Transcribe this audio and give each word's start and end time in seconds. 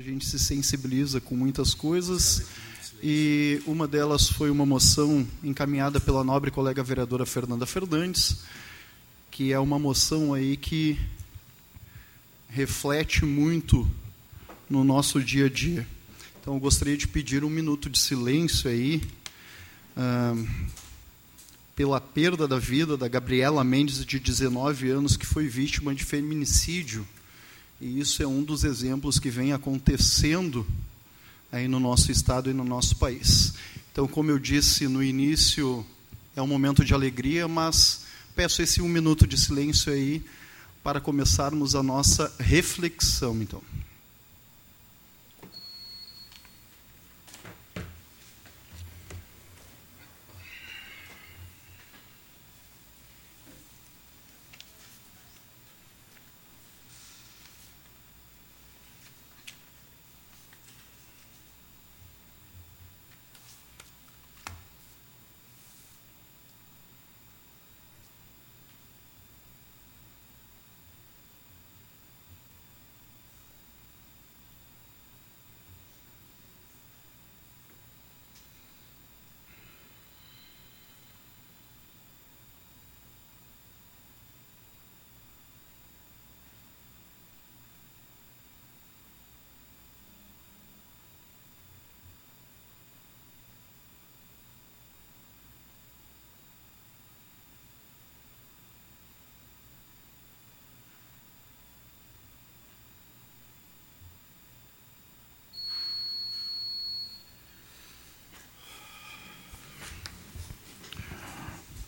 A 0.00 0.02
gente 0.02 0.24
se 0.24 0.38
sensibiliza 0.38 1.20
com 1.20 1.36
muitas 1.36 1.74
coisas 1.74 2.46
e 3.02 3.60
uma 3.66 3.86
delas 3.86 4.30
foi 4.30 4.50
uma 4.50 4.64
moção 4.64 5.28
encaminhada 5.44 6.00
pela 6.00 6.24
nobre 6.24 6.50
colega 6.50 6.82
vereadora 6.82 7.26
Fernanda 7.26 7.66
Fernandes, 7.66 8.38
que 9.30 9.52
é 9.52 9.58
uma 9.58 9.78
moção 9.78 10.32
aí 10.32 10.56
que 10.56 10.98
reflete 12.48 13.26
muito 13.26 13.86
no 14.70 14.82
nosso 14.84 15.22
dia 15.22 15.44
a 15.44 15.50
dia. 15.50 15.86
Então, 16.40 16.54
eu 16.54 16.60
gostaria 16.60 16.96
de 16.96 17.06
pedir 17.06 17.44
um 17.44 17.50
minuto 17.50 17.90
de 17.90 17.98
silêncio 17.98 18.70
aí 18.70 19.02
pela 21.76 22.00
perda 22.00 22.48
da 22.48 22.58
vida 22.58 22.96
da 22.96 23.06
Gabriela 23.06 23.62
Mendes, 23.62 24.02
de 24.06 24.18
19 24.18 24.88
anos, 24.88 25.18
que 25.18 25.26
foi 25.26 25.46
vítima 25.46 25.94
de 25.94 26.04
feminicídio. 26.04 27.06
E 27.80 27.98
isso 27.98 28.22
é 28.22 28.26
um 28.26 28.42
dos 28.42 28.62
exemplos 28.62 29.18
que 29.18 29.30
vem 29.30 29.52
acontecendo 29.52 30.66
aí 31.50 31.66
no 31.66 31.80
nosso 31.80 32.12
estado 32.12 32.50
e 32.50 32.52
no 32.52 32.64
nosso 32.64 32.96
país. 32.96 33.54
Então, 33.90 34.06
como 34.06 34.30
eu 34.30 34.38
disse 34.38 34.86
no 34.86 35.02
início, 35.02 35.84
é 36.36 36.42
um 36.42 36.46
momento 36.46 36.84
de 36.84 36.92
alegria, 36.92 37.48
mas 37.48 38.04
peço 38.36 38.62
esse 38.62 38.82
um 38.82 38.88
minuto 38.88 39.26
de 39.26 39.38
silêncio 39.38 39.92
aí 39.92 40.22
para 40.82 41.00
começarmos 41.00 41.74
a 41.74 41.82
nossa 41.82 42.32
reflexão, 42.38 43.40
então. 43.40 43.62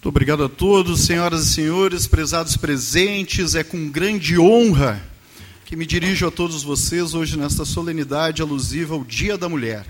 Muito 0.03 0.09
obrigado 0.17 0.43
a 0.43 0.49
todos, 0.49 1.03
senhoras 1.03 1.47
e 1.47 1.53
senhores, 1.53 2.09
prezados 2.09 2.57
presentes. 2.57 3.55
É 3.55 3.63
com 3.63 3.89
grande 3.89 4.37
honra 4.37 5.01
que 5.65 5.77
me 5.77 5.87
dirijo 5.87 6.27
a 6.27 6.31
todos 6.33 6.65
vocês 6.65 7.15
hoje 7.15 7.39
nesta 7.39 7.65
solenidade 7.65 8.43
alusiva 8.43 8.95
ao 8.97 9.05
Dia 9.05 9.39
da 9.39 9.49
Mulher. 9.49 9.87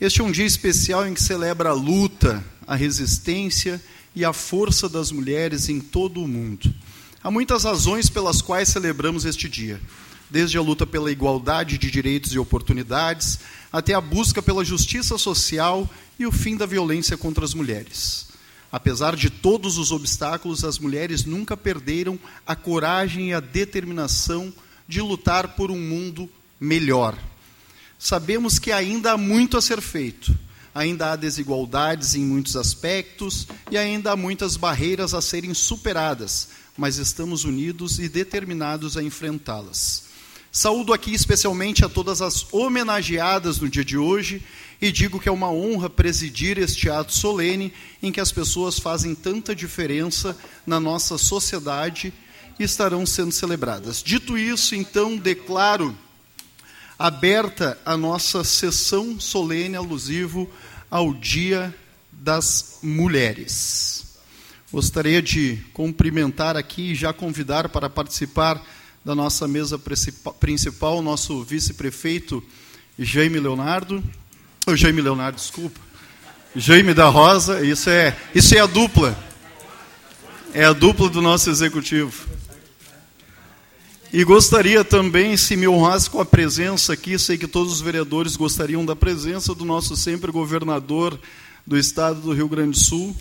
Este 0.00 0.20
é 0.20 0.24
um 0.24 0.32
dia 0.32 0.44
especial 0.44 1.06
em 1.06 1.14
que 1.14 1.22
celebra 1.22 1.68
a 1.68 1.72
luta, 1.72 2.44
a 2.66 2.74
resistência 2.74 3.80
e 4.12 4.24
a 4.24 4.32
força 4.32 4.88
das 4.88 5.12
mulheres 5.12 5.68
em 5.68 5.78
todo 5.78 6.20
o 6.20 6.26
mundo. 6.26 6.74
Há 7.22 7.30
muitas 7.30 7.62
razões 7.62 8.10
pelas 8.10 8.42
quais 8.42 8.70
celebramos 8.70 9.24
este 9.24 9.48
dia, 9.48 9.80
desde 10.28 10.58
a 10.58 10.62
luta 10.62 10.84
pela 10.84 11.12
igualdade 11.12 11.78
de 11.78 11.92
direitos 11.92 12.34
e 12.34 12.40
oportunidades, 12.40 13.38
até 13.72 13.94
a 13.94 14.00
busca 14.00 14.42
pela 14.42 14.64
justiça 14.64 15.16
social 15.16 15.88
e 16.18 16.26
o 16.26 16.32
fim 16.32 16.56
da 16.56 16.66
violência 16.66 17.16
contra 17.16 17.44
as 17.44 17.54
mulheres. 17.54 18.33
Apesar 18.74 19.14
de 19.14 19.30
todos 19.30 19.78
os 19.78 19.92
obstáculos, 19.92 20.64
as 20.64 20.80
mulheres 20.80 21.24
nunca 21.24 21.56
perderam 21.56 22.18
a 22.44 22.56
coragem 22.56 23.28
e 23.28 23.32
a 23.32 23.38
determinação 23.38 24.52
de 24.88 25.00
lutar 25.00 25.54
por 25.54 25.70
um 25.70 25.78
mundo 25.78 26.28
melhor. 26.58 27.16
Sabemos 27.96 28.58
que 28.58 28.72
ainda 28.72 29.12
há 29.12 29.16
muito 29.16 29.56
a 29.56 29.62
ser 29.62 29.80
feito, 29.80 30.36
ainda 30.74 31.12
há 31.12 31.14
desigualdades 31.14 32.16
em 32.16 32.24
muitos 32.24 32.56
aspectos 32.56 33.46
e 33.70 33.78
ainda 33.78 34.10
há 34.10 34.16
muitas 34.16 34.56
barreiras 34.56 35.14
a 35.14 35.22
serem 35.22 35.54
superadas, 35.54 36.48
mas 36.76 36.96
estamos 36.96 37.44
unidos 37.44 38.00
e 38.00 38.08
determinados 38.08 38.96
a 38.96 39.04
enfrentá-las. 39.04 40.13
Saúdo 40.56 40.92
aqui 40.92 41.12
especialmente 41.12 41.84
a 41.84 41.88
todas 41.88 42.22
as 42.22 42.46
homenageadas 42.52 43.58
no 43.58 43.68
dia 43.68 43.84
de 43.84 43.98
hoje 43.98 44.40
e 44.80 44.92
digo 44.92 45.18
que 45.18 45.28
é 45.28 45.32
uma 45.32 45.50
honra 45.50 45.90
presidir 45.90 46.58
este 46.58 46.88
ato 46.88 47.12
solene 47.12 47.72
em 48.00 48.12
que 48.12 48.20
as 48.20 48.30
pessoas 48.30 48.78
fazem 48.78 49.16
tanta 49.16 49.52
diferença 49.52 50.38
na 50.64 50.78
nossa 50.78 51.18
sociedade 51.18 52.14
e 52.56 52.62
estarão 52.62 53.04
sendo 53.04 53.32
celebradas. 53.32 54.00
Dito 54.00 54.38
isso, 54.38 54.76
então, 54.76 55.16
declaro 55.16 55.92
aberta 56.96 57.76
a 57.84 57.96
nossa 57.96 58.44
sessão 58.44 59.18
solene 59.18 59.74
alusivo 59.74 60.48
ao 60.88 61.12
Dia 61.12 61.74
das 62.12 62.78
Mulheres. 62.80 64.04
Gostaria 64.70 65.20
de 65.20 65.58
cumprimentar 65.72 66.56
aqui 66.56 66.92
e 66.92 66.94
já 66.94 67.12
convidar 67.12 67.68
para 67.70 67.90
participar 67.90 68.64
da 69.04 69.14
nossa 69.14 69.46
mesa 69.46 69.78
principal, 70.40 71.02
nosso 71.02 71.42
vice-prefeito 71.44 72.42
Jaime 72.98 73.38
Leonardo. 73.38 74.02
O 74.66 74.74
Jaime 74.74 75.02
Leonardo, 75.02 75.36
desculpa. 75.36 75.78
Jaime 76.56 76.94
da 76.94 77.08
Rosa, 77.08 77.64
isso 77.64 77.90
é, 77.90 78.16
isso 78.34 78.54
é 78.54 78.60
a 78.60 78.66
dupla. 78.66 79.18
É 80.54 80.64
a 80.64 80.72
dupla 80.72 81.10
do 81.10 81.20
nosso 81.20 81.50
executivo. 81.50 82.26
E 84.12 84.22
gostaria 84.22 84.84
também, 84.84 85.36
se 85.36 85.56
me 85.56 85.66
honrasse 85.66 86.08
com 86.08 86.20
a 86.20 86.24
presença 86.24 86.92
aqui, 86.92 87.18
sei 87.18 87.36
que 87.36 87.48
todos 87.48 87.72
os 87.72 87.80
vereadores 87.80 88.36
gostariam 88.36 88.86
da 88.86 88.94
presença 88.94 89.52
do 89.54 89.64
nosso 89.64 89.96
sempre 89.96 90.30
governador 90.30 91.18
do 91.66 91.76
estado 91.76 92.20
do 92.20 92.32
Rio 92.32 92.48
Grande 92.48 92.70
do 92.70 92.78
Sul, 92.78 93.16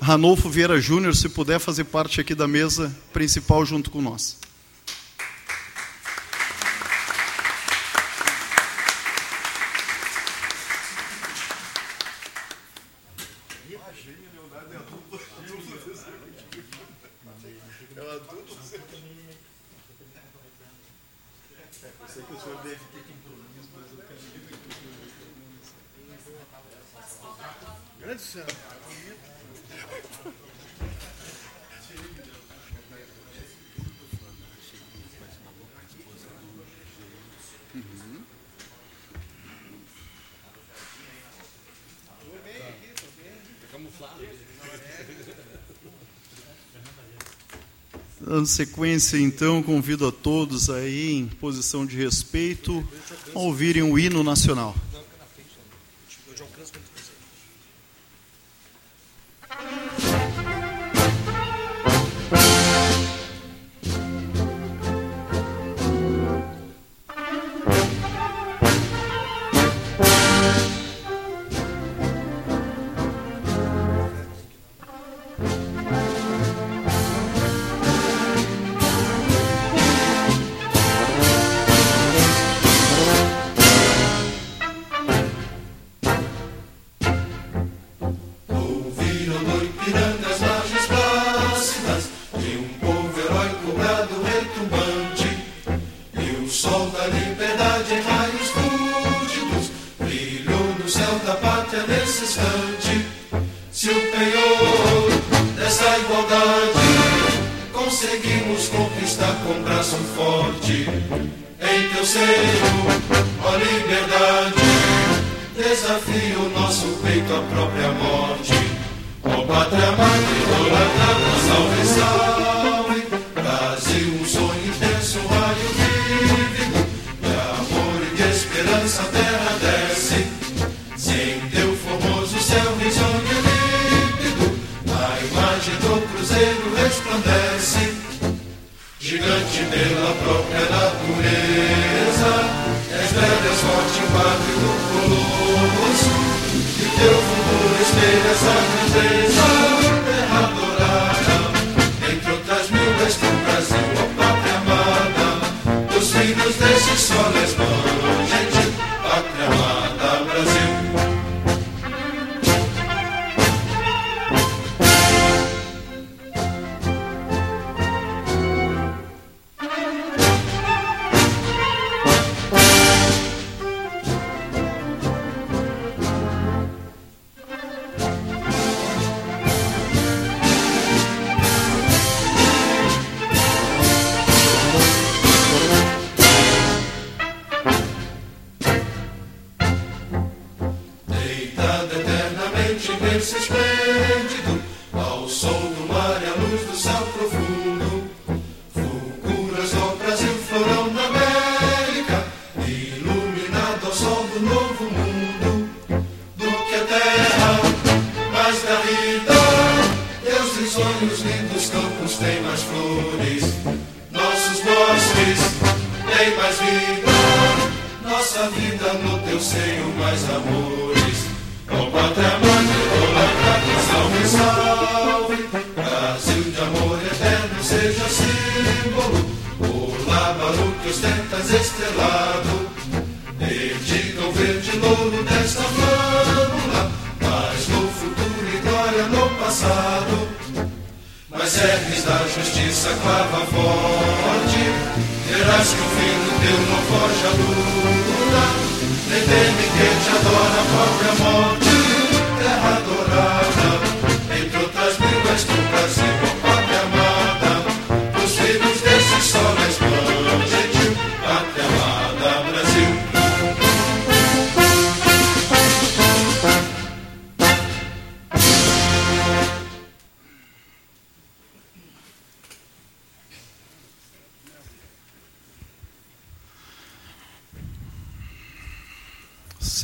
Ranolfo 0.00 0.48
Vieira 0.48 0.80
Júnior, 0.80 1.16
se 1.16 1.28
puder 1.28 1.58
fazer 1.58 1.84
parte 1.84 2.20
aqui 2.20 2.34
da 2.34 2.46
mesa 2.46 2.94
principal 3.12 3.66
junto 3.66 3.90
com 3.90 4.00
nós. 4.00 4.38
Dando 48.20 48.46
sequência, 48.46 49.18
então, 49.18 49.62
convido 49.62 50.06
a 50.08 50.12
todos 50.12 50.70
aí, 50.70 51.12
em 51.12 51.26
posição 51.26 51.84
de 51.84 51.96
respeito, 51.96 52.86
a 53.34 53.38
ouvirem 53.38 53.82
o 53.82 53.98
hino 53.98 54.24
nacional. 54.24 54.74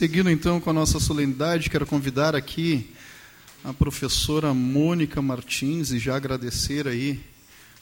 Seguindo 0.00 0.30
então 0.30 0.58
com 0.62 0.70
a 0.70 0.72
nossa 0.72 0.98
solenidade, 0.98 1.68
quero 1.68 1.84
convidar 1.84 2.34
aqui 2.34 2.90
a 3.62 3.70
professora 3.70 4.54
Mônica 4.54 5.20
Martins 5.20 5.90
e 5.90 5.98
já 5.98 6.16
agradecer 6.16 6.88
aí 6.88 7.22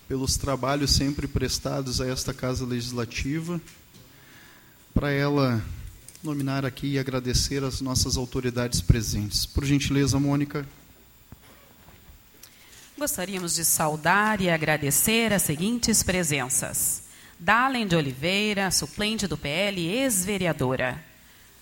pelos 0.09 0.37
trabalhos 0.37 0.91
sempre 0.91 1.29
prestados 1.29 2.01
a 2.01 2.09
esta 2.09 2.35
Casa 2.35 2.67
Legislativa, 2.67 3.61
para 4.93 5.13
ela 5.13 5.65
nominar 6.21 6.67
aqui 6.67 6.89
e 6.89 6.99
agradecer 6.99 7.63
as 7.63 7.81
nossas 7.81 8.17
autoridades 8.17 8.81
presentes. 8.81 9.47
Por 9.47 9.65
gentileza, 9.65 10.19
Mônica. 10.19 10.67
Gostaríamos 12.99 13.55
de 13.55 13.65
saudar 13.65 14.41
e 14.41 14.51
agradecer 14.51 15.33
as 15.33 15.43
seguintes 15.43 16.03
presenças: 16.03 17.05
Dalen 17.39 17.87
de 17.87 17.95
Oliveira, 17.95 18.73
suplente 18.73 19.29
do 19.29 19.39
PL, 19.39 19.87
ex-vereadora. 19.87 21.07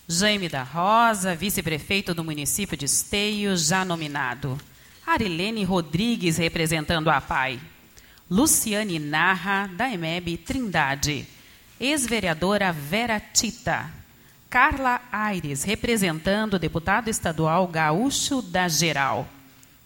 Jaime 0.08 0.48
da 0.48 0.62
Rosa, 0.62 1.34
vice-prefeito 1.34 2.14
do 2.14 2.22
município 2.22 2.76
de 2.76 2.84
Esteio, 2.84 3.56
já 3.56 3.84
nominado. 3.84 4.56
Arilene 5.04 5.64
Rodrigues, 5.64 6.36
representando 6.36 7.10
a 7.10 7.20
PAI. 7.20 7.58
Luciane 8.30 9.00
Narra, 9.00 9.68
da 9.74 9.90
EMEB 9.90 10.36
Trindade. 10.36 11.26
Ex-vereadora 11.80 12.72
Vera 12.72 13.18
Tita. 13.18 13.90
Carla 14.48 15.00
Aires, 15.10 15.64
representando 15.64 16.54
o 16.54 16.58
deputado 16.58 17.08
estadual 17.08 17.66
Gaúcho 17.66 18.40
da 18.40 18.68
Geral. 18.68 19.26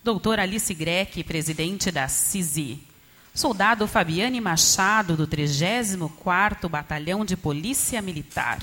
Doutora 0.04 0.42
Alice 0.42 0.74
Greck, 0.74 1.24
presidente 1.24 1.90
da 1.90 2.08
CISI. 2.08 2.86
Soldado 3.32 3.86
Fabiane 3.86 4.38
Machado, 4.38 5.16
do 5.16 5.26
34º 5.26 6.68
Batalhão 6.68 7.24
de 7.24 7.38
Polícia 7.38 8.02
Militar 8.02 8.58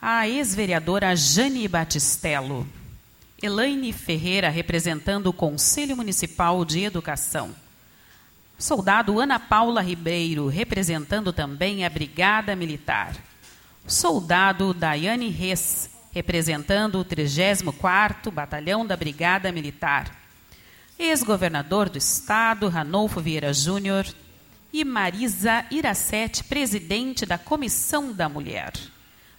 a 0.00 0.28
ex-vereadora 0.28 1.14
Jane 1.16 1.66
Batistello, 1.66 2.66
Elaine 3.42 3.92
Ferreira, 3.92 4.48
representando 4.48 5.26
o 5.26 5.32
Conselho 5.32 5.96
Municipal 5.96 6.64
de 6.64 6.84
Educação, 6.84 7.54
soldado 8.56 9.18
Ana 9.18 9.40
Paula 9.40 9.80
Ribeiro, 9.80 10.46
representando 10.46 11.32
também 11.32 11.84
a 11.84 11.90
Brigada 11.90 12.54
Militar, 12.54 13.16
soldado 13.88 14.72
Daiane 14.72 15.30
Reis, 15.30 15.90
representando 16.12 17.00
o 17.00 17.04
34º 17.04 18.30
Batalhão 18.30 18.86
da 18.86 18.96
Brigada 18.96 19.50
Militar, 19.50 20.14
ex-governador 20.96 21.88
do 21.88 21.98
Estado, 21.98 22.68
Ranolfo 22.68 23.20
Vieira 23.20 23.52
Júnior, 23.52 24.06
e 24.72 24.84
Marisa 24.84 25.64
Iracete, 25.70 26.44
presidente 26.44 27.26
da 27.26 27.38
Comissão 27.38 28.12
da 28.12 28.28
Mulher. 28.28 28.72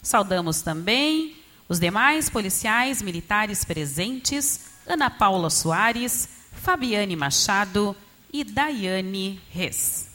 Saudamos 0.01 0.61
também 0.61 1.35
os 1.67 1.79
demais 1.79 2.29
policiais 2.29 3.01
militares 3.01 3.63
presentes, 3.63 4.61
Ana 4.87 5.09
Paula 5.09 5.49
Soares, 5.49 6.27
Fabiane 6.51 7.15
Machado 7.15 7.95
e 8.33 8.43
Daiane 8.43 9.39
Reis. 9.51 10.09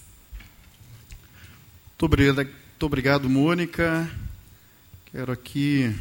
Muito 1.90 2.06
obrigado, 2.06 2.36
muito 2.36 2.86
obrigado, 2.86 3.30
Mônica. 3.30 4.10
Quero 5.06 5.30
aqui 5.30 5.94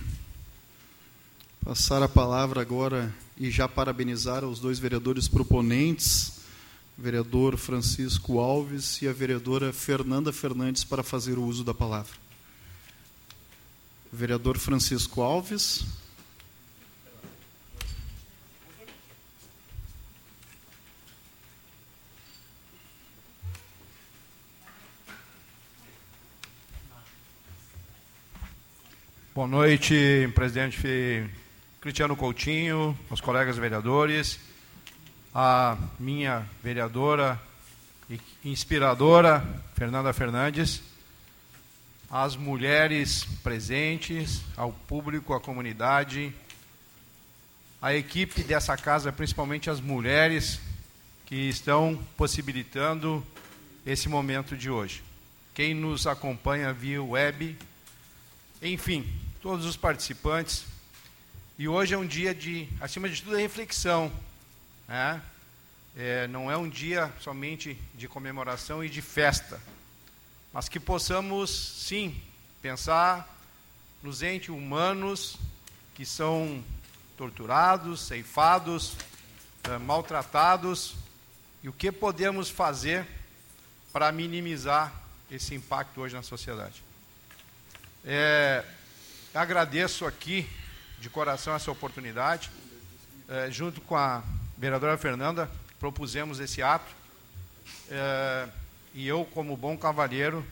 passar 1.63 2.02
a 2.02 2.10
palavra 2.10 2.62
agora 2.62 3.13
e 3.38 3.52
já 3.52 3.68
parabenizar 3.68 4.44
os 4.44 4.60
dois 4.60 4.80
vereadores 4.80 5.28
proponentes, 5.28 6.40
o 6.98 7.02
vereador 7.02 7.58
Francisco 7.58 8.40
Alves 8.40 9.02
e 9.02 9.08
a 9.08 9.13
vereadora 9.13 9.72
Fernanda 9.72 10.34
Fernandes, 10.34 10.84
para 10.84 11.04
fazer 11.04 11.38
o 11.38 11.44
uso 11.44 11.63
da 11.63 11.74
palavra. 11.74 12.23
Vereador 14.15 14.60
Francisco 14.60 15.24
Alves. 15.24 15.84
Boa 29.34 29.48
noite, 29.48 30.32
presidente 30.36 31.27
Cristiano 31.82 32.15
Coutinho, 32.15 32.96
os 33.10 33.20
colegas 33.20 33.58
vereadores, 33.58 34.39
a 35.34 35.75
minha 36.00 36.48
vereadora 36.63 37.41
inspiradora, 38.46 39.43
Fernanda 39.75 40.13
Fernandes 40.13 40.93
às 42.13 42.36
mulheres 42.36 43.25
presentes, 43.41 44.43
ao 44.55 44.72
público, 44.72 45.34
à 45.34 45.39
comunidade, 45.39 46.32
à 47.82 47.91
equipe 47.96 48.43
dessa 48.43 48.77
casa, 48.77 49.12
principalmente 49.12 49.67
as 49.67 49.82
mulheres 49.82 50.60
que 51.25 51.50
estão 51.50 52.00
possibilitando 52.15 53.25
esse 53.84 54.08
momento 54.08 54.55
de 54.55 54.70
hoje. 54.70 55.01
Quem 55.55 55.74
nos 55.74 56.05
acompanha 56.05 56.72
via 56.72 57.01
web, 57.01 57.58
enfim, 58.62 59.12
todos 59.41 59.65
os 59.65 59.75
participantes, 59.75 60.65
e 61.58 61.67
hoje 61.67 61.96
é 61.96 61.98
um 61.98 62.05
dia 62.05 62.36
de, 62.36 62.70
acima 62.79 63.10
de 63.10 63.24
tudo, 63.24 63.36
reflexão. 63.38 64.12
Né? 64.88 65.20
É, 65.98 66.27
não 66.27 66.51
é 66.51 66.55
um 66.55 66.70
dia 66.70 67.12
somente 67.20 67.75
de 67.96 68.08
comemoração 68.08 68.84
e 68.84 68.89
de 68.89 69.01
festa, 69.01 69.60
mas 70.53 70.69
que 70.69 70.79
possamos, 70.79 71.50
sim, 71.50 72.15
pensar 72.62 73.27
nos 74.03 74.22
entes 74.22 74.50
humanos 74.50 75.38
que 75.95 76.05
são 76.05 76.63
torturados, 77.17 78.01
ceifados, 78.01 78.95
é, 79.63 79.77
maltratados, 79.79 80.95
e 81.63 81.69
o 81.69 81.74
que 81.74 81.91
podemos 81.91 82.50
fazer 82.50 83.07
para 83.91 84.12
minimizar 84.12 84.93
esse 85.31 85.55
impacto 85.55 86.01
hoje 86.01 86.13
na 86.13 86.22
sociedade. 86.22 86.83
É, 88.05 88.63
agradeço 89.33 90.05
aqui 90.05 90.48
de 91.00 91.10
coração 91.10 91.55
essa 91.55 91.72
oportunidade. 91.72 92.51
É, 93.27 93.50
junto 93.50 93.81
com 93.81 93.95
a 93.95 94.22
vereadora 94.57 94.98
Fernanda, 94.98 95.50
propusemos 95.79 96.39
esse 96.39 96.62
ato. 96.62 96.93
É, 97.89 98.50
e 98.94 99.08
eu, 99.08 99.26
como 99.26 99.58
bom 99.58 99.78
cavalheiro, 99.78 100.46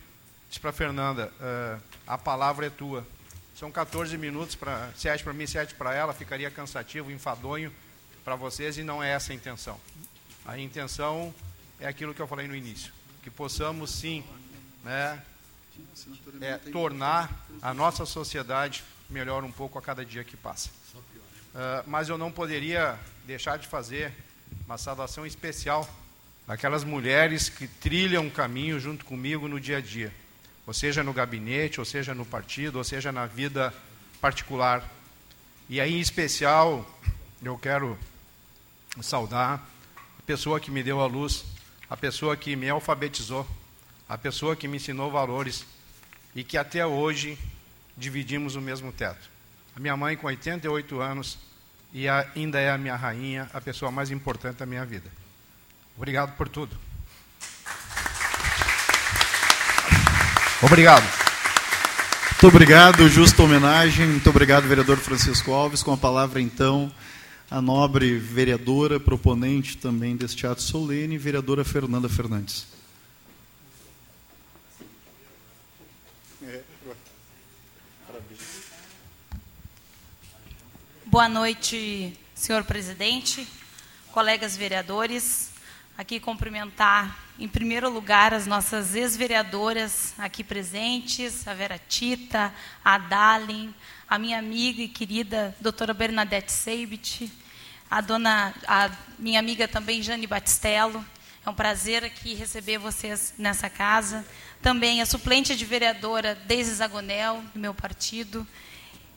disse 0.47 0.59
para 0.59 0.71
Fernanda: 0.71 1.31
é, 1.39 1.77
a 2.07 2.17
palavra 2.17 2.65
é 2.65 2.69
tua. 2.69 3.05
São 3.55 3.71
14 3.71 4.17
minutos, 4.17 4.55
para 4.55 4.89
sete 4.95 5.23
para 5.23 5.33
mim, 5.33 5.45
sete 5.45 5.75
para 5.75 5.93
ela, 5.93 6.13
ficaria 6.13 6.49
cansativo, 6.49 7.11
enfadonho 7.11 7.71
para 8.23 8.35
vocês, 8.35 8.77
e 8.77 8.83
não 8.83 9.03
é 9.03 9.11
essa 9.11 9.31
a 9.31 9.35
intenção. 9.35 9.79
A 10.45 10.57
intenção 10.57 11.33
é 11.79 11.87
aquilo 11.87 12.13
que 12.13 12.21
eu 12.21 12.27
falei 12.27 12.47
no 12.47 12.55
início: 12.55 12.91
que 13.21 13.29
possamos 13.29 13.91
sim 13.91 14.23
né, 14.83 15.21
é, 16.41 16.57
tornar 16.71 17.47
a 17.61 17.73
nossa 17.73 18.05
sociedade 18.05 18.83
melhora 19.09 19.45
um 19.45 19.51
pouco 19.51 19.77
a 19.77 19.81
cada 19.81 20.03
dia 20.03 20.23
que 20.23 20.35
passa. 20.37 20.69
Uh, 21.53 21.83
mas 21.85 22.07
eu 22.07 22.17
não 22.17 22.31
poderia 22.31 22.97
deixar 23.25 23.57
de 23.57 23.67
fazer 23.67 24.13
uma 24.65 24.77
saudação 24.77 25.25
especial 25.25 25.87
àquelas 26.47 26.83
mulheres 26.83 27.49
que 27.49 27.67
trilham 27.67 28.27
o 28.27 28.31
caminho 28.31 28.79
junto 28.79 29.05
comigo 29.05 29.47
no 29.47 29.59
dia 29.59 29.77
a 29.77 29.81
dia, 29.81 30.13
ou 30.65 30.73
seja 30.73 31.03
no 31.03 31.13
gabinete, 31.13 31.79
ou 31.79 31.85
seja 31.85 32.13
no 32.13 32.25
partido, 32.25 32.77
ou 32.77 32.83
seja 32.83 33.11
na 33.11 33.25
vida 33.25 33.73
particular. 34.19 34.87
E 35.69 35.79
aí, 35.79 35.93
em 35.93 35.99
especial, 35.99 36.85
eu 37.41 37.57
quero 37.57 37.97
saudar 39.01 39.65
a 40.19 40.21
pessoa 40.23 40.59
que 40.59 40.69
me 40.69 40.83
deu 40.83 40.99
a 40.99 41.07
luz, 41.07 41.45
a 41.89 41.95
pessoa 41.95 42.35
que 42.35 42.55
me 42.55 42.69
alfabetizou, 42.69 43.47
a 44.07 44.17
pessoa 44.17 44.55
que 44.55 44.67
me 44.67 44.77
ensinou 44.77 45.09
valores 45.09 45.65
e 46.35 46.43
que 46.43 46.57
até 46.57 46.85
hoje 46.85 47.37
dividimos 47.97 48.55
o 48.55 48.61
mesmo 48.61 48.91
teto. 48.91 49.29
A 49.75 49.79
minha 49.79 49.95
mãe, 49.95 50.17
com 50.17 50.27
88 50.27 50.99
anos, 50.99 51.37
e 51.93 52.07
ainda 52.07 52.59
é 52.59 52.69
a 52.69 52.77
minha 52.77 52.95
rainha, 52.95 53.49
a 53.53 53.61
pessoa 53.61 53.91
mais 53.91 54.11
importante 54.11 54.57
da 54.57 54.65
minha 54.65 54.85
vida. 54.85 55.09
Obrigado 55.97 56.35
por 56.35 56.49
tudo. 56.49 56.75
Obrigado. 60.61 61.03
Muito 62.31 62.47
obrigado, 62.47 63.07
justa 63.07 63.43
homenagem. 63.43 64.07
Muito 64.07 64.29
obrigado, 64.29 64.67
vereador 64.67 64.97
Francisco 64.97 65.51
Alves. 65.51 65.83
Com 65.83 65.93
a 65.93 65.97
palavra, 65.97 66.41
então, 66.41 66.91
a 67.51 67.61
nobre 67.61 68.17
vereadora, 68.17 68.99
proponente 68.99 69.77
também 69.77 70.15
deste 70.15 70.47
ato 70.47 70.61
solene, 70.61 71.17
vereadora 71.19 71.63
Fernanda 71.63 72.09
Fernandes. 72.09 72.65
Boa 81.05 81.27
noite, 81.27 82.17
senhor 82.33 82.63
presidente, 82.63 83.47
colegas 84.13 84.55
vereadores. 84.55 85.50
Aqui 86.01 86.19
cumprimentar, 86.19 87.15
em 87.37 87.47
primeiro 87.47 87.87
lugar, 87.87 88.33
as 88.33 88.47
nossas 88.47 88.95
ex-vereadoras 88.95 90.15
aqui 90.17 90.43
presentes, 90.43 91.47
a 91.47 91.53
Vera 91.53 91.77
Tita, 91.77 92.51
a 92.83 92.97
Dalin, 92.97 93.71
a 94.09 94.17
minha 94.17 94.39
amiga 94.39 94.81
e 94.81 94.87
querida 94.87 95.55
doutora 95.61 95.93
Bernadette 95.93 96.51
Seibit, 96.51 97.31
a 97.87 98.01
dona, 98.01 98.51
a 98.67 98.89
minha 99.19 99.39
amiga 99.39 99.67
também 99.67 100.01
Jane 100.01 100.25
Batistello. 100.25 101.05
É 101.45 101.49
um 101.51 101.53
prazer 101.53 102.03
aqui 102.03 102.33
receber 102.33 102.79
vocês 102.79 103.35
nessa 103.37 103.69
casa. 103.69 104.25
Também 104.59 105.03
a 105.03 105.05
suplente 105.05 105.55
de 105.55 105.65
vereadora 105.65 106.33
Deise 106.33 106.73
Zagonel, 106.73 107.43
do 107.53 107.59
meu 107.59 107.75
partido, 107.75 108.47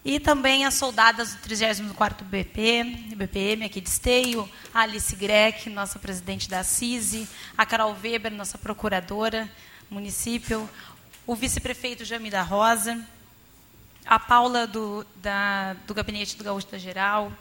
e 0.05 0.21
também 0.21 0.67
as 0.67 0.75
soldadas 0.75 1.35
do 1.35 1.49
34º 1.49 2.25
BP, 2.25 3.15
BPM 3.17 3.65
aqui 3.65 3.81
de 3.81 3.89
Esteio, 3.89 4.49
a 4.73 4.81
Alice 4.81 5.17
Greck, 5.17 5.71
nossa 5.71 5.99
presidente 5.99 6.47
da 6.49 6.63
CISI, 6.63 7.27
a 7.57 7.65
Carol 7.65 7.97
Weber, 8.03 8.31
nossa 8.31 8.59
procuradora 8.59 9.51
município, 9.89 10.69
o 11.27 11.35
vice-prefeito 11.35 12.05
Jami 12.05 12.29
da 12.29 12.43
Rosa, 12.43 13.03
a 14.05 14.19
Paula 14.19 14.67
do, 14.67 15.07
da, 15.17 15.73
do 15.87 15.95
Gabinete 15.95 16.37
do 16.37 16.45
Gaúcho 16.45 16.67
da 16.67 16.77
Geral, 16.77 17.33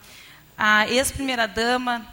a 0.57 0.87
ex-primeira-dama 0.87 2.07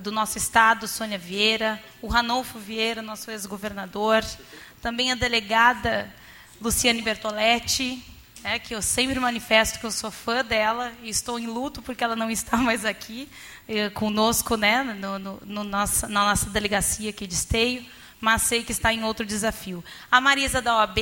do 0.00 0.10
nosso 0.10 0.38
estado, 0.38 0.88
Sônia 0.88 1.18
Vieira, 1.18 1.82
o 2.00 2.06
Ranolfo 2.06 2.58
Vieira, 2.58 3.02
nosso 3.02 3.30
ex-governador, 3.30 4.24
também 4.80 5.12
a 5.12 5.14
delegada 5.14 6.10
Luciane 6.58 7.02
Bertoletti, 7.02 8.02
né, 8.42 8.58
que 8.58 8.74
eu 8.74 8.82
sempre 8.82 9.18
manifesto 9.20 9.78
que 9.78 9.86
eu 9.86 9.90
sou 9.90 10.10
fã 10.10 10.44
dela 10.44 10.92
e 11.02 11.10
estou 11.10 11.38
em 11.38 11.46
luto 11.46 11.82
porque 11.82 12.02
ela 12.02 12.16
não 12.16 12.30
está 12.30 12.56
mais 12.58 12.84
aqui 12.84 13.28
eh, 13.68 13.90
conosco 13.90 14.56
né, 14.56 14.82
no, 14.82 15.18
no, 15.18 15.40
no 15.44 15.64
nossa, 15.64 16.08
na 16.08 16.24
nossa 16.24 16.48
delegacia 16.50 17.10
aqui 17.10 17.26
de 17.26 17.34
Esteio, 17.34 17.84
mas 18.20 18.42
sei 18.42 18.62
que 18.62 18.72
está 18.72 18.92
em 18.92 19.04
outro 19.04 19.24
desafio. 19.24 19.84
A 20.10 20.20
Marisa 20.20 20.60
da 20.60 20.76
OAB, 20.78 20.98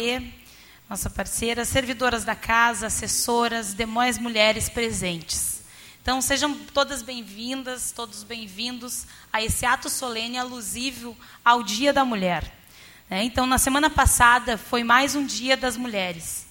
nossa 0.89 1.11
parceira, 1.11 1.65
servidoras 1.65 2.25
da 2.25 2.35
casa, 2.35 2.87
assessoras, 2.87 3.75
demais 3.75 4.19
mulheres 4.19 4.69
presentes. 4.69 5.63
Então, 6.01 6.23
sejam 6.23 6.55
todas 6.73 7.03
bem-vindas, 7.03 7.93
todos 7.93 8.23
bem-vindos 8.23 9.07
a 9.33 9.43
esse 9.43 9.67
ato 9.67 9.91
solene 9.91 10.39
alusivo 10.39 11.15
ao 11.45 11.63
Dia 11.63 11.93
da 11.93 12.05
Mulher. 12.05 12.51
Né. 13.11 13.25
Então, 13.25 13.47
na 13.47 13.59
semana 13.59 13.91
passada 13.91 14.57
foi 14.57 14.83
mais 14.83 15.15
um 15.15 15.27
Dia 15.27 15.57
das 15.57 15.77
Mulheres. 15.77 16.48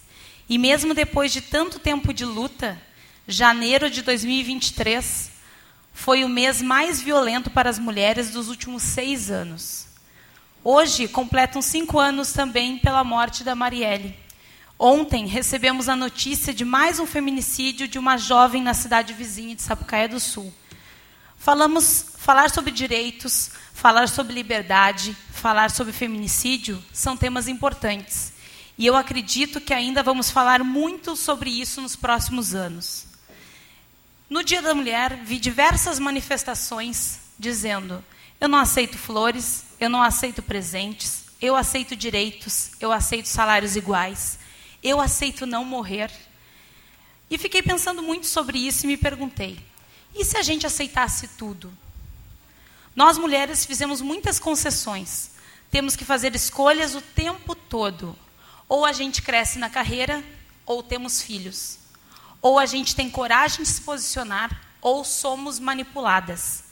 E 0.49 0.57
mesmo 0.57 0.93
depois 0.93 1.31
de 1.31 1.41
tanto 1.41 1.77
tempo 1.77 2.13
de 2.13 2.23
luta, 2.23 2.81
janeiro 3.27 3.89
de 3.89 4.01
2023 4.01 5.31
foi 5.93 6.23
o 6.23 6.29
mês 6.29 6.61
mais 6.61 7.01
violento 7.01 7.49
para 7.49 7.69
as 7.69 7.77
mulheres 7.77 8.29
dos 8.29 8.47
últimos 8.47 8.83
seis 8.83 9.29
anos. 9.29 9.87
Hoje 10.63 11.07
completam 11.07 11.61
cinco 11.61 11.99
anos 11.99 12.31
também 12.31 12.77
pela 12.77 13.03
morte 13.03 13.43
da 13.43 13.55
Marielle. 13.55 14.15
Ontem 14.79 15.25
recebemos 15.25 15.89
a 15.89 15.95
notícia 15.95 16.53
de 16.53 16.63
mais 16.63 16.99
um 16.99 17.05
feminicídio 17.05 17.87
de 17.87 17.97
uma 17.97 18.15
jovem 18.15 18.61
na 18.61 18.73
cidade 18.73 19.11
vizinha 19.11 19.55
de 19.55 19.61
Sapucaia 19.61 20.07
do 20.07 20.19
Sul. 20.19 20.53
Falamos, 21.37 22.13
falar 22.17 22.49
sobre 22.51 22.71
direitos, 22.71 23.51
falar 23.73 24.07
sobre 24.07 24.33
liberdade, 24.33 25.17
falar 25.31 25.71
sobre 25.71 25.91
feminicídio 25.91 26.81
são 26.93 27.17
temas 27.17 27.47
importantes. 27.47 28.36
E 28.77 28.85
eu 28.85 28.95
acredito 28.95 29.59
que 29.59 29.73
ainda 29.73 30.03
vamos 30.03 30.29
falar 30.29 30.63
muito 30.63 31.15
sobre 31.15 31.49
isso 31.49 31.81
nos 31.81 31.95
próximos 31.95 32.53
anos. 32.53 33.07
No 34.29 34.43
Dia 34.43 34.61
da 34.61 34.75
Mulher, 34.75 35.17
vi 35.23 35.39
diversas 35.39 35.97
manifestações 35.97 37.19
dizendo: 37.39 38.03
eu 38.39 38.47
não 38.47 38.59
aceito 38.59 38.97
flores, 38.97 39.63
eu 39.79 39.89
não 39.89 40.03
aceito 40.03 40.43
presentes, 40.43 41.23
eu 41.41 41.55
aceito 41.55 41.95
direitos, 41.95 42.71
eu 42.79 42.91
aceito 42.91 43.27
salários 43.27 43.75
iguais, 43.75 44.37
eu 44.83 45.01
aceito 45.01 45.47
não 45.47 45.65
morrer. 45.65 46.11
E 47.29 47.37
fiquei 47.37 47.61
pensando 47.61 48.03
muito 48.03 48.27
sobre 48.27 48.59
isso 48.59 48.85
e 48.85 48.87
me 48.87 48.97
perguntei: 48.97 49.59
e 50.13 50.23
se 50.23 50.37
a 50.37 50.43
gente 50.43 50.67
aceitasse 50.67 51.29
tudo? 51.29 51.71
Nós 52.95 53.17
mulheres 53.17 53.65
fizemos 53.65 54.01
muitas 54.01 54.39
concessões. 54.39 55.31
Temos 55.69 55.95
que 55.95 56.05
fazer 56.05 56.35
escolhas 56.35 56.95
o 56.95 57.01
tempo 57.01 57.53
todo. 57.53 58.17
Ou 58.67 58.85
a 58.85 58.91
gente 58.91 59.21
cresce 59.21 59.59
na 59.59 59.69
carreira, 59.69 60.23
ou 60.65 60.83
temos 60.83 61.21
filhos. 61.21 61.79
Ou 62.41 62.59
a 62.59 62.65
gente 62.65 62.95
tem 62.95 63.09
coragem 63.09 63.63
de 63.63 63.69
se 63.69 63.81
posicionar, 63.81 64.61
ou 64.81 65.03
somos 65.03 65.59
manipuladas. 65.59 66.65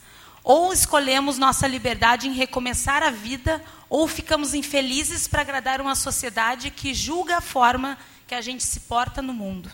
Ou 0.44 0.72
escolhemos 0.72 1.38
nossa 1.38 1.68
liberdade 1.68 2.28
em 2.28 2.34
recomeçar 2.34 3.02
a 3.02 3.10
vida, 3.10 3.64
ou 3.90 4.08
ficamos 4.08 4.54
infelizes 4.54 5.28
para 5.28 5.42
agradar 5.42 5.82
uma 5.82 5.96
sociedade 5.96 6.70
que 6.70 6.94
julga 6.94 7.38
a 7.38 7.42
forma 7.42 7.98
que 8.28 8.36
a 8.36 8.42
gente 8.42 8.64
se 8.64 8.82
porta 8.82 9.22
no 9.22 9.34
mundo. 9.34 9.72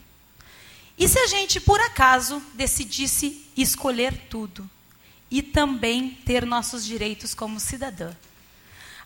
E 0.98 1.08
se 1.08 1.18
a 1.18 1.28
gente, 1.28 1.60
por 1.60 1.80
acaso, 1.82 2.42
decidisse 2.54 3.46
escolher 3.58 4.28
tudo 4.30 4.70
e 5.30 5.42
também 5.42 6.12
ter 6.26 6.46
nossos 6.46 6.86
direitos 6.86 7.34
como 7.34 7.60
cidadã? 7.60 8.12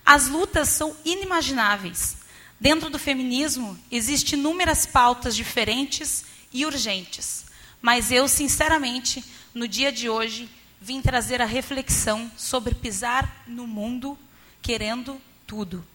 As 0.05 0.27
lutas 0.27 0.69
são 0.69 0.95
inimagináveis. 1.05 2.17
Dentro 2.59 2.89
do 2.89 2.97
feminismo, 2.97 3.77
existem 3.91 4.39
inúmeras 4.39 4.85
pautas 4.85 5.35
diferentes 5.35 6.25
e 6.53 6.65
urgentes. 6.65 7.45
Mas 7.81 8.11
eu, 8.11 8.27
sinceramente, 8.27 9.23
no 9.53 9.67
dia 9.67 9.91
de 9.91 10.09
hoje, 10.09 10.49
vim 10.79 11.01
trazer 11.01 11.41
a 11.41 11.45
reflexão 11.45 12.31
sobre 12.37 12.73
pisar 12.73 13.43
no 13.47 13.67
mundo 13.67 14.17
querendo 14.61 15.19
tudo. 15.45 15.85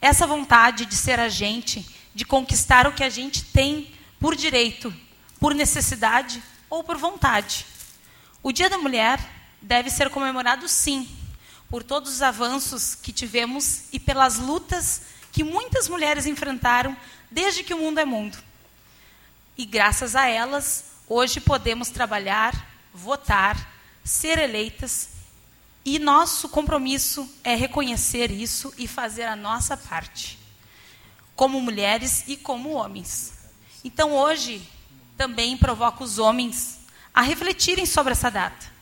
Essa 0.00 0.26
vontade 0.26 0.84
de 0.84 0.94
ser 0.94 1.18
a 1.18 1.28
gente, 1.28 1.86
de 2.14 2.24
conquistar 2.24 2.86
o 2.86 2.92
que 2.92 3.02
a 3.02 3.10
gente 3.10 3.44
tem 3.44 3.90
por 4.20 4.36
direito, 4.36 4.94
por 5.40 5.54
necessidade 5.54 6.42
ou 6.68 6.84
por 6.84 6.96
vontade. 6.96 7.66
O 8.42 8.52
Dia 8.52 8.68
da 8.68 8.78
Mulher 8.78 9.18
deve 9.60 9.90
ser 9.90 10.10
comemorado, 10.10 10.68
sim, 10.68 11.08
por 11.68 11.82
todos 11.82 12.12
os 12.12 12.22
avanços 12.22 12.94
que 12.94 13.12
tivemos 13.12 13.84
e 13.92 13.98
pelas 13.98 14.38
lutas 14.38 15.02
que 15.36 15.44
muitas 15.44 15.86
mulheres 15.86 16.24
enfrentaram 16.24 16.96
desde 17.30 17.62
que 17.62 17.74
o 17.74 17.78
mundo 17.78 18.00
é 18.00 18.06
mundo. 18.06 18.38
E 19.54 19.66
graças 19.66 20.16
a 20.16 20.26
elas, 20.26 20.92
hoje 21.06 21.40
podemos 21.40 21.90
trabalhar, 21.90 22.54
votar, 22.94 23.70
ser 24.02 24.38
eleitas, 24.38 25.10
e 25.84 25.98
nosso 25.98 26.48
compromisso 26.48 27.30
é 27.44 27.54
reconhecer 27.54 28.30
isso 28.30 28.72
e 28.78 28.88
fazer 28.88 29.24
a 29.24 29.36
nossa 29.36 29.76
parte, 29.76 30.38
como 31.34 31.60
mulheres 31.60 32.24
e 32.26 32.38
como 32.38 32.70
homens. 32.70 33.34
Então, 33.84 34.12
hoje, 34.12 34.66
também 35.18 35.54
provoco 35.58 36.02
os 36.02 36.18
homens 36.18 36.78
a 37.12 37.20
refletirem 37.20 37.84
sobre 37.84 38.12
essa 38.12 38.30
data. 38.30 38.72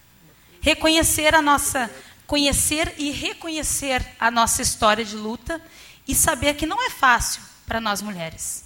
Reconhecer 0.60 1.34
a 1.34 1.42
nossa, 1.42 1.90
conhecer 2.28 2.94
e 2.96 3.10
reconhecer 3.10 4.06
a 4.20 4.30
nossa 4.30 4.62
história 4.62 5.04
de 5.04 5.16
luta 5.16 5.60
e 6.06 6.14
saber 6.14 6.54
que 6.54 6.66
não 6.66 6.84
é 6.84 6.90
fácil 6.90 7.42
para 7.66 7.80
nós 7.80 8.02
mulheres. 8.02 8.64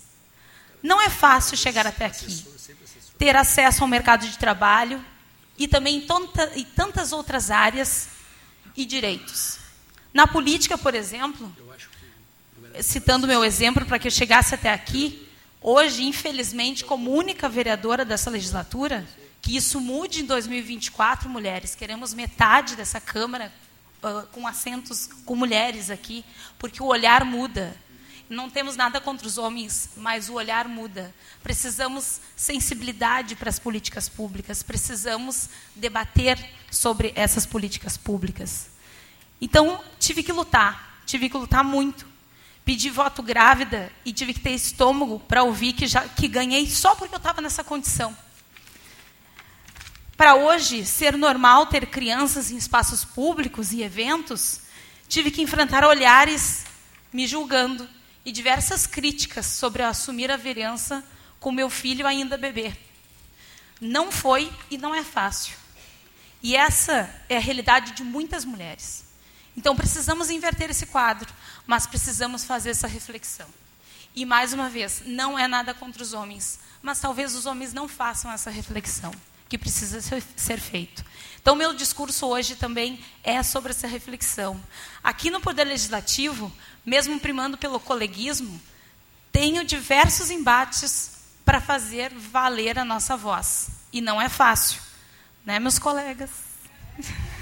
Não 0.82 1.00
é 1.00 1.08
fácil 1.08 1.56
chegar 1.56 1.86
até 1.86 2.06
aqui. 2.06 2.46
Ter 3.18 3.36
acesso 3.36 3.82
ao 3.82 3.88
mercado 3.88 4.26
de 4.26 4.38
trabalho, 4.38 5.04
e 5.58 5.66
também 5.66 6.00
tonta, 6.02 6.50
tantas 6.76 7.12
outras 7.12 7.50
áreas 7.50 8.08
e 8.76 8.84
direitos. 8.84 9.58
Na 10.14 10.26
política, 10.26 10.78
por 10.78 10.94
exemplo, 10.94 11.52
citando 12.80 13.26
meu 13.26 13.44
exemplo 13.44 13.84
para 13.84 13.98
que 13.98 14.06
eu 14.06 14.12
chegasse 14.12 14.54
até 14.54 14.72
aqui, 14.72 15.28
hoje, 15.60 16.04
infelizmente, 16.04 16.84
como 16.84 17.10
única 17.10 17.48
vereadora 17.48 18.04
dessa 18.04 18.30
legislatura, 18.30 19.04
que 19.42 19.56
isso 19.56 19.80
mude 19.80 20.22
em 20.22 20.26
2024, 20.26 21.28
mulheres, 21.28 21.74
queremos 21.74 22.14
metade 22.14 22.76
dessa 22.76 23.00
Câmara 23.00 23.52
uh, 24.02 24.26
com 24.28 24.46
assentos 24.46 25.08
com 25.24 25.34
mulheres 25.34 25.90
aqui, 25.90 26.24
porque 26.58 26.82
o 26.82 26.86
olhar 26.86 27.24
muda. 27.24 27.76
Não 28.28 28.50
temos 28.50 28.76
nada 28.76 29.00
contra 29.00 29.26
os 29.26 29.38
homens, 29.38 29.90
mas 29.96 30.28
o 30.28 30.34
olhar 30.34 30.68
muda. 30.68 31.14
Precisamos 31.42 32.20
sensibilidade 32.36 33.34
para 33.34 33.48
as 33.48 33.58
políticas 33.58 34.06
públicas, 34.08 34.62
precisamos 34.62 35.48
debater 35.74 36.38
sobre 36.70 37.12
essas 37.16 37.46
políticas 37.46 37.96
públicas. 37.96 38.68
Então, 39.40 39.80
tive 39.98 40.22
que 40.22 40.32
lutar, 40.32 41.00
tive 41.06 41.30
que 41.30 41.36
lutar 41.36 41.64
muito. 41.64 42.06
Pedi 42.66 42.90
voto 42.90 43.22
grávida 43.22 43.90
e 44.04 44.12
tive 44.12 44.34
que 44.34 44.40
ter 44.40 44.50
estômago 44.50 45.18
para 45.20 45.42
ouvir 45.42 45.72
que, 45.72 45.86
já, 45.86 46.06
que 46.06 46.28
ganhei 46.28 46.68
só 46.68 46.94
porque 46.94 47.14
eu 47.14 47.18
estava 47.18 47.40
nessa 47.40 47.64
condição. 47.64 48.14
Para 50.18 50.34
hoje 50.34 50.84
ser 50.84 51.16
normal 51.16 51.66
ter 51.66 51.86
crianças 51.86 52.50
em 52.50 52.56
espaços 52.56 53.04
públicos 53.04 53.70
e 53.70 53.84
eventos, 53.84 54.62
tive 55.08 55.30
que 55.30 55.40
enfrentar 55.40 55.84
olhares 55.84 56.64
me 57.12 57.24
julgando 57.24 57.88
e 58.24 58.32
diversas 58.32 58.84
críticas 58.84 59.46
sobre 59.46 59.80
assumir 59.80 60.28
a 60.28 60.36
vereança 60.36 61.04
com 61.38 61.52
meu 61.52 61.70
filho 61.70 62.04
ainda 62.04 62.36
bebê. 62.36 62.76
Não 63.80 64.10
foi 64.10 64.52
e 64.68 64.76
não 64.76 64.92
é 64.92 65.04
fácil. 65.04 65.54
E 66.42 66.56
essa 66.56 67.08
é 67.28 67.36
a 67.36 67.40
realidade 67.40 67.92
de 67.92 68.02
muitas 68.02 68.44
mulheres. 68.44 69.04
Então 69.56 69.76
precisamos 69.76 70.30
inverter 70.30 70.68
esse 70.68 70.86
quadro, 70.86 71.32
mas 71.64 71.86
precisamos 71.86 72.42
fazer 72.42 72.70
essa 72.70 72.88
reflexão. 72.88 73.46
E 74.16 74.26
mais 74.26 74.52
uma 74.52 74.68
vez, 74.68 75.00
não 75.06 75.38
é 75.38 75.46
nada 75.46 75.72
contra 75.72 76.02
os 76.02 76.12
homens, 76.12 76.58
mas 76.82 76.98
talvez 76.98 77.36
os 77.36 77.46
homens 77.46 77.72
não 77.72 77.86
façam 77.86 78.32
essa 78.32 78.50
reflexão 78.50 79.12
que 79.48 79.56
precisa 79.56 80.00
ser 80.36 80.60
feito. 80.60 81.04
Então, 81.40 81.56
meu 81.56 81.72
discurso 81.72 82.26
hoje 82.26 82.56
também 82.56 83.02
é 83.24 83.42
sobre 83.42 83.70
essa 83.70 83.86
reflexão. 83.86 84.60
Aqui 85.02 85.30
no 85.30 85.40
Poder 85.40 85.64
Legislativo, 85.64 86.52
mesmo 86.84 87.18
primando 87.18 87.56
pelo 87.56 87.80
coleguismo, 87.80 88.60
tenho 89.32 89.64
diversos 89.64 90.30
embates 90.30 91.12
para 91.44 91.60
fazer 91.60 92.12
valer 92.12 92.78
a 92.78 92.84
nossa 92.84 93.16
voz. 93.16 93.70
E 93.90 94.00
não 94.00 94.20
é 94.20 94.28
fácil, 94.28 94.80
né, 95.46 95.58
meus 95.58 95.78
colegas? 95.78 96.30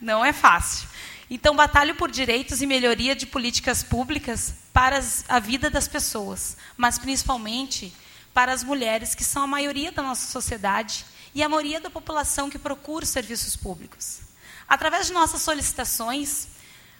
Não 0.00 0.22
é 0.22 0.34
fácil. 0.34 0.86
Então, 1.30 1.56
batalho 1.56 1.94
por 1.94 2.10
direitos 2.10 2.60
e 2.60 2.66
melhoria 2.66 3.16
de 3.16 3.24
políticas 3.24 3.82
públicas 3.82 4.54
para 4.70 5.00
a 5.28 5.38
vida 5.38 5.70
das 5.70 5.88
pessoas, 5.88 6.58
mas 6.76 6.98
principalmente 6.98 7.94
para 8.34 8.52
as 8.52 8.62
mulheres, 8.62 9.14
que 9.14 9.24
são 9.24 9.44
a 9.44 9.46
maioria 9.46 9.90
da 9.90 10.02
nossa 10.02 10.30
sociedade 10.30 11.06
e 11.34 11.42
a 11.42 11.48
maioria 11.48 11.80
da 11.80 11.90
população 11.90 12.48
que 12.48 12.58
procura 12.58 13.04
os 13.04 13.10
serviços 13.10 13.56
públicos. 13.56 14.20
Através 14.68 15.08
de 15.08 15.12
nossas 15.12 15.42
solicitações, 15.42 16.48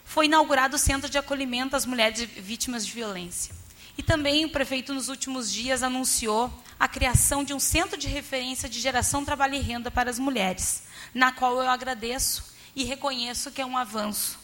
foi 0.05 0.27
inaugurado 0.27 0.77
o 0.77 0.79
Centro 0.79 1.09
de 1.09 1.17
Acolhimento 1.17 1.77
às 1.77 1.87
Mulheres 1.87 2.21
Vítimas 2.21 2.85
de 2.85 2.93
Violência. 2.93 3.55
E 3.97 4.03
também 4.03 4.45
o 4.45 4.51
prefeito, 4.51 4.93
nos 4.93 5.09
últimos 5.09 5.53
dias, 5.53 5.83
anunciou 5.83 6.53
a 6.79 6.89
criação 6.89 7.45
de 7.45 7.55
um 7.55 7.61
centro 7.61 7.97
de 7.97 8.09
referência 8.09 8.69
de 8.69 8.81
geração, 8.81 9.25
trabalho 9.25 9.55
e 9.55 9.61
renda 9.61 9.91
para 9.91 10.11
as 10.11 10.19
mulheres, 10.19 10.83
na 11.15 11.31
qual 11.31 11.61
eu 11.63 11.69
agradeço 11.69 12.53
e 12.75 12.85
reconheço 12.85 13.53
que 13.53 13.63
é 13.63 13.67
um 13.67 13.79
avanço. 13.79 14.39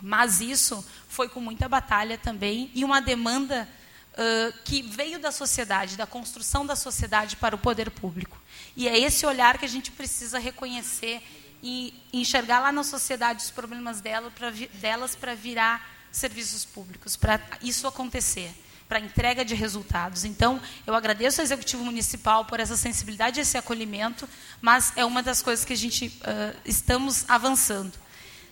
Mas 0.00 0.40
isso 0.40 0.84
foi 1.08 1.28
com 1.28 1.40
muita 1.40 1.68
batalha 1.68 2.16
também 2.16 2.70
e 2.74 2.84
uma 2.84 3.00
demanda 3.00 3.68
uh, 4.14 4.62
que 4.64 4.82
veio 4.82 5.18
da 5.18 5.32
sociedade, 5.32 5.96
da 5.96 6.06
construção 6.06 6.64
da 6.64 6.76
sociedade 6.76 7.36
para 7.36 7.54
o 7.54 7.58
poder 7.58 7.90
público. 7.90 8.39
E 8.76 8.88
é 8.88 8.98
esse 8.98 9.26
olhar 9.26 9.58
que 9.58 9.64
a 9.64 9.68
gente 9.68 9.90
precisa 9.90 10.38
reconhecer 10.38 11.22
e 11.62 11.92
enxergar 12.12 12.60
lá 12.60 12.72
na 12.72 12.82
sociedade 12.82 13.44
os 13.44 13.50
problemas 13.50 14.00
dela, 14.00 14.30
pra, 14.30 14.50
delas 14.50 15.14
para 15.14 15.34
virar 15.34 15.88
serviços 16.10 16.64
públicos, 16.64 17.16
para 17.16 17.40
isso 17.62 17.86
acontecer, 17.86 18.50
para 18.88 18.98
entrega 18.98 19.44
de 19.44 19.54
resultados. 19.54 20.24
Então, 20.24 20.60
eu 20.86 20.94
agradeço 20.94 21.40
ao 21.40 21.44
Executivo 21.44 21.84
Municipal 21.84 22.44
por 22.44 22.58
essa 22.58 22.76
sensibilidade 22.76 23.38
e 23.38 23.42
esse 23.42 23.56
acolhimento, 23.56 24.28
mas 24.60 24.92
é 24.96 25.04
uma 25.04 25.22
das 25.22 25.42
coisas 25.42 25.64
que 25.64 25.72
a 25.72 25.76
gente 25.76 26.06
uh, 26.06 26.56
estamos 26.64 27.24
avançando. 27.28 27.92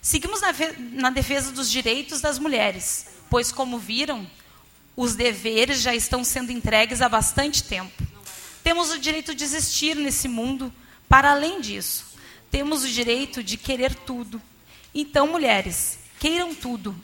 Seguimos 0.01 0.41
na, 0.41 0.53
na 0.91 1.09
defesa 1.09 1.51
dos 1.51 1.69
direitos 1.69 2.21
das 2.21 2.39
mulheres, 2.39 3.07
pois, 3.29 3.51
como 3.51 3.77
viram, 3.77 4.29
os 4.95 5.15
deveres 5.15 5.81
já 5.81 5.93
estão 5.93 6.23
sendo 6.23 6.51
entregues 6.51 7.01
há 7.01 7.09
bastante 7.09 7.63
tempo. 7.63 8.08
Temos 8.63 8.91
o 8.91 8.99
direito 8.99 9.33
de 9.33 9.43
existir 9.43 9.95
nesse 9.95 10.27
mundo. 10.27 10.73
Para 11.07 11.31
além 11.31 11.59
disso, 11.61 12.05
temos 12.51 12.83
o 12.83 12.89
direito 12.89 13.43
de 13.43 13.57
querer 13.57 13.95
tudo. 13.95 14.41
Então, 14.93 15.27
mulheres, 15.27 15.99
queiram 16.19 16.53
tudo. 16.53 16.95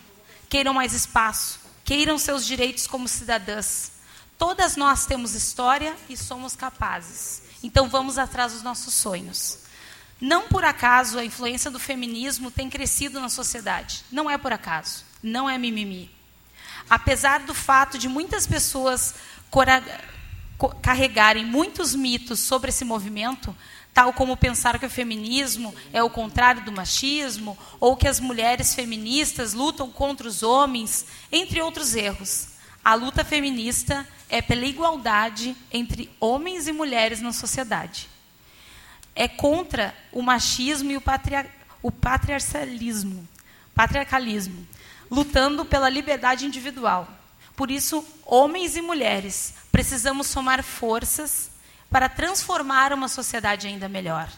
Queiram 0.50 0.74
mais 0.74 0.94
espaço. 0.94 1.60
Queiram 1.84 2.18
seus 2.18 2.46
direitos 2.46 2.88
como 2.88 3.08
cidadãs. 3.08 3.92
Todas 4.38 4.76
nós 4.76 5.06
temos 5.06 5.34
história 5.34 5.96
e 6.10 6.18
somos 6.18 6.56
capazes. 6.56 7.42
Então, 7.64 7.90
vamos 7.90 8.18
atrás 8.18 8.54
dos 8.54 8.62
nossos 8.62 8.94
sonhos. 8.94 9.60
Não 10.20 10.48
por 10.48 10.64
acaso 10.64 11.20
a 11.20 11.26
influência 11.26 11.70
do 11.70 11.80
feminismo 11.80 12.50
tem 12.50 12.70
crescido 12.70 13.20
na 13.20 13.30
sociedade. 13.30 14.04
Não 14.12 14.30
é 14.30 14.38
por 14.38 14.54
acaso. 14.54 15.04
Não 15.22 15.50
é 15.50 15.58
mimimi. 15.58 16.10
Apesar 16.90 17.40
do 17.42 17.54
fato 17.54 17.98
de 17.98 18.08
muitas 18.08 18.46
pessoas 18.46 19.16
carregarem 20.82 21.46
muitos 21.46 21.94
mitos 21.94 22.40
sobre 22.40 22.70
esse 22.70 22.86
movimento, 22.86 23.56
tal 23.94 24.14
como 24.14 24.36
pensar 24.38 24.80
que 24.80 24.86
o 24.86 24.90
feminismo 24.90 25.74
é 25.94 26.04
o 26.04 26.10
contrário 26.10 26.64
do 26.64 26.72
machismo, 26.72 27.58
ou 27.80 27.96
que 27.96 28.08
as 28.08 28.20
mulheres 28.20 28.76
feministas 28.76 29.54
lutam 29.54 29.90
contra 29.90 30.28
os 30.28 30.44
homens, 30.44 31.06
entre 31.32 31.62
outros 31.62 31.96
erros. 31.96 32.50
A 32.84 32.94
luta 32.94 33.24
feminista 33.24 34.08
é 34.30 34.42
pela 34.42 34.66
igualdade 34.66 35.56
entre 35.72 36.10
homens 36.20 36.68
e 36.68 36.72
mulheres 36.72 37.22
na 37.22 37.32
sociedade. 37.32 38.10
É 39.16 39.28
contra 39.28 39.96
o 40.12 40.22
machismo 40.22 40.92
e 40.92 40.98
o, 40.98 41.02
patriar 41.02 41.48
o 41.82 41.92
patriarcalismo, 41.92 43.28
patriarcalismo, 43.74 44.68
lutando 45.10 45.64
pela 45.64 45.90
liberdade 45.90 46.46
individual. 46.46 47.08
Por 47.56 47.72
isso, 47.72 48.06
homens 48.26 48.76
e 48.76 48.82
mulheres 48.82 49.54
precisamos 49.72 50.28
somar 50.28 50.64
forças 50.64 51.50
para 51.90 52.10
transformar 52.10 52.92
uma 52.92 53.08
sociedade 53.08 53.68
ainda 53.68 53.88
melhor. 53.88 54.30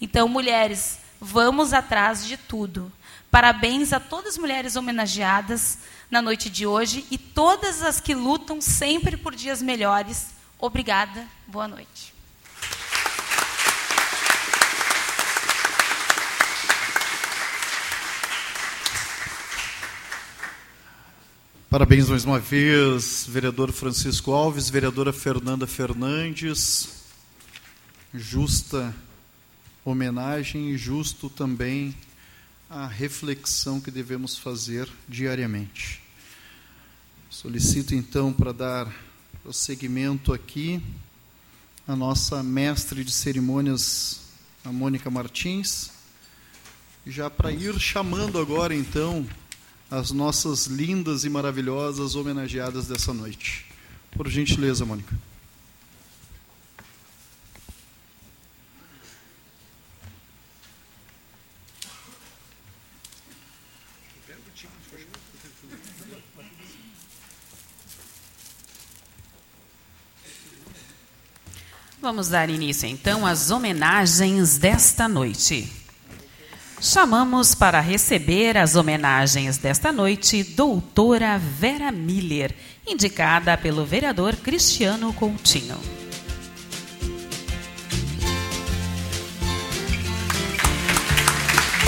Então, 0.00 0.28
mulheres, 0.28 0.98
vamos 1.20 1.72
atrás 1.72 2.26
de 2.26 2.36
tudo. 2.36 2.92
Parabéns 3.30 3.92
a 3.92 4.00
todas 4.00 4.34
as 4.34 4.38
mulheres 4.38 4.76
homenageadas 4.76 5.78
na 6.10 6.20
noite 6.20 6.50
de 6.50 6.66
hoje 6.66 7.06
e 7.10 7.16
todas 7.16 7.82
as 7.82 8.00
que 8.00 8.14
lutam 8.14 8.60
sempre 8.60 9.16
por 9.16 9.34
dias 9.34 9.62
melhores. 9.62 10.28
Obrigada, 10.58 11.26
boa 11.46 11.66
noite. 11.66 12.11
Parabéns 21.72 22.06
mais 22.06 22.26
uma 22.26 22.38
vez, 22.38 23.24
vereador 23.26 23.72
Francisco 23.72 24.32
Alves, 24.32 24.68
vereadora 24.68 25.10
Fernanda 25.10 25.66
Fernandes. 25.66 27.00
Justa 28.12 28.94
homenagem 29.82 30.68
e 30.68 30.76
justo 30.76 31.30
também 31.30 31.96
a 32.68 32.86
reflexão 32.86 33.80
que 33.80 33.90
devemos 33.90 34.36
fazer 34.36 34.86
diariamente. 35.08 36.02
Solicito 37.30 37.94
então 37.94 38.34
para 38.34 38.52
dar 38.52 38.94
prosseguimento 39.42 40.34
aqui 40.34 40.78
a 41.88 41.96
nossa 41.96 42.42
mestre 42.42 43.02
de 43.02 43.12
cerimônias, 43.12 44.20
a 44.62 44.70
Mônica 44.70 45.08
Martins, 45.08 45.90
já 47.06 47.30
para 47.30 47.50
ir 47.50 47.80
chamando 47.80 48.38
agora 48.38 48.74
então 48.74 49.26
as 49.92 50.10
nossas 50.10 50.68
lindas 50.68 51.22
e 51.22 51.28
maravilhosas 51.28 52.14
homenageadas 52.14 52.86
dessa 52.86 53.12
noite. 53.12 53.66
Por 54.12 54.26
gentileza, 54.26 54.86
Mônica. 54.86 55.14
Vamos 72.00 72.28
dar 72.28 72.48
início 72.48 72.88
então 72.88 73.26
às 73.26 73.50
homenagens 73.50 74.56
desta 74.56 75.06
noite. 75.06 75.81
Chamamos 76.84 77.54
para 77.54 77.78
receber 77.78 78.58
as 78.58 78.74
homenagens 78.74 79.56
desta 79.56 79.92
noite 79.92 80.42
doutora 80.42 81.38
Vera 81.38 81.92
Miller, 81.92 82.52
indicada 82.84 83.56
pelo 83.56 83.84
vereador 83.84 84.34
Cristiano 84.34 85.12
Coutinho. 85.12 85.76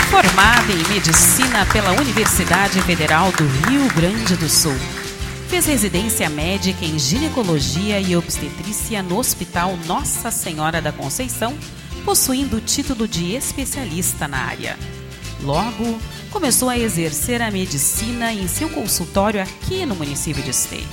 Formada 0.09 0.73
em 0.73 0.95
medicina 0.95 1.67
pela 1.73 1.91
Universidade 2.01 2.81
Federal 2.83 3.33
do 3.33 3.45
Rio 3.69 3.93
Grande 3.97 4.37
do 4.37 4.49
Sul 4.49 4.79
Fez 5.55 5.67
residência 5.67 6.29
médica 6.29 6.85
em 6.85 6.99
ginecologia 6.99 8.01
e 8.01 8.17
obstetrícia 8.17 9.03
no 9.03 9.19
Hospital 9.19 9.77
Nossa 9.87 10.31
Senhora 10.31 10.83
da 10.83 10.91
Conceição, 10.91 11.57
possuindo 12.05 12.59
o 12.59 12.61
título 12.61 13.09
de 13.09 13.35
especialista 13.35 14.29
na 14.29 14.39
área. 14.39 14.79
Logo, 15.43 15.99
começou 16.31 16.69
a 16.69 16.79
exercer 16.79 17.41
a 17.41 17.51
medicina 17.51 18.33
em 18.33 18.47
seu 18.47 18.69
consultório 18.69 19.43
aqui 19.43 19.85
no 19.87 19.95
município 19.95 20.43
de 20.43 20.51
Esteio. 20.51 20.87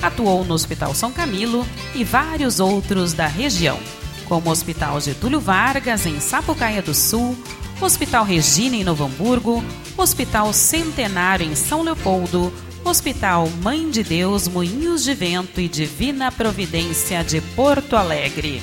Atuou 0.00 0.44
no 0.44 0.54
Hospital 0.54 0.94
São 0.94 1.10
Camilo 1.12 1.66
e 1.94 2.04
vários 2.04 2.60
outros 2.60 3.12
da 3.12 3.26
região, 3.26 3.78
como 4.26 4.48
o 4.48 4.52
Hospital 4.52 5.00
Getúlio 5.00 5.40
Vargas, 5.40 6.06
em 6.06 6.20
Sapucaia 6.20 6.82
do 6.82 6.94
Sul, 6.94 7.36
Hospital 7.80 8.24
Regina, 8.24 8.76
em 8.76 8.84
Novo 8.84 9.04
Hamburgo, 9.04 9.64
Hospital 9.96 10.52
Centenário, 10.52 11.46
em 11.46 11.54
São 11.54 11.82
Leopoldo, 11.82 12.52
Hospital 12.84 13.48
Mãe 13.62 13.90
de 13.90 14.02
Deus 14.02 14.46
Moinhos 14.46 15.02
de 15.02 15.14
Vento 15.14 15.60
e 15.60 15.68
Divina 15.68 16.30
Providência 16.30 17.24
de 17.24 17.40
Porto 17.40 17.96
Alegre. 17.96 18.62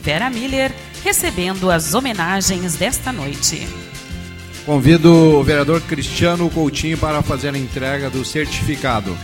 Vera 0.00 0.30
Miller 0.30 0.72
recebendo 1.04 1.70
as 1.70 1.92
homenagens 1.92 2.76
desta 2.76 3.12
noite. 3.12 3.68
Convido 4.64 5.12
o 5.12 5.44
vereador 5.44 5.82
Cristiano 5.82 6.48
Coutinho 6.48 6.96
para 6.96 7.20
fazer 7.20 7.54
a 7.54 7.58
entrega 7.58 8.08
do 8.08 8.24
certificado. 8.24 9.14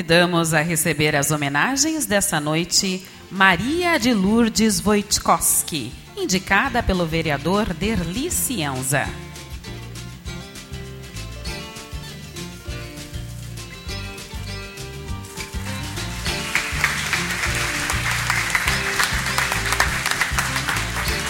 Convidamos 0.00 0.54
a 0.54 0.62
receber 0.62 1.14
as 1.14 1.30
homenagens 1.30 2.06
dessa 2.06 2.40
noite 2.40 3.04
Maria 3.30 3.98
de 3.98 4.14
Lourdes 4.14 4.80
Wojtkowski, 4.80 5.92
indicada 6.16 6.82
pelo 6.82 7.04
vereador 7.04 7.74
Derli. 7.74 8.30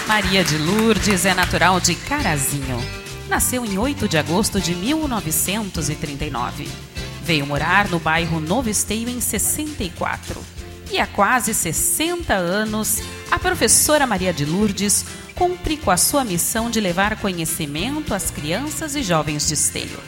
Maria 0.07 0.45
de 0.45 0.57
Lourdes 0.57 1.25
é 1.25 1.33
natural 1.33 1.81
de 1.81 1.95
Carazinho. 1.95 2.79
Nasceu 3.27 3.65
em 3.65 3.77
8 3.77 4.07
de 4.07 4.17
agosto 4.17 4.61
de 4.61 4.73
1939 4.73 6.90
Veio 7.23 7.45
morar 7.45 7.87
no 7.87 7.99
bairro 7.99 8.39
Novo 8.39 8.69
Esteio 8.69 9.07
em 9.07 9.21
64. 9.21 10.41
E 10.91 10.99
há 10.99 11.07
quase 11.07 11.53
60 11.53 12.33
anos, 12.33 13.01
a 13.29 13.39
professora 13.39 14.05
Maria 14.05 14.33
de 14.33 14.45
Lourdes 14.45 15.05
cumpre 15.35 15.77
com 15.77 15.89
a 15.89 15.97
sua 15.97 16.25
missão 16.25 16.69
de 16.69 16.81
levar 16.81 17.19
conhecimento 17.19 18.13
às 18.13 18.29
crianças 18.29 18.95
e 18.95 19.03
jovens 19.03 19.47
de 19.47 19.53
Esteio. 19.53 19.99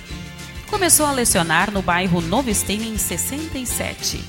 Começou 0.68 1.06
a 1.06 1.12
lecionar 1.12 1.72
no 1.72 1.82
bairro 1.82 2.20
Novo 2.20 2.50
Esteio 2.50 2.84
em 2.84 2.98
67. 2.98 4.24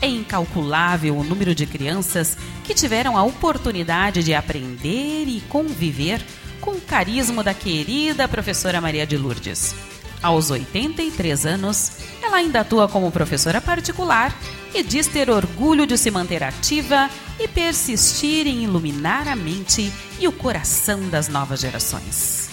É 0.00 0.06
incalculável 0.08 1.16
o 1.16 1.22
número 1.22 1.54
de 1.54 1.66
crianças 1.66 2.36
que 2.64 2.74
tiveram 2.74 3.16
a 3.16 3.22
oportunidade 3.22 4.22
de 4.22 4.34
aprender 4.34 5.26
e 5.26 5.42
conviver 5.48 6.20
com 6.60 6.72
o 6.72 6.80
carisma 6.80 7.44
da 7.44 7.54
querida 7.54 8.26
professora 8.26 8.80
Maria 8.80 9.06
de 9.06 9.16
Lourdes. 9.16 9.74
Aos 10.24 10.50
83 10.50 11.44
anos, 11.44 11.92
ela 12.22 12.38
ainda 12.38 12.60
atua 12.60 12.88
como 12.88 13.10
professora 13.10 13.60
particular 13.60 14.34
e 14.72 14.82
diz 14.82 15.06
ter 15.06 15.28
orgulho 15.28 15.86
de 15.86 15.98
se 15.98 16.10
manter 16.10 16.42
ativa 16.42 17.10
e 17.38 17.46
persistir 17.46 18.46
em 18.46 18.64
iluminar 18.64 19.28
a 19.28 19.36
mente 19.36 19.92
e 20.18 20.26
o 20.26 20.32
coração 20.32 21.10
das 21.10 21.28
novas 21.28 21.60
gerações. 21.60 22.48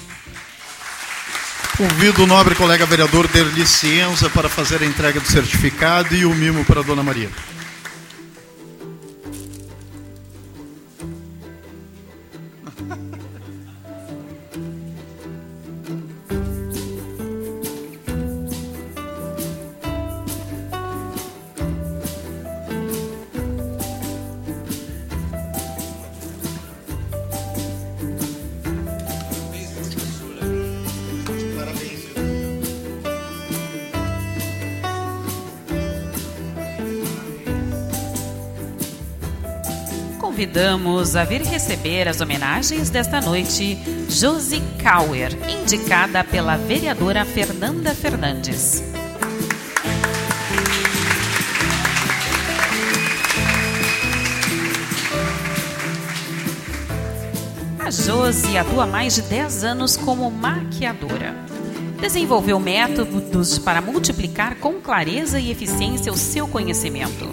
Convido 1.78 2.24
o 2.24 2.28
nobre 2.28 2.56
colega 2.56 2.86
vereador 2.86 3.26
Derli 3.30 3.66
Cienza 3.66 4.30
para 4.30 4.50
fazer 4.50 4.84
a 4.84 4.86
entrega 4.86 5.22
do 5.22 5.28
certificado 5.28 6.14
e 6.14 6.26
o 6.26 6.36
mimo 6.36 6.66
para 6.66 6.82
a 6.82 6.84
Dona 6.84 7.02
Maria. 7.02 7.30
Convidamos 41.12 41.16
a 41.16 41.24
vir 41.26 41.42
receber 41.42 42.08
as 42.08 42.22
homenagens 42.22 42.90
desta 42.90 43.20
noite 43.20 43.78
Josi 44.08 44.62
Kauer, 44.82 45.32
indicada 45.50 46.24
pela 46.24 46.56
vereadora 46.56 47.26
Fernanda 47.26 47.94
Fernandes. 47.94 48.82
A 57.80 57.92
Josi 57.92 58.58
atua 58.58 58.84
há 58.84 58.88
mais 58.88 59.16
de 59.16 59.24
10 59.24 59.64
anos 59.66 59.98
como 59.98 60.32
maquiadora. 60.32 61.36
Desenvolveu 62.00 62.60
métodos 62.60 63.60
para 63.60 63.82
multiplicar 63.82 64.56
com 64.56 64.80
clareza 64.80 65.40
e 65.40 65.52
eficiência 65.52 66.12
o 66.12 66.18
seu 66.18 66.48
conhecimento, 66.48 67.28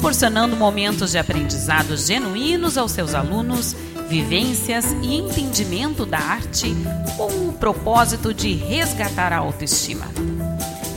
proporcionando 0.00 0.56
momentos 0.56 1.12
de 1.12 1.18
aprendizado 1.18 1.94
genuínos 1.94 2.78
aos 2.78 2.90
seus 2.90 3.14
alunos, 3.14 3.76
vivências 4.08 4.96
e 5.02 5.14
entendimento 5.14 6.06
da 6.06 6.16
arte 6.16 6.74
com 7.18 7.48
o 7.48 7.52
propósito 7.52 8.32
de 8.32 8.54
resgatar 8.54 9.30
a 9.30 9.36
autoestima. 9.36 10.06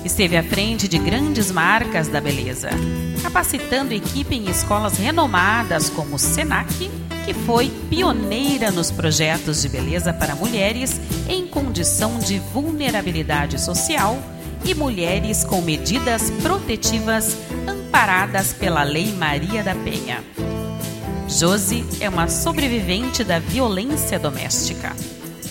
Esteve 0.06 0.38
à 0.38 0.44
frente 0.44 0.88
de 0.88 0.98
grandes 0.98 1.52
marcas 1.52 2.08
da 2.08 2.22
beleza, 2.22 2.70
capacitando 3.22 3.94
equipe 3.94 4.36
em 4.36 4.50
escolas 4.50 4.98
renomadas 4.98 5.89
como 5.89 6.18
SENAC, 6.18 6.89
que 7.26 7.34
foi 7.34 7.70
pioneira 7.89 8.72
nos 8.72 8.89
projetos 8.89 9.63
de 9.63 9.68
beleza 9.68 10.13
para 10.13 10.34
mulheres 10.34 11.02
em 11.28 11.46
condição 11.46 12.20
de 12.20 12.39
vulnerabilidade 12.39 13.60
social 13.60 14.18
e 14.63 14.74
mulheres 14.74 15.44
com 15.44 15.62
medidas 15.62 16.32
protetivas 16.42 17.36
amparadas 17.93 18.53
pela 18.53 18.82
Lei 18.82 19.13
Maria 19.13 19.63
da 19.63 19.75
Penha. 19.75 20.23
Josi 21.29 21.86
é 21.99 22.10
uma 22.10 22.27
sobrevivente 22.27 23.23
da 23.23 23.38
violência 23.38 24.17
doméstica. 24.17 24.95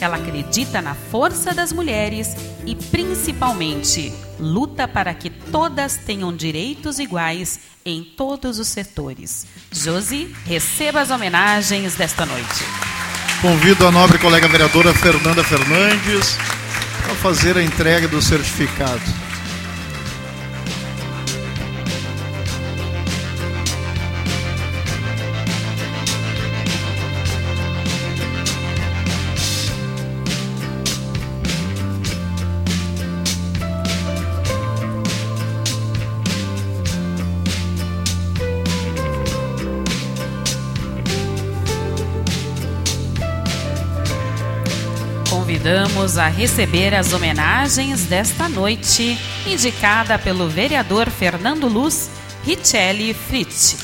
Ela 0.00 0.16
acredita 0.16 0.82
na 0.82 0.92
força 0.92 1.54
das 1.54 1.72
mulheres 1.72 2.34
e, 2.66 2.74
principalmente, 2.74 4.12
luta 4.40 4.88
para 4.88 5.14
que 5.14 5.30
todas 5.30 5.96
tenham 5.98 6.34
direitos 6.34 6.98
iguais 6.98 7.60
em 7.84 8.02
todos 8.02 8.58
os 8.58 8.66
setores. 8.66 9.46
Josi, 9.70 10.34
receba 10.44 11.00
as 11.00 11.12
homenagens 11.12 11.94
desta 11.94 12.26
noite. 12.26 12.64
Convido 13.40 13.86
a 13.86 13.92
nobre 13.92 14.18
colega 14.18 14.48
vereadora 14.48 14.92
Fernanda 14.92 15.44
Fernandes 15.44 16.36
a 17.08 17.14
fazer 17.14 17.56
a 17.56 17.62
entrega 17.62 18.08
do 18.08 18.20
certificado. 18.20 19.31
Convidamos 46.02 46.18
a 46.18 46.26
receber 46.26 46.94
as 46.94 47.12
homenagens 47.12 48.06
desta 48.06 48.48
noite, 48.48 49.16
indicada 49.46 50.18
pelo 50.18 50.48
vereador 50.48 51.08
Fernando 51.08 51.68
Luz 51.68 52.10
Richelli 52.44 53.14
Fritz. 53.14 53.76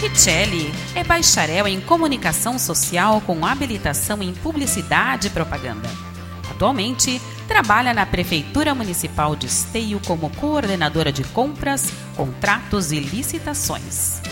Richelli 0.00 0.72
é 0.94 1.04
bacharel 1.04 1.68
em 1.68 1.82
comunicação 1.82 2.58
social 2.58 3.20
com 3.20 3.44
habilitação 3.44 4.22
em 4.22 4.32
publicidade 4.32 5.26
e 5.26 5.30
propaganda. 5.30 5.90
Atualmente, 6.50 7.20
trabalha 7.50 7.92
na 7.92 8.06
Prefeitura 8.06 8.76
Municipal 8.76 9.34
de 9.34 9.46
Esteio 9.46 10.00
como 10.06 10.30
coordenadora 10.30 11.10
de 11.10 11.24
compras, 11.24 11.92
contratos 12.14 12.92
e 12.92 13.00
licitações. 13.00 14.22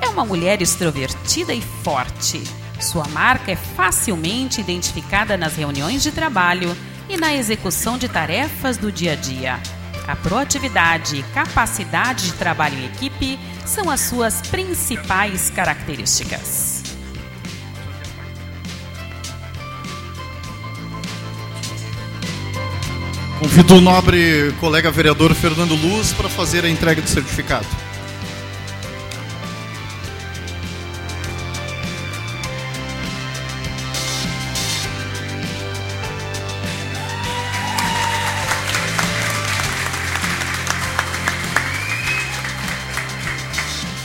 É 0.00 0.08
uma 0.08 0.24
mulher 0.24 0.62
extrovertida 0.62 1.52
e 1.52 1.60
forte. 1.60 2.40
Sua 2.78 3.08
marca 3.08 3.50
é 3.50 3.56
facilmente 3.56 4.60
identificada 4.60 5.36
nas 5.36 5.56
reuniões 5.56 6.00
de 6.00 6.12
trabalho 6.12 6.76
e 7.08 7.16
na 7.16 7.34
execução 7.34 7.98
de 7.98 8.08
tarefas 8.08 8.76
do 8.76 8.92
dia 8.92 9.14
a 9.14 9.16
dia. 9.16 9.60
A 10.06 10.14
proatividade 10.14 11.16
e 11.16 11.22
capacidade 11.34 12.26
de 12.26 12.34
trabalho 12.34 12.78
em 12.78 12.84
equipe 12.86 13.36
são 13.66 13.90
as 13.90 14.02
suas 14.02 14.42
principais 14.42 15.50
características. 15.50 16.79
Convido 23.40 23.76
o 23.76 23.80
nobre 23.80 24.52
colega 24.60 24.90
vereador 24.90 25.34
Fernando 25.34 25.74
Luz 25.74 26.12
para 26.12 26.28
fazer 26.28 26.62
a 26.62 26.68
entrega 26.68 27.00
do 27.00 27.08
certificado. 27.08 27.66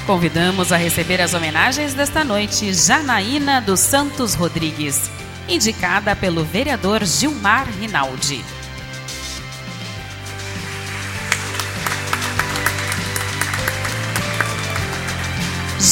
Convidamos 0.07 0.71
a 0.71 0.77
receber 0.77 1.19
as 1.19 1.33
homenagens 1.33 1.93
desta 1.93 2.23
noite 2.23 2.73
Janaína 2.73 3.59
dos 3.59 3.81
Santos 3.81 4.33
Rodrigues, 4.33 5.11
indicada 5.49 6.15
pelo 6.15 6.45
vereador 6.45 7.03
Gilmar 7.03 7.67
Rinaldi. 7.77 8.54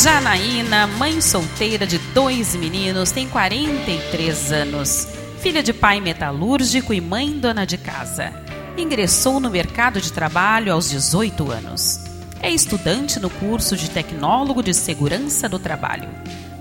Janaína, 0.01 0.87
mãe 0.87 1.21
solteira 1.21 1.85
de 1.85 1.99
dois 2.15 2.55
meninos, 2.55 3.11
tem 3.11 3.29
43 3.29 4.51
anos. 4.51 5.07
Filha 5.39 5.61
de 5.61 5.71
pai 5.71 6.01
metalúrgico 6.01 6.95
e 6.95 6.99
mãe 6.99 7.31
dona 7.31 7.63
de 7.63 7.77
casa. 7.77 8.33
Ingressou 8.75 9.39
no 9.39 9.51
mercado 9.51 10.01
de 10.01 10.11
trabalho 10.11 10.73
aos 10.73 10.89
18 10.89 11.51
anos. 11.51 11.99
É 12.41 12.49
estudante 12.49 13.19
no 13.19 13.29
curso 13.29 13.77
de 13.77 13.87
Tecnólogo 13.87 14.63
de 14.63 14.73
Segurança 14.73 15.47
do 15.47 15.59
Trabalho. 15.59 16.09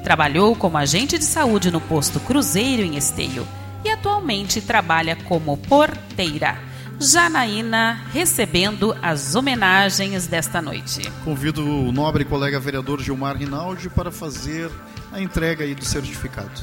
Trabalhou 0.05 0.55
como 0.55 0.77
agente 0.77 1.16
de 1.16 1.25
saúde 1.25 1.71
no 1.71 1.81
posto 1.81 2.21
Cruzeiro 2.21 2.83
em 2.83 2.97
Esteio 2.99 3.49
e 3.83 3.88
atualmente 3.88 4.61
trabalha 4.61 5.16
como 5.16 5.57
porteira. 5.57 6.59
Janaína 7.03 8.01
recebendo 8.12 8.97
as 9.03 9.35
homenagens 9.35 10.29
desta 10.29 10.62
noite. 10.62 11.03
Convido 11.25 11.67
o 11.67 11.91
nobre 11.91 12.25
colega 12.25 12.61
vereador 12.61 13.03
Gilmar 13.03 13.37
Rinaldi 13.37 13.91
para 13.91 14.12
fazer 14.12 14.71
a 15.11 15.21
entrega 15.21 15.65
aí 15.65 15.75
do 15.75 15.85
certificado. 15.85 16.62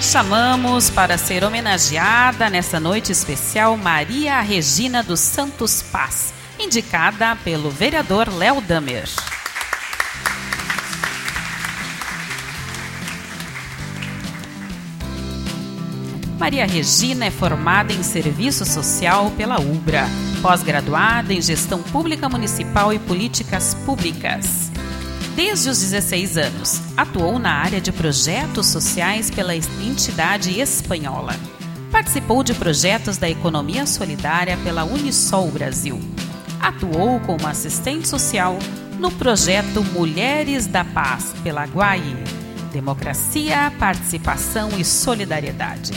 Chamamos 0.00 0.90
para 0.90 1.16
ser 1.16 1.44
homenageada 1.44 2.50
nesta 2.50 2.80
noite 2.80 3.12
especial 3.12 3.76
Maria 3.76 4.40
Regina 4.40 5.04
dos 5.04 5.20
Santos 5.20 5.82
Paz, 5.82 6.32
indicada 6.58 7.36
pelo 7.44 7.70
vereador 7.70 8.28
Léo 8.28 8.60
Damer. 8.60 9.08
Maria 16.38 16.64
Regina 16.64 17.26
é 17.26 17.30
formada 17.32 17.92
em 17.92 18.02
Serviço 18.04 18.64
Social 18.64 19.32
pela 19.36 19.60
UBRA, 19.60 20.06
pós-graduada 20.40 21.34
em 21.34 21.42
Gestão 21.42 21.82
Pública 21.82 22.28
Municipal 22.28 22.92
e 22.92 22.98
Políticas 23.00 23.74
Públicas. 23.84 24.70
Desde 25.34 25.68
os 25.68 25.80
16 25.80 26.36
anos, 26.36 26.80
atuou 26.96 27.40
na 27.40 27.52
área 27.52 27.80
de 27.80 27.90
projetos 27.90 28.68
sociais 28.68 29.32
pela 29.32 29.54
entidade 29.54 30.60
espanhola. 30.60 31.34
Participou 31.90 32.44
de 32.44 32.54
projetos 32.54 33.16
da 33.16 33.28
economia 33.28 33.84
solidária 33.84 34.56
pela 34.58 34.84
Unisol 34.84 35.50
Brasil. 35.50 35.98
Atuou 36.60 37.18
como 37.20 37.48
assistente 37.48 38.06
social 38.06 38.56
no 39.00 39.10
projeto 39.10 39.82
Mulheres 39.92 40.68
da 40.68 40.84
Paz 40.84 41.34
pela 41.42 41.64
Guai. 41.64 42.02
Democracia, 42.72 43.72
participação 43.76 44.70
e 44.78 44.84
solidariedade 44.84 45.92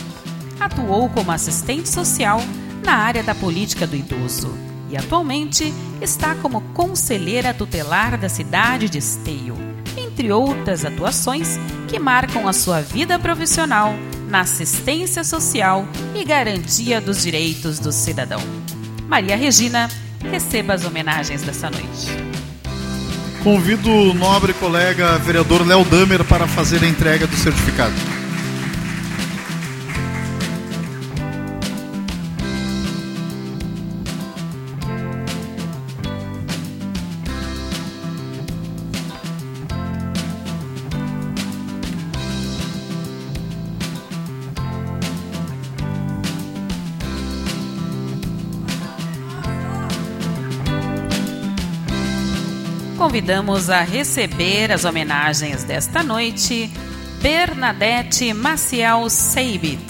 atuou 0.65 1.09
como 1.09 1.31
assistente 1.31 1.89
social 1.89 2.41
na 2.83 2.93
área 2.93 3.23
da 3.23 3.35
política 3.35 3.85
do 3.87 3.95
idoso 3.95 4.53
e 4.89 4.97
atualmente 4.97 5.73
está 6.01 6.35
como 6.35 6.61
conselheira 6.73 7.53
tutelar 7.53 8.17
da 8.17 8.27
cidade 8.27 8.89
de 8.89 8.97
Esteio, 8.97 9.55
entre 9.97 10.31
outras 10.31 10.83
atuações 10.83 11.57
que 11.87 11.97
marcam 11.97 12.47
a 12.47 12.53
sua 12.53 12.81
vida 12.81 13.17
profissional 13.17 13.93
na 14.27 14.41
assistência 14.41 15.23
social 15.23 15.85
e 16.13 16.23
garantia 16.23 16.99
dos 16.99 17.23
direitos 17.23 17.79
do 17.79 17.91
cidadão. 17.91 18.41
Maria 19.07 19.35
Regina, 19.35 19.89
receba 20.29 20.73
as 20.73 20.85
homenagens 20.85 21.41
dessa 21.41 21.69
noite. 21.69 22.07
Convido 23.43 23.89
o 23.89 24.13
nobre 24.13 24.53
colega 24.53 25.17
vereador 25.17 25.65
Léo 25.65 25.83
Damer 25.83 26.23
para 26.25 26.47
fazer 26.47 26.83
a 26.83 26.87
entrega 26.87 27.25
do 27.25 27.35
certificado. 27.35 28.20
Convidamos 53.11 53.69
a 53.69 53.81
receber 53.81 54.71
as 54.71 54.85
homenagens 54.85 55.65
desta 55.65 56.01
noite 56.01 56.71
Bernadette 57.21 58.33
Maciel 58.33 59.09
Seibit. 59.09 59.83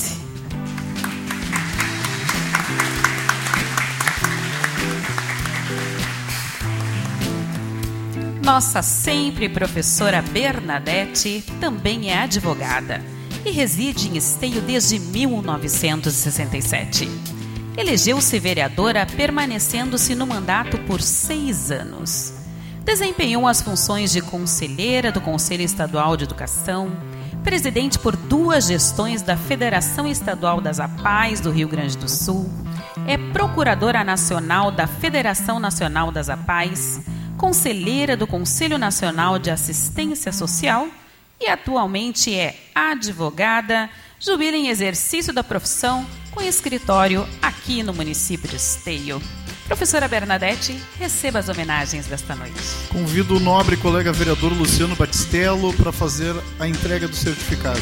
Nossa 8.43 8.81
sempre 8.81 9.47
professora 9.47 10.23
Bernadette 10.23 11.43
também 11.59 12.09
é 12.09 12.23
advogada 12.23 13.05
e 13.45 13.51
reside 13.51 14.07
em 14.07 14.17
Esteio 14.17 14.63
desde 14.63 14.97
1967. 14.97 17.07
Elegeu-se 17.77 18.39
vereadora, 18.39 19.05
permanecendo-se 19.05 20.15
no 20.15 20.25
mandato 20.25 20.79
por 20.79 21.03
seis 21.03 21.69
anos. 21.69 22.40
Desempenhou 22.83 23.47
as 23.47 23.61
funções 23.61 24.11
de 24.11 24.21
conselheira 24.21 25.11
do 25.11 25.21
Conselho 25.21 25.61
Estadual 25.61 26.17
de 26.17 26.23
Educação, 26.23 26.91
presidente 27.43 27.99
por 27.99 28.15
duas 28.15 28.65
gestões 28.65 29.21
da 29.21 29.37
Federação 29.37 30.07
Estadual 30.07 30.59
das 30.59 30.79
APAES 30.79 31.39
do 31.39 31.51
Rio 31.51 31.67
Grande 31.67 31.95
do 31.95 32.09
Sul, 32.09 32.51
é 33.07 33.17
procuradora 33.31 34.03
nacional 34.03 34.71
da 34.71 34.87
Federação 34.87 35.59
Nacional 35.59 36.11
das 36.11 36.27
APAES, 36.27 37.01
conselheira 37.37 38.17
do 38.17 38.25
Conselho 38.25 38.77
Nacional 38.77 39.37
de 39.37 39.51
Assistência 39.51 40.31
Social 40.31 40.87
e 41.39 41.47
atualmente 41.47 42.35
é 42.35 42.55
advogada, 42.73 43.89
jubila 44.19 44.57
em 44.57 44.67
exercício 44.67 45.31
da 45.31 45.43
profissão 45.43 46.05
com 46.31 46.41
escritório 46.41 47.27
aqui 47.41 47.83
no 47.83 47.93
município 47.93 48.49
de 48.49 48.55
Esteio. 48.55 49.21
Professora 49.71 50.05
Bernadette, 50.05 50.77
receba 50.99 51.39
as 51.39 51.47
homenagens 51.47 52.05
desta 52.05 52.35
noite. 52.35 52.59
Convido 52.89 53.37
o 53.37 53.39
nobre 53.39 53.77
colega 53.77 54.11
vereador 54.11 54.51
Luciano 54.51 54.97
Batistello 54.97 55.71
para 55.71 55.93
fazer 55.93 56.35
a 56.59 56.67
entrega 56.67 57.07
dos 57.07 57.19
certificados. 57.19 57.81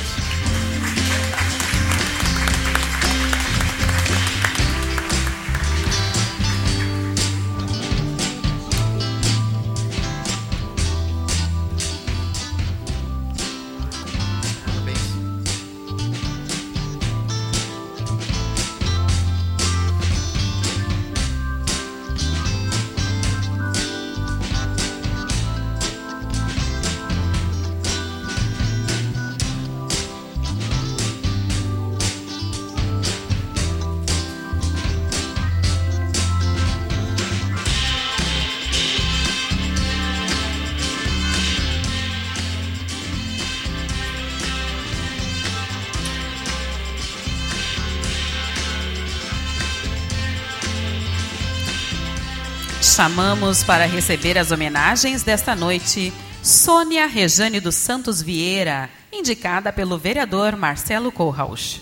Chamamos 53.00 53.64
para 53.64 53.86
receber 53.86 54.38
as 54.38 54.52
homenagens 54.52 55.24
desta 55.24 55.56
noite 55.56 56.12
Sônia 56.44 57.08
Rejane 57.08 57.62
dos 57.62 57.76
Santos 57.76 58.22
Vieira, 58.22 58.90
indicada 59.10 59.72
pelo 59.72 59.98
vereador 59.98 60.58
Marcelo 60.58 61.10
Kohlrausch. 61.10 61.80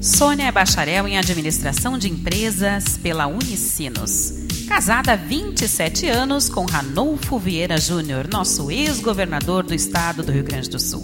Sônia 0.00 0.44
é 0.44 0.52
bacharel 0.52 1.08
em 1.08 1.18
administração 1.18 1.98
de 1.98 2.08
empresas 2.08 2.96
pela 2.96 3.26
Unicinos. 3.26 4.32
Casada 4.68 5.14
há 5.14 5.16
27 5.16 6.06
anos 6.06 6.48
com 6.48 6.64
Ranolfo 6.66 7.36
Vieira 7.36 7.78
Júnior, 7.78 8.28
nosso 8.28 8.70
ex-governador 8.70 9.64
do 9.64 9.74
estado 9.74 10.22
do 10.22 10.30
Rio 10.30 10.44
Grande 10.44 10.70
do 10.70 10.78
Sul. 10.78 11.02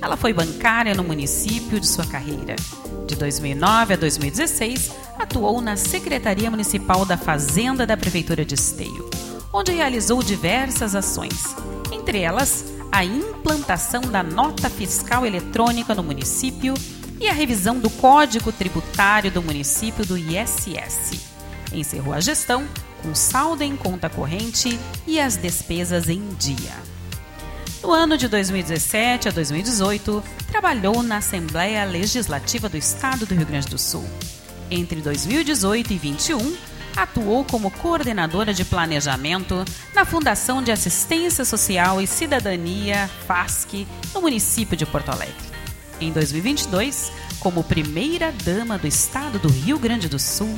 Ela 0.00 0.16
foi 0.16 0.32
bancária 0.32 0.94
no 0.94 1.02
município 1.02 1.80
de 1.80 1.86
sua 1.86 2.06
carreira. 2.06 2.54
De 3.06 3.16
2009 3.16 3.94
a 3.94 3.96
2016, 3.96 4.90
atuou 5.18 5.60
na 5.60 5.76
Secretaria 5.76 6.50
Municipal 6.50 7.04
da 7.04 7.16
Fazenda 7.16 7.86
da 7.86 7.96
Prefeitura 7.96 8.44
de 8.44 8.54
Esteio, 8.54 9.08
onde 9.52 9.72
realizou 9.72 10.22
diversas 10.22 10.94
ações, 10.94 11.56
entre 11.92 12.20
elas 12.20 12.64
a 12.92 13.04
implantação 13.04 14.02
da 14.02 14.22
nota 14.22 14.70
fiscal 14.70 15.26
eletrônica 15.26 15.94
no 15.94 16.02
município 16.02 16.74
e 17.20 17.28
a 17.28 17.32
revisão 17.32 17.78
do 17.78 17.90
Código 17.90 18.52
Tributário 18.52 19.30
do 19.30 19.42
município 19.42 20.06
do 20.06 20.16
ISS. 20.16 21.20
Encerrou 21.72 22.14
a 22.14 22.20
gestão 22.20 22.66
com 23.02 23.14
saldo 23.14 23.62
em 23.62 23.76
conta 23.76 24.08
corrente 24.08 24.78
e 25.06 25.20
as 25.20 25.36
despesas 25.36 26.08
em 26.08 26.22
dia. 26.38 26.97
No 27.82 27.92
ano 27.92 28.18
de 28.18 28.26
2017 28.26 29.28
a 29.28 29.30
2018, 29.30 30.22
trabalhou 30.50 31.02
na 31.02 31.18
Assembleia 31.18 31.84
Legislativa 31.84 32.68
do 32.68 32.76
Estado 32.76 33.24
do 33.24 33.34
Rio 33.34 33.46
Grande 33.46 33.68
do 33.68 33.78
Sul. 33.78 34.04
Entre 34.68 35.00
2018 35.00 35.92
e 35.92 35.98
2021, 35.98 36.56
atuou 36.96 37.44
como 37.44 37.70
coordenadora 37.70 38.52
de 38.52 38.64
planejamento 38.64 39.64
na 39.94 40.04
Fundação 40.04 40.60
de 40.60 40.72
Assistência 40.72 41.44
Social 41.44 42.02
e 42.02 42.06
Cidadania, 42.06 43.08
FASC, 43.26 43.86
no 44.12 44.20
município 44.20 44.76
de 44.76 44.84
Porto 44.84 45.10
Alegre. 45.10 45.36
Em 46.00 46.12
2022, 46.12 47.12
como 47.38 47.62
primeira 47.62 48.32
dama 48.44 48.76
do 48.76 48.88
Estado 48.88 49.38
do 49.38 49.48
Rio 49.48 49.78
Grande 49.78 50.08
do 50.08 50.18
Sul, 50.18 50.54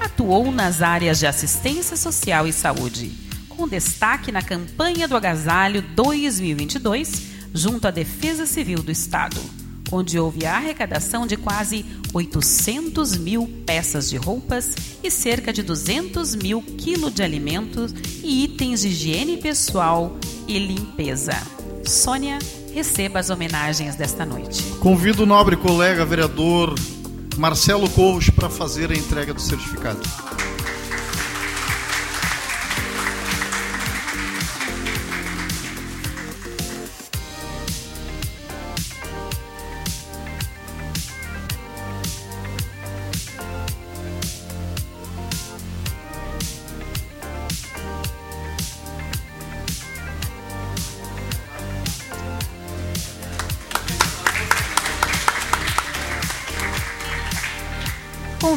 atuou 0.00 0.52
nas 0.52 0.80
áreas 0.80 1.18
de 1.18 1.26
assistência 1.26 1.96
social 1.96 2.46
e 2.46 2.52
saúde, 2.52 3.29
com 3.60 3.68
destaque 3.68 4.32
na 4.32 4.40
campanha 4.40 5.06
do 5.06 5.14
Agasalho 5.14 5.82
2022, 5.82 7.26
junto 7.52 7.86
à 7.86 7.90
Defesa 7.90 8.46
Civil 8.46 8.82
do 8.82 8.90
Estado, 8.90 9.36
onde 9.92 10.18
houve 10.18 10.46
a 10.46 10.56
arrecadação 10.56 11.26
de 11.26 11.36
quase 11.36 11.84
800 12.14 13.18
mil 13.18 13.46
peças 13.66 14.08
de 14.08 14.16
roupas 14.16 14.74
e 15.04 15.10
cerca 15.10 15.52
de 15.52 15.62
200 15.62 16.36
mil 16.36 16.62
quilos 16.62 17.12
de 17.12 17.22
alimentos 17.22 17.94
e 18.24 18.44
itens 18.44 18.80
de 18.80 18.88
higiene 18.88 19.36
pessoal 19.36 20.16
e 20.48 20.58
limpeza. 20.58 21.36
Sônia, 21.84 22.38
receba 22.72 23.18
as 23.18 23.28
homenagens 23.28 23.94
desta 23.94 24.24
noite. 24.24 24.62
Convido 24.80 25.24
o 25.24 25.26
nobre 25.26 25.58
colega 25.58 26.02
vereador 26.06 26.74
Marcelo 27.36 27.90
Corros 27.90 28.30
para 28.30 28.48
fazer 28.48 28.90
a 28.90 28.94
entrega 28.94 29.34
do 29.34 29.40
certificado. 29.42 30.00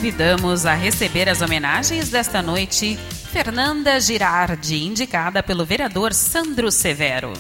Convidamos 0.03 0.65
a 0.65 0.73
receber 0.73 1.29
as 1.29 1.41
homenagens 1.41 2.09
desta 2.09 2.41
noite 2.41 2.97
Fernanda 3.31 3.97
Girardi, 4.01 4.83
indicada 4.83 5.41
pelo 5.41 5.65
vereador 5.65 6.13
Sandro 6.13 6.69
Severo. 6.69 7.31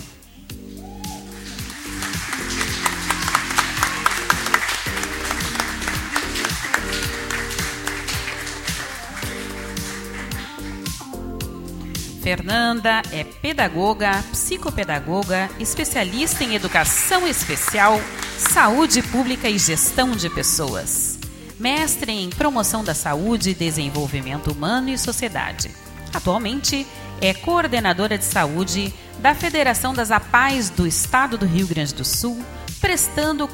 Fernanda 12.21 13.01
é 13.11 13.25
pedagoga, 13.25 14.23
psicopedagoga, 14.31 15.49
especialista 15.59 16.45
em 16.45 16.55
educação 16.55 17.27
especial, 17.27 17.99
saúde 18.39 19.01
pública 19.01 19.49
e 19.49 19.59
gestão 19.59 20.11
de 20.11 20.29
pessoas. 20.29 21.12
Mestre 21.59 22.11
em 22.11 22.29
promoção 22.29 22.83
da 22.83 22.93
saúde, 22.93 23.53
desenvolvimento 23.53 24.51
humano 24.51 24.89
e 24.89 24.97
sociedade. 24.97 25.71
Atualmente 26.13 26.85
é 27.21 27.33
coordenadora 27.33 28.17
de 28.17 28.25
saúde 28.25 28.93
da 29.19 29.33
Federação 29.33 29.93
das 29.93 30.11
APAES 30.11 30.69
do 30.69 30.85
Estado 30.87 31.37
do 31.37 31.45
Rio 31.45 31.67
Grande 31.67 31.93
do 31.93 32.03
Sul, 32.03 32.43
prestando 32.81 33.47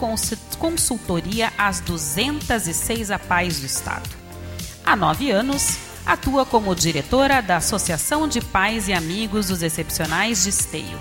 consultoria 0.57 1.53
às 1.57 1.79
206 1.81 3.11
APAES 3.11 3.59
do 3.59 3.65
Estado. 3.65 4.09
Há 4.85 4.95
nove 4.95 5.29
anos, 5.29 5.77
atua 6.05 6.45
como 6.45 6.73
diretora 6.73 7.41
da 7.41 7.57
Associação 7.57 8.27
de 8.27 8.41
Pais 8.41 8.87
e 8.87 8.93
Amigos 8.93 9.47
dos 9.47 9.61
Excepcionais 9.61 10.43
de 10.43 10.49
Esteio. 10.49 10.99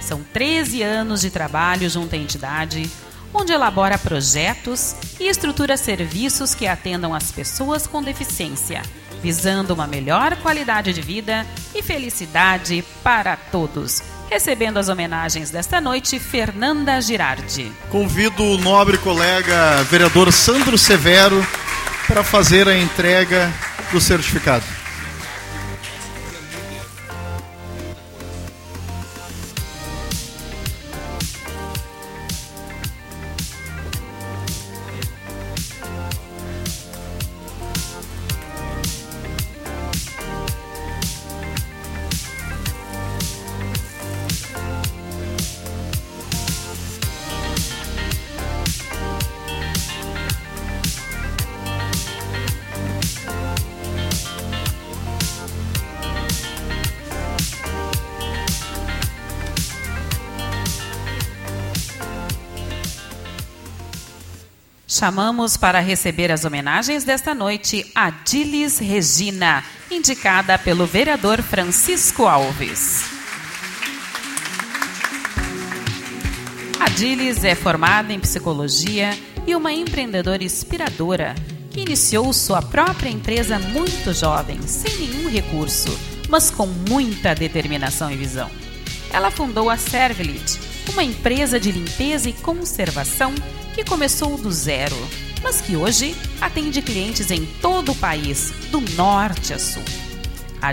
São 0.00 0.22
13 0.32 0.82
anos 0.82 1.20
de 1.22 1.30
trabalho 1.30 1.88
junto 1.88 2.14
à 2.14 2.18
entidade, 2.18 2.90
onde 3.32 3.52
elabora 3.52 3.98
projetos 3.98 4.94
e 5.18 5.28
estrutura 5.28 5.76
serviços 5.76 6.54
que 6.54 6.66
atendam 6.66 7.14
as 7.14 7.30
pessoas 7.32 7.86
com 7.86 8.02
deficiência, 8.02 8.82
visando 9.22 9.74
uma 9.74 9.86
melhor 9.86 10.36
qualidade 10.36 10.92
de 10.92 11.00
vida 11.00 11.46
e 11.74 11.82
felicidade 11.82 12.84
para 13.02 13.36
todos. 13.36 14.02
Recebendo 14.28 14.78
as 14.78 14.88
homenagens 14.88 15.50
desta 15.50 15.80
noite, 15.80 16.18
Fernanda 16.18 17.00
Girardi. 17.00 17.70
Convido 17.90 18.42
o 18.42 18.58
nobre 18.58 18.96
colega 18.98 19.82
vereador 19.84 20.32
Sandro 20.32 20.78
Severo 20.78 21.46
para 22.06 22.24
fazer 22.24 22.66
a 22.66 22.76
entrega 22.76 23.52
do 23.92 24.00
certificado. 24.00 24.81
Chamamos 65.02 65.56
para 65.56 65.80
receber 65.80 66.30
as 66.30 66.44
homenagens 66.44 67.02
desta 67.02 67.34
noite 67.34 67.90
a 67.92 68.08
Dilis 68.08 68.78
Regina, 68.78 69.64
indicada 69.90 70.56
pelo 70.56 70.86
vereador 70.86 71.42
Francisco 71.42 72.28
Alves. 72.28 73.02
A 76.78 76.88
Dilis 76.88 77.42
é 77.42 77.56
formada 77.56 78.12
em 78.12 78.20
psicologia 78.20 79.10
e 79.44 79.56
uma 79.56 79.72
empreendedora 79.72 80.44
inspiradora 80.44 81.34
que 81.72 81.80
iniciou 81.80 82.32
sua 82.32 82.62
própria 82.62 83.10
empresa 83.10 83.58
muito 83.58 84.14
jovem, 84.14 84.62
sem 84.68 84.98
nenhum 84.98 85.28
recurso, 85.28 85.98
mas 86.28 86.48
com 86.48 86.68
muita 86.68 87.34
determinação 87.34 88.08
e 88.08 88.16
visão. 88.16 88.48
Ela 89.10 89.32
fundou 89.32 89.68
a 89.68 89.76
Servilit, 89.76 90.60
uma 90.90 91.04
empresa 91.04 91.60
de 91.60 91.70
limpeza 91.70 92.28
e 92.28 92.32
conservação 92.32 93.34
que 93.74 93.84
começou 93.84 94.36
do 94.36 94.50
zero, 94.50 94.96
mas 95.42 95.60
que 95.60 95.76
hoje 95.76 96.14
atende 96.40 96.82
clientes 96.82 97.30
em 97.30 97.46
todo 97.60 97.92
o 97.92 97.96
país, 97.96 98.52
do 98.70 98.80
norte 98.80 99.52
a 99.52 99.58
sul. 99.58 99.82
A 100.60 100.72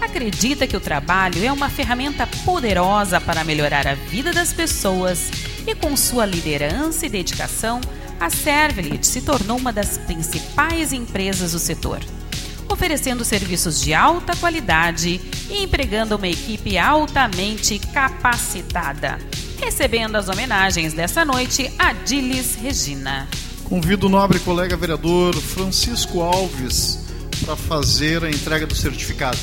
acredita 0.00 0.66
que 0.66 0.76
o 0.76 0.80
trabalho 0.80 1.44
é 1.44 1.50
uma 1.50 1.68
ferramenta 1.68 2.26
poderosa 2.44 3.20
para 3.20 3.44
melhorar 3.44 3.86
a 3.86 3.94
vida 3.94 4.32
das 4.32 4.52
pessoas 4.52 5.30
e, 5.66 5.74
com 5.74 5.96
sua 5.96 6.24
liderança 6.24 7.06
e 7.06 7.08
dedicação, 7.08 7.80
a 8.20 8.30
Servilit 8.30 9.06
se 9.06 9.22
tornou 9.22 9.58
uma 9.58 9.72
das 9.72 9.98
principais 9.98 10.92
empresas 10.92 11.52
do 11.52 11.58
setor, 11.58 12.00
oferecendo 12.70 13.24
serviços 13.24 13.80
de 13.80 13.94
alta 13.94 14.36
qualidade 14.36 15.20
e 15.50 15.62
empregando 15.62 16.16
uma 16.16 16.28
equipe 16.28 16.76
altamente 16.78 17.78
capacitada 17.78 19.18
recebendo 19.60 20.16
as 20.16 20.28
homenagens 20.28 20.94
dessa 20.94 21.24
noite 21.24 21.70
a 21.78 21.92
Dilis 21.92 22.54
Regina. 22.54 23.28
Convido 23.64 24.06
o 24.06 24.08
nobre 24.08 24.38
colega 24.38 24.76
vereador 24.76 25.34
Francisco 25.34 26.22
Alves 26.22 27.04
para 27.44 27.54
fazer 27.54 28.24
a 28.24 28.30
entrega 28.30 28.66
do 28.66 28.74
certificado. 28.74 29.38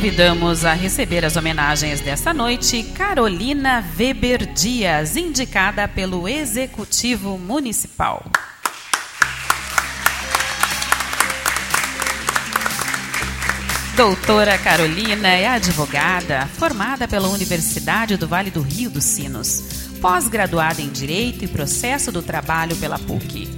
Convidamos 0.00 0.64
a 0.64 0.72
receber 0.72 1.26
as 1.26 1.36
homenagens 1.36 2.00
desta 2.00 2.32
noite 2.32 2.84
Carolina 2.94 3.84
Weber 3.98 4.50
Dias, 4.54 5.14
indicada 5.14 5.86
pelo 5.86 6.26
Executivo 6.26 7.36
Municipal. 7.36 8.24
Doutora 13.94 14.56
Carolina 14.56 15.28
é 15.28 15.46
advogada, 15.46 16.46
formada 16.46 17.06
pela 17.06 17.28
Universidade 17.28 18.16
do 18.16 18.26
Vale 18.26 18.50
do 18.50 18.62
Rio 18.62 18.88
dos 18.88 19.04
Sinos, 19.04 19.90
pós-graduada 20.00 20.80
em 20.80 20.88
Direito 20.88 21.44
e 21.44 21.48
Processo 21.48 22.10
do 22.10 22.22
Trabalho 22.22 22.74
pela 22.76 22.98
PUC. 22.98 23.50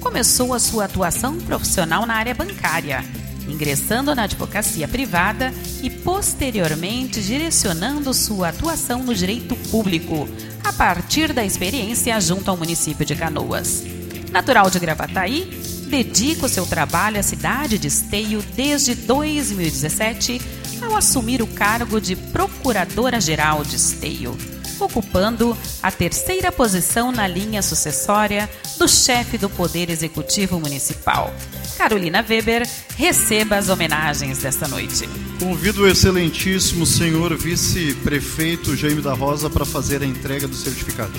Começou 0.00 0.54
a 0.54 0.58
sua 0.58 0.86
atuação 0.86 1.38
profissional 1.38 2.04
na 2.04 2.16
área 2.16 2.34
bancária 2.34 3.04
ingressando 3.48 4.14
na 4.14 4.24
advocacia 4.24 4.88
privada 4.88 5.52
e 5.82 5.90
posteriormente 5.90 7.20
direcionando 7.20 8.14
sua 8.14 8.48
atuação 8.48 9.02
no 9.02 9.14
direito 9.14 9.54
público, 9.70 10.28
a 10.62 10.72
partir 10.72 11.32
da 11.32 11.44
experiência 11.44 12.20
junto 12.20 12.50
ao 12.50 12.56
município 12.56 13.04
de 13.04 13.14
Canoas. 13.14 13.84
Natural 14.30 14.68
de 14.70 14.78
Gravataí, 14.78 15.48
dedica 15.88 16.46
o 16.46 16.48
seu 16.48 16.66
trabalho 16.66 17.20
à 17.20 17.22
cidade 17.22 17.78
de 17.78 17.88
Esteio 17.88 18.42
desde 18.56 18.94
2017 18.94 20.40
ao 20.82 20.96
assumir 20.96 21.40
o 21.40 21.46
cargo 21.46 22.00
de 22.00 22.16
Procuradora-Geral 22.16 23.64
de 23.64 23.76
Esteio, 23.76 24.36
ocupando 24.80 25.56
a 25.82 25.90
terceira 25.90 26.50
posição 26.50 27.12
na 27.12 27.26
linha 27.26 27.62
sucessória 27.62 28.48
do 28.78 28.88
chefe 28.88 29.38
do 29.38 29.48
Poder 29.48 29.90
Executivo 29.90 30.58
Municipal. 30.58 31.32
Carolina 31.76 32.24
Weber 32.26 32.68
receba 32.96 33.56
as 33.56 33.68
homenagens 33.68 34.38
desta 34.38 34.66
noite. 34.66 35.08
Convido 35.38 35.82
o 35.82 35.88
excelentíssimo 35.88 36.86
senhor 36.86 37.36
vice-prefeito 37.36 38.76
Jaime 38.76 39.02
da 39.02 39.12
Rosa 39.12 39.50
para 39.50 39.64
fazer 39.64 40.02
a 40.02 40.06
entrega 40.06 40.48
do 40.48 40.54
certificado. 40.54 41.12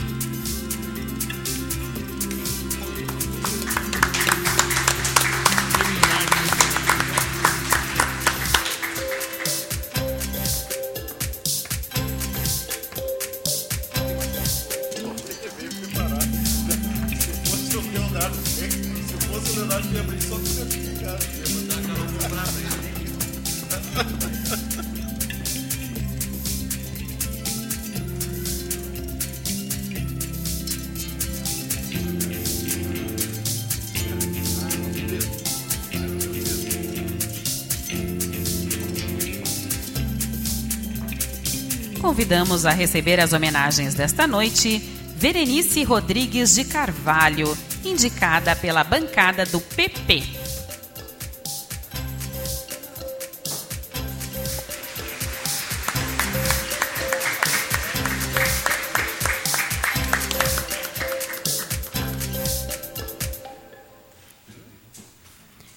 Convidamos 42.01 42.65
a 42.65 42.71
receber 42.71 43.19
as 43.19 43.33
homenagens 43.33 43.93
desta 43.93 44.27
noite 44.27 44.79
Verenice 45.17 45.83
Rodrigues 45.83 46.55
de 46.55 46.65
Carvalho, 46.65 47.57
indicada 47.83 48.55
pela 48.55 48.83
bancada 48.83 49.45
do 49.45 49.59
PP. 49.59 50.45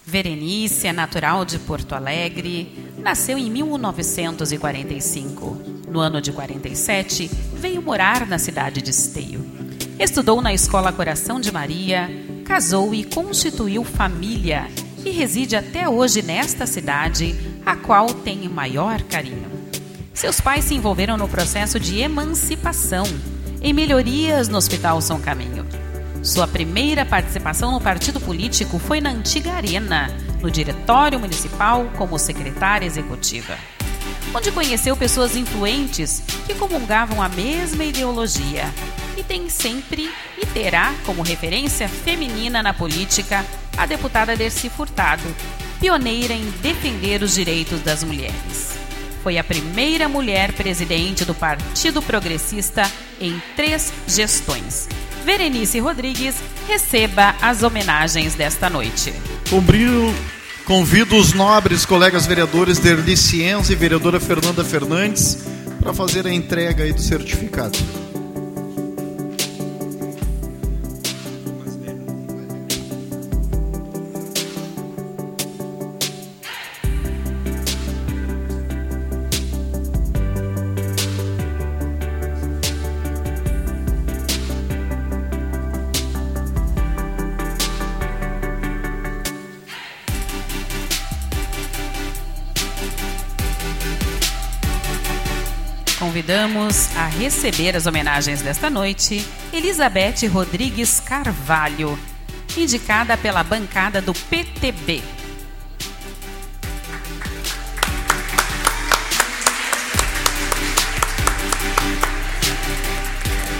Verenice 0.04 0.86
é 0.86 0.92
natural 0.92 1.44
de 1.44 1.58
Porto 1.58 1.94
Alegre, 1.94 2.87
nasceu 3.02 3.38
em 3.38 3.50
1945. 3.50 5.56
No 5.88 6.00
ano 6.00 6.20
de 6.20 6.32
47, 6.32 7.30
veio 7.54 7.80
morar 7.80 8.26
na 8.26 8.38
cidade 8.38 8.82
de 8.82 8.90
Esteio. 8.90 9.46
Estudou 9.98 10.42
na 10.42 10.52
Escola 10.52 10.92
Coração 10.92 11.40
de 11.40 11.50
Maria, 11.50 12.10
casou 12.44 12.94
e 12.94 13.04
constituiu 13.04 13.82
família 13.84 14.68
e 15.04 15.10
reside 15.10 15.56
até 15.56 15.88
hoje 15.88 16.22
nesta 16.22 16.66
cidade, 16.66 17.34
a 17.64 17.76
qual 17.76 18.12
tem 18.12 18.48
maior 18.48 19.00
carinho. 19.02 19.48
Seus 20.12 20.40
pais 20.40 20.64
se 20.64 20.74
envolveram 20.74 21.16
no 21.16 21.28
processo 21.28 21.78
de 21.78 22.00
emancipação, 22.00 23.04
em 23.62 23.72
melhorias 23.72 24.48
no 24.48 24.58
Hospital 24.58 25.00
São 25.00 25.20
Caminho. 25.20 25.47
Sua 26.22 26.46
primeira 26.48 27.06
participação 27.06 27.72
no 27.72 27.80
partido 27.80 28.20
político 28.20 28.78
foi 28.78 29.00
na 29.00 29.10
antiga 29.10 29.52
Arena, 29.52 30.10
no 30.42 30.50
Diretório 30.50 31.18
Municipal 31.18 31.90
como 31.96 32.18
secretária 32.18 32.86
executiva, 32.86 33.56
onde 34.34 34.50
conheceu 34.50 34.96
pessoas 34.96 35.36
influentes 35.36 36.22
que 36.46 36.54
comungavam 36.54 37.22
a 37.22 37.28
mesma 37.28 37.84
ideologia 37.84 38.64
e 39.16 39.22
tem 39.22 39.48
sempre 39.48 40.10
e 40.36 40.46
terá 40.46 40.92
como 41.06 41.22
referência 41.22 41.88
feminina 41.88 42.62
na 42.62 42.74
política 42.74 43.44
a 43.76 43.86
deputada 43.86 44.36
Dercy 44.36 44.68
Furtado, 44.68 45.22
pioneira 45.80 46.34
em 46.34 46.50
defender 46.62 47.22
os 47.22 47.34
direitos 47.34 47.80
das 47.80 48.02
mulheres. 48.02 48.76
Foi 49.22 49.38
a 49.38 49.44
primeira 49.44 50.08
mulher 50.08 50.52
presidente 50.52 51.24
do 51.24 51.34
Partido 51.34 52.02
Progressista 52.02 52.90
em 53.20 53.40
três 53.56 53.92
gestões 54.06 54.88
Verenice 55.28 55.78
Rodrigues 55.78 56.36
receba 56.66 57.36
as 57.42 57.62
homenagens 57.62 58.34
desta 58.34 58.70
noite. 58.70 59.12
Convido, 59.50 60.14
convido 60.64 61.16
os 61.18 61.34
nobres 61.34 61.84
colegas 61.84 62.26
vereadores 62.26 62.78
Derli 62.78 63.14
Cienza 63.14 63.70
e 63.70 63.76
vereadora 63.76 64.18
Fernanda 64.18 64.64
Fernandes 64.64 65.46
para 65.82 65.92
fazer 65.92 66.26
a 66.26 66.32
entrega 66.32 66.84
aí 66.84 66.94
do 66.94 67.02
certificado. 67.02 67.78
Receber 97.18 97.74
as 97.74 97.84
homenagens 97.84 98.42
desta 98.42 98.70
noite 98.70 99.26
Elizabeth 99.52 100.28
Rodrigues 100.32 101.00
Carvalho, 101.00 101.98
indicada 102.56 103.16
pela 103.16 103.42
bancada 103.42 104.00
do 104.00 104.14
PTB. 104.14 105.02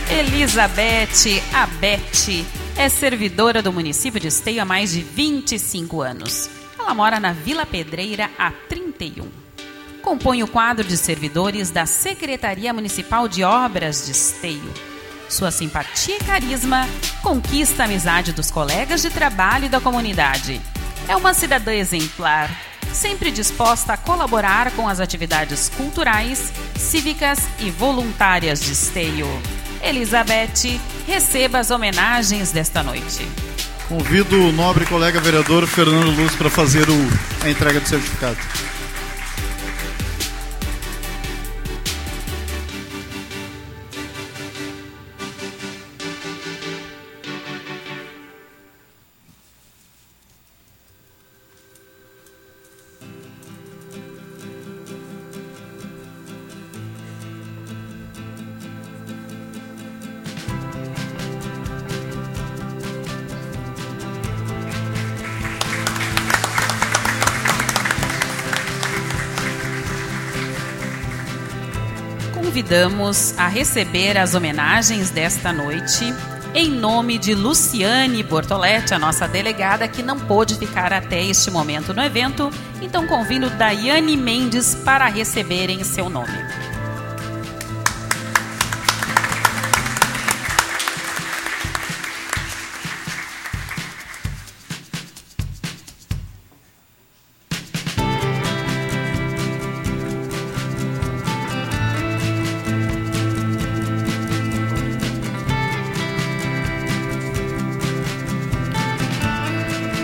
Elizabeth 0.09 1.43
Abete 1.53 2.47
é 2.77 2.89
servidora 2.89 3.61
do 3.61 3.73
município 3.73 4.21
de 4.21 4.29
Esteio 4.29 4.63
há 4.63 4.65
mais 4.65 4.93
de 4.93 5.03
25 5.03 6.01
anos. 6.01 6.49
Ela 6.79 6.95
mora 6.95 7.19
na 7.19 7.33
Vila 7.33 7.67
Pedreira 7.67 8.31
há 8.39 8.53
31 8.53 9.48
compõe 10.03 10.43
o 10.43 10.49
quadro 10.49 10.87
de 10.87 10.97
servidores 10.97 11.71
da 11.71 11.87
Secretaria 11.87 12.73
Municipal 12.73 13.29
de 13.29 13.45
Obras 13.45 14.07
de 14.07 14.13
Esteio. 14.13 14.73
Sua 15.29 15.51
simpatia 15.51 16.17
e 16.17 16.25
carisma 16.25 16.89
conquista 17.23 17.83
a 17.83 17.87
amizade 17.87 18.33
dos 18.33 18.51
colegas 18.51 19.03
de 19.03 19.11
trabalho 19.11 19.67
e 19.67 19.69
da 19.69 19.81
comunidade. 19.81 20.61
É 21.07 21.15
uma 21.15 21.35
cidadã 21.35 21.73
exemplar, 21.73 22.51
sempre 22.93 23.31
disposta 23.31 23.93
a 23.93 23.97
colaborar 23.97 24.71
com 24.73 24.89
as 24.89 25.01
atividades 25.01 25.69
culturais, 25.77 26.53
cívicas 26.77 27.41
e 27.59 27.71
voluntárias 27.71 28.61
de 28.61 28.73
Esteio. 28.73 29.27
Elizabeth, 29.83 30.81
receba 31.07 31.59
as 31.59 31.71
homenagens 31.71 32.51
desta 32.51 32.83
noite. 32.83 33.27
Convido 33.89 34.37
o 34.49 34.53
nobre 34.53 34.85
colega 34.85 35.21
vereador 35.21 35.67
Fernando 35.67 36.11
Luz 36.11 36.35
para 36.35 36.51
fazer 36.51 36.89
o, 36.91 37.09
a 37.43 37.49
entrega 37.49 37.81
do 37.81 37.89
certificado. 37.89 38.39
Convidamos 72.69 73.35
a 73.39 73.49
receber 73.49 74.19
as 74.19 74.35
homenagens 74.35 75.09
desta 75.09 75.55
noite 75.55 76.13
em 76.55 76.69
nome 76.71 77.17
de 77.17 77.35
Luciane 77.35 78.23
Bortoletti, 78.23 78.93
a 78.93 78.99
nossa 78.99 79.27
delegada 79.27 79.89
que 79.89 80.03
não 80.03 80.19
pôde 80.19 80.55
ficar 80.55 80.93
até 80.93 81.25
este 81.25 81.51
momento 81.51 81.95
no 81.95 82.03
evento. 82.03 82.51
Então 82.83 83.07
convido 83.07 83.49
Daiane 83.49 84.19
Mendes 84.19 84.75
para 84.75 85.07
receber 85.07 85.71
em 85.71 85.83
seu 85.83 86.11
nome. 86.11 86.58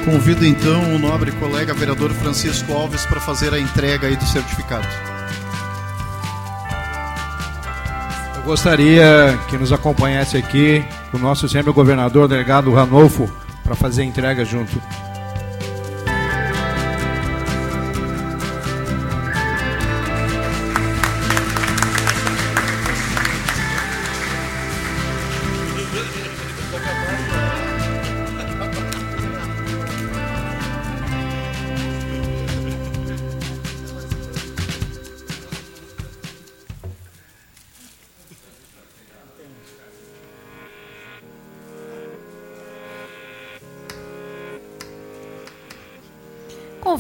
Convido 0.05 0.45
então 0.45 0.95
o 0.95 0.99
nobre 0.99 1.33
colega 1.33 1.73
vereador 1.73 2.13
Francisco 2.13 2.71
Alves 2.75 3.07
para 3.07 3.21
fazer 3.21 3.55
a 3.55 3.59
entrega 3.59 4.07
aí 4.07 4.15
do 4.17 4.27
certificado. 4.27 4.87
Eu 8.37 8.43
gostaria 8.43 9.39
que 9.49 9.57
nos 9.57 9.73
acompanhasse 9.73 10.37
aqui 10.37 10.85
o 11.11 11.19
nosso 11.19 11.49
sempre 11.49 11.73
governador 11.73 12.29
delegado 12.29 12.71
Ranolfo 12.71 13.33
para 13.63 13.75
fazer 13.75 14.03
a 14.03 14.05
entrega 14.05 14.45
junto. 14.45 14.79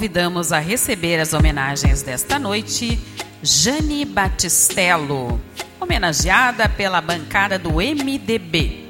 Convidamos 0.04 0.52
a 0.52 0.58
receber 0.58 1.18
as 1.18 1.32
homenagens 1.32 2.02
desta 2.02 2.38
noite 2.38 3.00
Jane 3.42 4.04
Batistello, 4.04 5.40
homenageada 5.80 6.68
pela 6.68 7.00
bancada 7.00 7.58
do 7.58 7.80
MDB. 7.80 8.83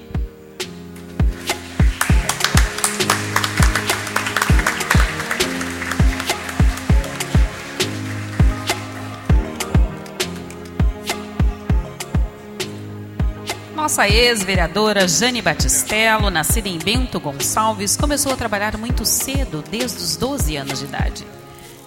Nossa 13.95 14.09
ex-vereadora 14.09 15.07
Jane 15.07 15.41
Batistello, 15.41 16.29
nascida 16.29 16.69
em 16.69 16.79
Bento 16.79 17.21
Gonçalves, 17.21 17.97
começou 17.97 18.33
a 18.33 18.37
trabalhar 18.37 18.77
muito 18.77 19.05
cedo, 19.05 19.63
desde 19.71 19.99
os 20.03 20.17
12 20.17 20.57
anos 20.57 20.81
de 20.81 20.87
idade. 20.87 21.25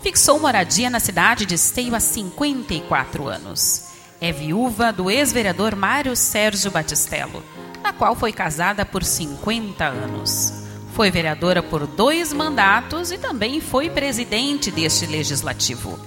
Fixou 0.01 0.39
moradia 0.39 0.89
na 0.89 1.01
cidade 1.01 1.45
de 1.45 1.55
Esteio 1.55 1.93
há 1.93 1.99
54 1.99 3.27
anos. 3.27 3.87
É 4.21 4.31
viúva 4.31 4.93
do 4.93 5.11
ex-vereador 5.11 5.75
Mário 5.75 6.15
Sérgio 6.15 6.71
Batistello, 6.71 7.43
na 7.83 7.91
qual 7.91 8.15
foi 8.15 8.31
casada 8.31 8.85
por 8.85 9.03
50 9.03 9.83
anos. 9.83 10.63
Foi 10.93 11.11
vereadora 11.11 11.61
por 11.61 11.85
dois 11.85 12.31
mandatos 12.31 13.11
e 13.11 13.17
também 13.17 13.59
foi 13.59 13.89
presidente 13.89 14.71
deste 14.71 15.05
legislativo. 15.05 15.99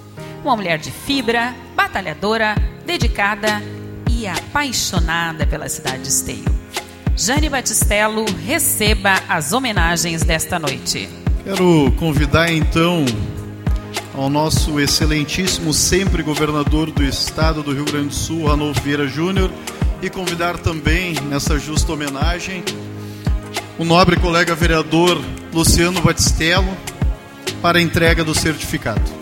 Uma 0.43 0.55
mulher 0.55 0.79
de 0.79 0.89
fibra, 0.89 1.53
batalhadora, 1.75 2.55
dedicada 2.87 3.61
e 4.21 4.27
apaixonada 4.27 5.47
pela 5.47 5.67
cidade 5.67 6.03
de 6.03 6.09
Esteio. 6.09 6.45
Jane 7.17 7.49
Batistello, 7.49 8.25
receba 8.45 9.19
as 9.27 9.51
homenagens 9.51 10.21
desta 10.21 10.59
noite. 10.59 11.09
Quero 11.43 11.91
convidar 11.97 12.51
então 12.51 13.03
ao 14.13 14.29
nosso 14.29 14.79
excelentíssimo 14.79 15.73
sempre 15.73 16.21
governador 16.21 16.91
do 16.91 17.03
estado 17.03 17.63
do 17.63 17.73
Rio 17.73 17.85
Grande 17.85 18.09
do 18.09 18.13
Sul, 18.13 18.45
Ranolfo 18.45 18.81
Vieira 18.81 19.07
Júnior, 19.07 19.51
e 20.03 20.09
convidar 20.09 20.59
também 20.59 21.15
nessa 21.21 21.57
justa 21.57 21.91
homenagem 21.91 22.63
o 23.79 23.83
nobre 23.83 24.17
colega 24.17 24.53
vereador 24.53 25.19
Luciano 25.51 25.99
Batistello 25.99 26.77
para 27.59 27.79
a 27.79 27.81
entrega 27.81 28.23
do 28.23 28.35
certificado. 28.35 29.20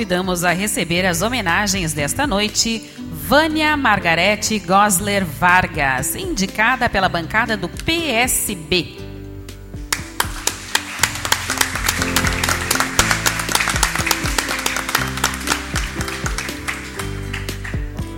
Convidamos 0.00 0.44
a 0.44 0.52
receber 0.52 1.04
as 1.04 1.20
homenagens 1.20 1.92
desta 1.92 2.26
noite 2.26 2.90
Vânia 2.96 3.76
Margarete 3.76 4.58
Gosler 4.58 5.26
Vargas, 5.26 6.14
indicada 6.14 6.88
pela 6.88 7.06
bancada 7.06 7.54
do 7.54 7.68
PSB. 7.68 8.96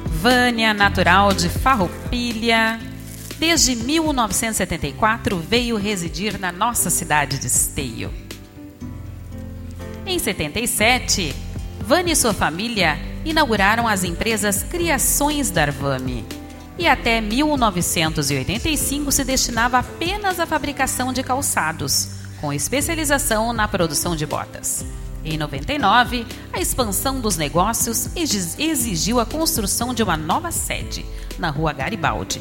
Vânia, 0.06 0.72
natural 0.72 1.32
de 1.32 1.48
Farroupilha, 1.48 2.78
desde 3.40 3.74
1974 3.74 5.36
veio 5.36 5.76
residir 5.76 6.38
na 6.38 6.52
nossa 6.52 6.90
cidade 6.90 7.40
de 7.40 7.48
Esteio. 7.48 8.14
Em 10.06 10.16
77, 10.16 11.41
Vânia 11.84 12.12
e 12.12 12.16
sua 12.16 12.32
família 12.32 12.96
inauguraram 13.24 13.88
as 13.88 14.04
empresas 14.04 14.62
Criações 14.62 15.50
Darvame. 15.50 16.24
E 16.78 16.86
até 16.86 17.20
1985 17.20 19.10
se 19.10 19.24
destinava 19.24 19.80
apenas 19.80 20.38
à 20.38 20.46
fabricação 20.46 21.12
de 21.12 21.24
calçados, 21.24 22.10
com 22.40 22.52
especialização 22.52 23.52
na 23.52 23.66
produção 23.66 24.14
de 24.14 24.24
botas. 24.24 24.84
Em 25.24 25.36
99, 25.36 26.24
a 26.52 26.60
expansão 26.60 27.20
dos 27.20 27.36
negócios 27.36 28.10
exigiu 28.16 29.18
a 29.18 29.26
construção 29.26 29.92
de 29.92 30.04
uma 30.04 30.16
nova 30.16 30.52
sede, 30.52 31.04
na 31.36 31.50
rua 31.50 31.72
Garibaldi. 31.72 32.40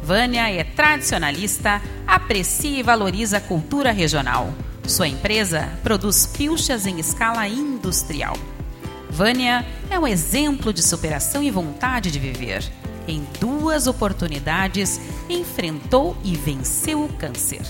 Vânia 0.00 0.48
é 0.48 0.62
tradicionalista, 0.62 1.82
aprecia 2.06 2.78
e 2.78 2.84
valoriza 2.84 3.38
a 3.38 3.40
cultura 3.40 3.90
regional. 3.90 4.54
Sua 4.86 5.08
empresa 5.08 5.68
produz 5.82 6.26
pilchas 6.26 6.86
em 6.86 7.00
escala 7.00 7.48
industrial. 7.48 8.36
Vânia 9.16 9.64
é 9.88 9.98
um 9.98 10.06
exemplo 10.06 10.74
de 10.74 10.82
superação 10.82 11.42
e 11.42 11.50
vontade 11.50 12.10
de 12.10 12.18
viver. 12.18 12.62
Em 13.08 13.26
duas 13.40 13.86
oportunidades, 13.86 15.00
enfrentou 15.26 16.14
e 16.22 16.36
venceu 16.36 17.02
o 17.02 17.08
câncer. 17.08 17.62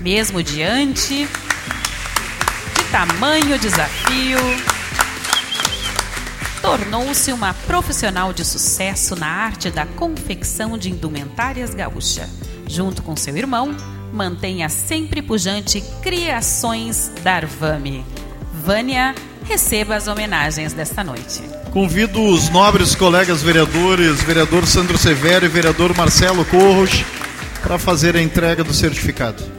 Mesmo 0.00 0.42
diante 0.42 1.28
de 2.74 2.84
tamanho 2.90 3.56
desafio, 3.60 4.38
tornou-se 6.60 7.32
uma 7.32 7.54
profissional 7.54 8.32
de 8.32 8.44
sucesso 8.44 9.14
na 9.14 9.28
arte 9.28 9.70
da 9.70 9.86
confecção 9.86 10.76
de 10.76 10.90
indumentárias 10.90 11.74
gaúcha. 11.74 12.28
Junto 12.66 13.04
com 13.04 13.14
seu 13.14 13.36
irmão, 13.36 13.72
mantém 14.12 14.64
a 14.64 14.68
sempre 14.68 15.22
pujante 15.22 15.80
Criações 16.02 17.12
Darvame. 17.22 18.04
Vânia 18.52 19.14
receba 19.48 19.96
as 19.96 20.06
homenagens 20.06 20.74
desta 20.74 21.02
noite. 21.02 21.42
Convido 21.72 22.22
os 22.22 22.50
nobres 22.50 22.94
colegas 22.94 23.42
vereadores, 23.42 24.22
vereador 24.22 24.66
Sandro 24.66 24.98
Severo 24.98 25.46
e 25.46 25.48
vereador 25.48 25.96
Marcelo 25.96 26.44
Corros, 26.44 27.02
para 27.62 27.78
fazer 27.78 28.14
a 28.14 28.22
entrega 28.22 28.62
do 28.62 28.74
certificado. 28.74 29.57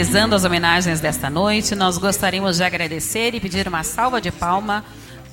Finalizando 0.00 0.34
as 0.34 0.44
homenagens 0.44 0.98
desta 0.98 1.28
noite, 1.28 1.74
nós 1.74 1.98
gostaríamos 1.98 2.56
de 2.56 2.64
agradecer 2.64 3.34
e 3.34 3.40
pedir 3.40 3.68
uma 3.68 3.84
salva 3.84 4.18
de 4.18 4.32
palma 4.32 4.82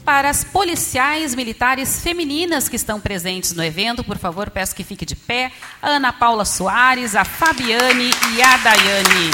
para 0.03 0.29
as 0.29 0.43
policiais 0.43 1.33
militares 1.33 2.01
femininas 2.01 2.67
que 2.67 2.75
estão 2.75 2.99
presentes 2.99 3.53
no 3.53 3.63
evento. 3.63 4.03
Por 4.03 4.17
favor, 4.17 4.49
peço 4.49 4.75
que 4.75 4.83
fique 4.83 5.05
de 5.05 5.15
pé. 5.15 5.53
A 5.81 5.91
Ana 5.91 6.11
Paula 6.11 6.43
Soares, 6.43 7.15
a 7.15 7.23
Fabiane 7.23 8.11
e 8.33 8.41
a 8.41 8.57
Daiane. 8.57 9.31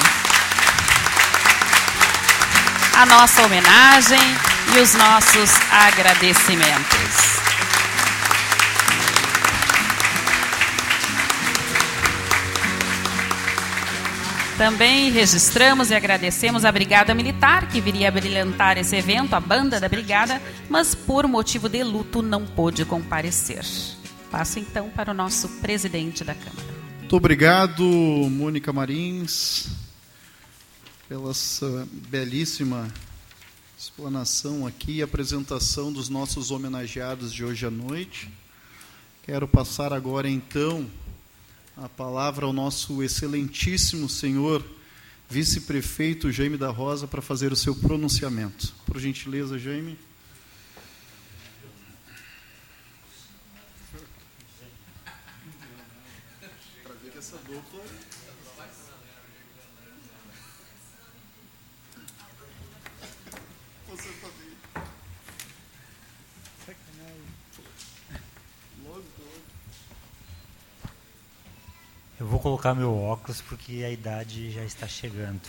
A 2.96 3.06
nossa 3.08 3.42
homenagem 3.44 4.20
e 4.76 4.80
os 4.80 4.94
nossos 4.94 5.50
agradecimentos. 5.72 7.43
Também 14.64 15.12
registramos 15.12 15.92
e 15.92 15.94
agradecemos 15.94 16.64
a 16.64 16.72
Brigada 16.72 17.14
Militar, 17.14 17.68
que 17.68 17.82
viria 17.82 18.08
a 18.08 18.12
brilhantar 18.12 18.78
esse 18.78 18.96
evento, 18.96 19.34
a 19.34 19.40
banda 19.42 19.78
da 19.78 19.90
Brigada, 19.90 20.42
mas 20.70 20.96
por 20.96 21.28
motivo 21.28 21.68
de 21.68 21.84
luto 21.84 22.22
não 22.22 22.46
pôde 22.46 22.86
comparecer. 22.86 23.66
Passo 24.32 24.60
então 24.60 24.90
para 24.90 25.12
o 25.12 25.14
nosso 25.14 25.50
presidente 25.60 26.24
da 26.24 26.34
Câmara. 26.34 26.66
Muito 26.98 27.14
obrigado, 27.14 27.84
Mônica 27.84 28.72
Marins, 28.72 29.68
pela 31.10 31.34
belíssima 32.10 32.88
explanação 33.78 34.66
aqui 34.66 34.94
e 34.94 35.02
apresentação 35.02 35.92
dos 35.92 36.08
nossos 36.08 36.52
homenageados 36.52 37.34
de 37.34 37.44
hoje 37.44 37.66
à 37.66 37.70
noite. 37.70 38.32
Quero 39.24 39.46
passar 39.46 39.92
agora 39.92 40.30
então 40.30 40.90
a 41.76 41.90
palavra 41.90 42.46
ao 42.46 42.54
nosso 42.54 43.02
excelentíssimo 43.02 44.08
senhor 44.08 44.64
vice-prefeito 45.30 46.32
Jaime 46.32 46.58
da 46.58 46.70
Rosa 46.70 47.08
para 47.08 47.22
fazer 47.22 47.52
o 47.52 47.56
seu 47.56 47.74
pronunciamento. 47.76 48.74
Por 48.86 49.00
gentileza, 49.00 49.58
Jaime. 49.58 49.98
Colocar 72.64 72.76
meu 72.76 72.98
óculos 72.98 73.42
porque 73.42 73.84
a 73.84 73.90
idade 73.90 74.50
já 74.50 74.64
está 74.64 74.88
chegando. 74.88 75.42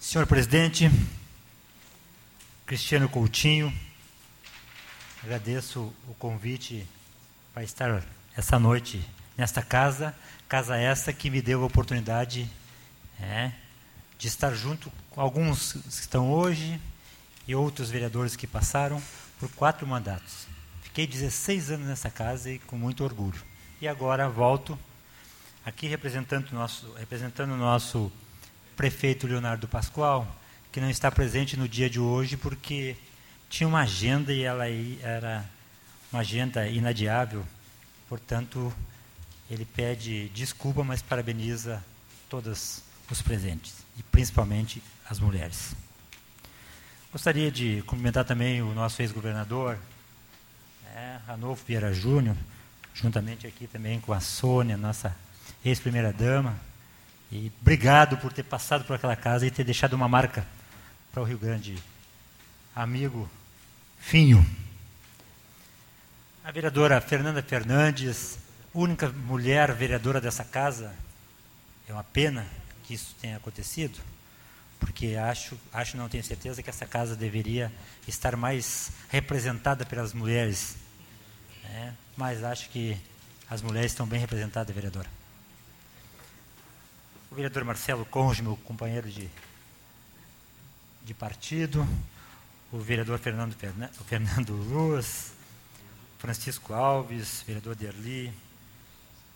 Senhor 0.00 0.26
presidente, 0.26 0.90
Cristiano 2.66 3.08
Coutinho, 3.08 3.72
agradeço 5.22 5.94
o 6.08 6.14
convite 6.14 6.84
para 7.54 7.62
estar 7.62 8.02
essa 8.36 8.58
noite 8.58 9.08
nesta 9.36 9.62
casa, 9.62 10.12
casa 10.48 10.76
essa 10.76 11.12
que 11.12 11.30
me 11.30 11.40
deu 11.40 11.62
a 11.62 11.66
oportunidade 11.66 12.50
é, 13.20 13.52
de 14.18 14.26
estar 14.26 14.52
junto 14.54 14.90
com 15.10 15.20
alguns 15.20 15.74
que 15.74 15.88
estão 15.88 16.32
hoje 16.32 16.80
e 17.46 17.54
outros 17.54 17.90
vereadores 17.90 18.34
que 18.34 18.46
passaram 18.46 19.00
por 19.38 19.48
quatro 19.52 19.86
mandatos. 19.86 20.55
Fiquei 20.96 21.06
16 21.06 21.72
anos 21.72 21.88
nessa 21.88 22.08
casa 22.08 22.50
e 22.50 22.58
com 22.58 22.74
muito 22.74 23.04
orgulho. 23.04 23.38
E 23.82 23.86
agora 23.86 24.30
volto 24.30 24.78
aqui 25.62 25.86
representando 25.86 26.48
o 26.48 26.54
nosso, 26.54 26.90
representando 26.94 27.50
o 27.50 27.56
nosso 27.58 28.10
prefeito 28.74 29.26
Leonardo 29.26 29.68
Pascoal, 29.68 30.26
que 30.72 30.80
não 30.80 30.88
está 30.88 31.10
presente 31.10 31.54
no 31.54 31.68
dia 31.68 31.90
de 31.90 32.00
hoje 32.00 32.38
porque 32.38 32.96
tinha 33.50 33.68
uma 33.68 33.80
agenda 33.80 34.32
e 34.32 34.40
ela 34.40 34.64
era 35.02 35.44
uma 36.10 36.22
agenda 36.22 36.66
inadiável. 36.66 37.44
Portanto, 38.08 38.72
ele 39.50 39.66
pede 39.66 40.30
desculpa, 40.30 40.82
mas 40.82 41.02
parabeniza 41.02 41.84
todos 42.26 42.82
os 43.10 43.20
presentes 43.20 43.84
e 43.98 44.02
principalmente 44.02 44.82
as 45.06 45.20
mulheres. 45.20 45.76
Gostaria 47.12 47.52
de 47.52 47.82
cumprimentar 47.82 48.24
também 48.24 48.62
o 48.62 48.72
nosso 48.72 49.02
ex-governador, 49.02 49.78
é, 50.96 51.18
Ranolfo 51.26 51.62
Vieira 51.66 51.92
Júnior, 51.92 52.34
juntamente 52.94 53.46
aqui 53.46 53.66
também 53.66 54.00
com 54.00 54.14
a 54.14 54.20
Sônia, 54.20 54.78
nossa 54.78 55.14
ex-primeira-dama. 55.62 56.58
E 57.30 57.52
obrigado 57.60 58.16
por 58.16 58.32
ter 58.32 58.44
passado 58.44 58.82
por 58.84 58.96
aquela 58.96 59.14
casa 59.14 59.46
e 59.46 59.50
ter 59.50 59.62
deixado 59.62 59.92
uma 59.92 60.08
marca 60.08 60.46
para 61.12 61.20
o 61.22 61.24
Rio 61.26 61.36
Grande. 61.36 61.76
Amigo 62.74 63.28
Finho. 63.98 64.44
A 66.42 66.50
vereadora 66.50 66.98
Fernanda 66.98 67.42
Fernandes, 67.42 68.38
única 68.72 69.10
mulher 69.10 69.74
vereadora 69.74 70.18
dessa 70.18 70.44
casa, 70.44 70.94
é 71.86 71.92
uma 71.92 72.04
pena 72.04 72.46
que 72.84 72.94
isso 72.94 73.14
tenha 73.20 73.36
acontecido, 73.36 73.98
porque 74.80 75.14
acho, 75.16 75.58
acho 75.74 75.96
não 75.98 76.08
tenho 76.08 76.24
certeza 76.24 76.62
que 76.62 76.70
essa 76.70 76.86
casa 76.86 77.14
deveria 77.14 77.70
estar 78.08 78.34
mais 78.34 78.92
representada 79.10 79.84
pelas 79.84 80.14
mulheres. 80.14 80.85
Né? 81.76 81.94
Mas 82.16 82.42
acho 82.42 82.70
que 82.70 82.96
as 83.50 83.60
mulheres 83.60 83.92
estão 83.92 84.06
bem 84.06 84.18
representadas, 84.18 84.74
vereadora. 84.74 85.10
O 87.30 87.34
vereador 87.34 87.64
Marcelo 87.64 88.06
Conge, 88.06 88.40
meu 88.40 88.56
companheiro 88.56 89.10
de, 89.10 89.28
de 91.04 91.12
partido, 91.12 91.86
o 92.72 92.78
vereador 92.78 93.18
Fernando, 93.18 93.54
Fernan, 93.54 93.90
Fernando 94.06 94.54
Luz, 94.54 95.34
Francisco 96.18 96.72
Alves, 96.72 97.44
vereador 97.46 97.74
Derli, 97.74 98.32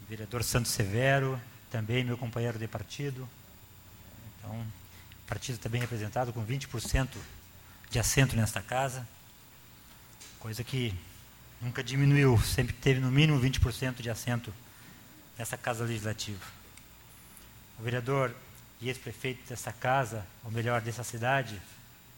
vereador 0.09 0.43
Santos 0.43 0.73
Severo, 0.73 1.39
também 1.71 2.03
meu 2.05 2.17
companheiro 2.17 2.59
de 2.59 2.67
partido. 2.67 3.29
Então, 4.39 4.53
o 4.53 5.29
partido 5.29 5.57
está 5.57 5.69
bem 5.69 5.83
representado, 5.83 6.33
com 6.33 6.43
20% 6.43 7.19
de 7.91 7.99
assento 7.99 8.35
nesta 8.35 8.63
casa, 8.63 9.07
coisa 10.39 10.65
que 10.65 10.95
nunca 11.61 11.83
diminuiu, 11.85 12.39
sempre 12.39 12.73
teve 12.73 13.01
no 13.01 13.11
mínimo 13.11 13.41
20% 13.41 14.01
de 14.01 14.11
assento 14.11 14.53
nessa 15.37 15.57
casa 15.57 15.85
legislativa. 15.85 16.45
O 17.79 17.83
vereador 17.83 18.35
e 18.81 18.89
ex-prefeito 18.89 19.49
dessa 19.49 19.73
casa, 19.73 20.25
ou 20.45 20.51
melhor, 20.51 20.81
dessa 20.81 21.05
cidade, 21.05 21.61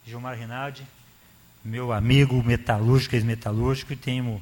Gilmar 0.05 0.37
Rinaldi, 0.37 0.85
meu 1.63 1.93
amigo 1.93 2.41
metalúrgico, 2.43 3.15
ex-metalúrgico, 3.15 3.93
e 3.93 3.95
tenho, 3.95 4.41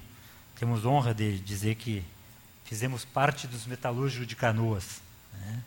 temos 0.60 0.86
honra 0.86 1.14
de 1.14 1.40
dizer 1.40 1.76
que 1.76 2.04
fizemos 2.66 3.06
parte 3.06 3.48
dos 3.48 3.66
metalúrgicos 3.66 4.26
de 4.26 4.36
Canoas. 4.36 5.02
Né? 5.34 5.64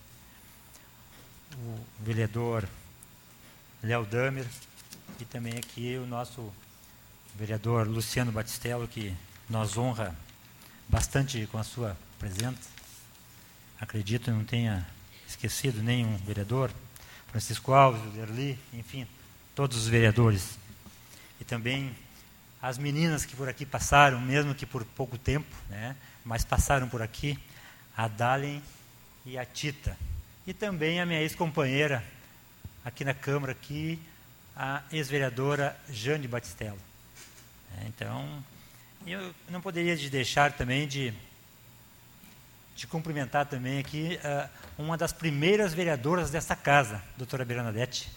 O 1.57 1.79
vereador 2.01 2.69
Léo 3.83 4.05
Damer 4.05 4.47
e 5.21 5.25
também 5.25 5.53
aqui 5.53 5.97
o 5.97 6.07
nosso 6.07 6.53
vereador 7.35 7.87
Luciano 7.87 8.31
Batistello, 8.31 8.87
que 8.87 9.15
nos 9.49 9.77
honra 9.77 10.15
bastante 10.89 11.47
com 11.51 11.59
a 11.59 11.65
sua 11.65 11.97
presença. 12.19 12.69
Acredito 13.81 14.31
não 14.31 14.45
tenha 14.45 14.87
esquecido 15.27 15.83
nenhum 15.83 16.17
vereador, 16.19 16.71
Francisco 17.29 17.73
Alves, 17.73 18.01
Derli, 18.13 18.59
enfim, 18.73 19.07
todos 19.55 19.77
os 19.77 19.89
vereadores. 19.89 20.59
E 21.41 21.45
também 21.45 21.95
as 22.63 22.79
meninas 22.79 23.25
que 23.25 23.35
por 23.35 23.49
aqui 23.49 23.67
passaram, 23.67 24.21
mesmo 24.21 24.55
que 24.55 24.65
por 24.65 24.85
pouco 24.85 25.19
tempo, 25.19 25.55
né, 25.69 25.97
mas 26.25 26.45
passaram 26.45 26.89
por 26.89 27.03
aqui, 27.03 27.39
a 27.97 28.09
Dalen 28.09 28.63
e 29.27 29.37
a 29.37 29.45
Tita. 29.45 29.97
E 30.47 30.55
também 30.55 31.01
a 31.01 31.07
minha 31.07 31.21
ex-companheira 31.21 32.05
aqui 32.85 33.05
na 33.05 33.15
Câmara, 33.15 33.53
aqui, 33.53 34.01
a 34.57 34.83
ex-vereadora 34.93 35.77
Jane 35.91 36.29
Batistello. 36.29 36.79
É, 37.81 37.87
então, 37.87 38.45
eu 39.07 39.35
não 39.49 39.61
poderia 39.61 39.97
deixar 40.09 40.53
também 40.53 40.87
de, 40.87 41.13
de 42.75 42.87
cumprimentar 42.87 43.47
também 43.47 43.79
aqui 43.79 44.19
uh, 44.25 44.83
uma 44.83 44.97
das 44.97 45.13
primeiras 45.13 45.75
vereadoras 45.75 46.31
dessa 46.31 46.57
casa, 46.57 47.03
doutora 47.17 47.45
Bernadette. 47.45 48.11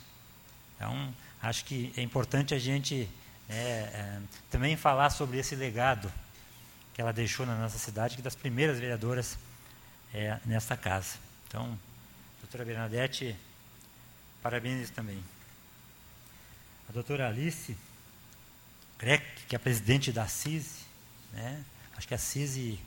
Então, 0.75 1.13
acho 1.41 1.65
que 1.65 1.93
é 1.97 2.01
importante 2.01 2.53
a 2.53 2.59
gente 2.59 3.09
é, 3.49 3.53
é, 3.53 4.19
também 4.49 4.75
falar 4.75 5.09
sobre 5.09 5.39
esse 5.39 5.55
legado 5.55 6.11
que 6.93 7.01
ela 7.01 7.13
deixou 7.13 7.45
na 7.45 7.55
nossa 7.55 7.77
cidade, 7.77 8.15
que 8.15 8.21
das 8.21 8.35
primeiras 8.35 8.79
vereadoras 8.79 9.37
é, 10.13 10.39
nessa 10.45 10.75
casa. 10.75 11.17
Então, 11.47 11.77
doutora 12.41 12.65
Bernadette, 12.65 13.35
parabéns 14.41 14.89
também. 14.89 15.23
A 16.89 16.91
doutora 16.91 17.27
Alice 17.27 17.75
Grec, 18.99 19.23
que 19.47 19.55
é 19.55 19.59
presidente 19.59 20.11
da 20.11 20.27
CISI, 20.27 20.85
né? 21.33 21.63
acho 21.95 22.07
que 22.07 22.13
a 22.13 22.17
CISI 22.17 22.79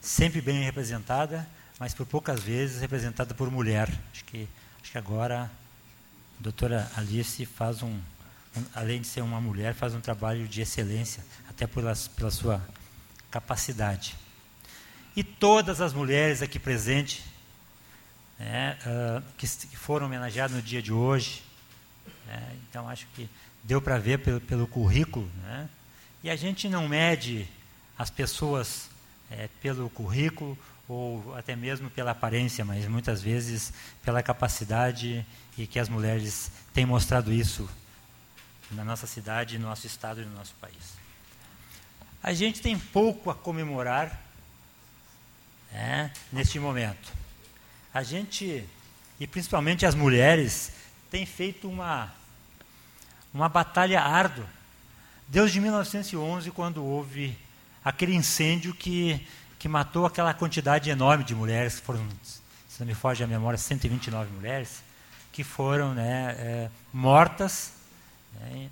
sempre 0.00 0.40
bem 0.40 0.62
representada, 0.62 1.48
mas 1.78 1.94
por 1.94 2.06
poucas 2.06 2.42
vezes 2.42 2.80
representada 2.80 3.34
por 3.34 3.50
mulher. 3.50 3.88
Acho 4.12 4.24
que, 4.24 4.48
acho 4.80 4.92
que 4.92 4.98
agora 4.98 5.44
a 5.44 6.42
doutora 6.42 6.90
Alice 6.96 7.44
faz 7.44 7.82
um, 7.82 7.98
um, 8.56 8.64
além 8.74 9.00
de 9.00 9.06
ser 9.06 9.20
uma 9.20 9.40
mulher, 9.40 9.74
faz 9.74 9.94
um 9.94 10.00
trabalho 10.00 10.46
de 10.46 10.60
excelência, 10.60 11.24
até 11.48 11.66
pela, 11.66 11.92
pela 12.16 12.30
sua 12.30 12.62
capacidade. 13.30 14.16
E 15.16 15.24
todas 15.24 15.80
as 15.80 15.92
mulheres 15.92 16.42
aqui 16.42 16.60
presentes, 16.60 17.24
né, 18.38 18.78
uh, 18.86 19.22
que, 19.36 19.46
que, 19.48 19.76
foram 19.76 20.06
homenageadas 20.06 20.56
no 20.56 20.62
dia 20.62 20.80
de 20.80 20.92
hoje, 20.92 21.42
né, 22.26 22.56
então 22.68 22.88
acho 22.88 23.06
que 23.14 23.28
deu 23.62 23.80
para 23.80 23.98
ver 23.98 24.18
pelo, 24.18 24.40
pelo 24.40 24.66
currículo, 24.66 25.30
né? 25.42 25.68
E 26.22 26.30
a 26.30 26.36
gente 26.36 26.68
não 26.68 26.88
mede 26.88 27.48
as 27.96 28.10
pessoas 28.10 28.88
é, 29.30 29.48
pelo 29.60 29.88
currículo 29.90 30.58
ou 30.88 31.34
até 31.36 31.54
mesmo 31.54 31.90
pela 31.90 32.12
aparência, 32.12 32.64
mas 32.64 32.86
muitas 32.86 33.22
vezes 33.22 33.72
pela 34.02 34.22
capacidade 34.22 35.24
e 35.56 35.66
que 35.66 35.78
as 35.78 35.88
mulheres 35.88 36.50
têm 36.72 36.86
mostrado 36.86 37.32
isso 37.32 37.68
na 38.70 38.84
nossa 38.84 39.06
cidade, 39.06 39.58
no 39.58 39.66
nosso 39.66 39.86
estado 39.86 40.22
e 40.22 40.24
no 40.24 40.34
nosso 40.34 40.54
país. 40.60 40.96
A 42.22 42.32
gente 42.32 42.60
tem 42.60 42.78
pouco 42.78 43.30
a 43.30 43.34
comemorar 43.34 44.20
né, 45.70 46.12
neste 46.32 46.58
momento. 46.58 47.12
A 47.92 48.02
gente, 48.02 48.64
e 49.20 49.26
principalmente 49.26 49.86
as 49.86 49.94
mulheres, 49.94 50.72
tem 51.10 51.24
feito 51.24 51.68
uma, 51.68 52.12
uma 53.32 53.48
batalha 53.48 54.00
árdua. 54.00 54.46
Desde 55.26 55.60
1911, 55.60 56.50
quando 56.50 56.84
houve 56.84 57.36
aquele 57.84 58.14
incêndio 58.14 58.74
que, 58.74 59.26
que 59.58 59.68
matou 59.68 60.06
aquela 60.06 60.32
quantidade 60.32 60.90
enorme 60.90 61.24
de 61.24 61.34
mulheres, 61.34 61.80
foram, 61.80 62.06
se 62.68 62.80
não 62.80 62.86
me 62.86 62.94
foge 62.94 63.22
a 63.22 63.26
memória, 63.26 63.58
129 63.58 64.32
mulheres, 64.32 64.82
que 65.32 65.44
foram 65.44 65.94
né, 65.94 66.34
é, 66.38 66.70
mortas 66.92 67.74
né, 68.40 68.68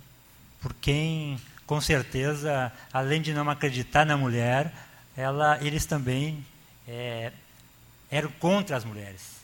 por 0.61 0.73
quem, 0.73 1.39
com 1.65 1.79
certeza, 1.79 2.71
além 2.91 3.21
de 3.21 3.33
não 3.33 3.49
acreditar 3.49 4.05
na 4.05 4.17
mulher, 4.17 4.73
ela, 5.15 5.57
eles 5.63 5.85
também 5.85 6.45
é, 6.87 7.31
eram 8.09 8.31
contra 8.39 8.75
as 8.75 8.83
mulheres. 8.85 9.37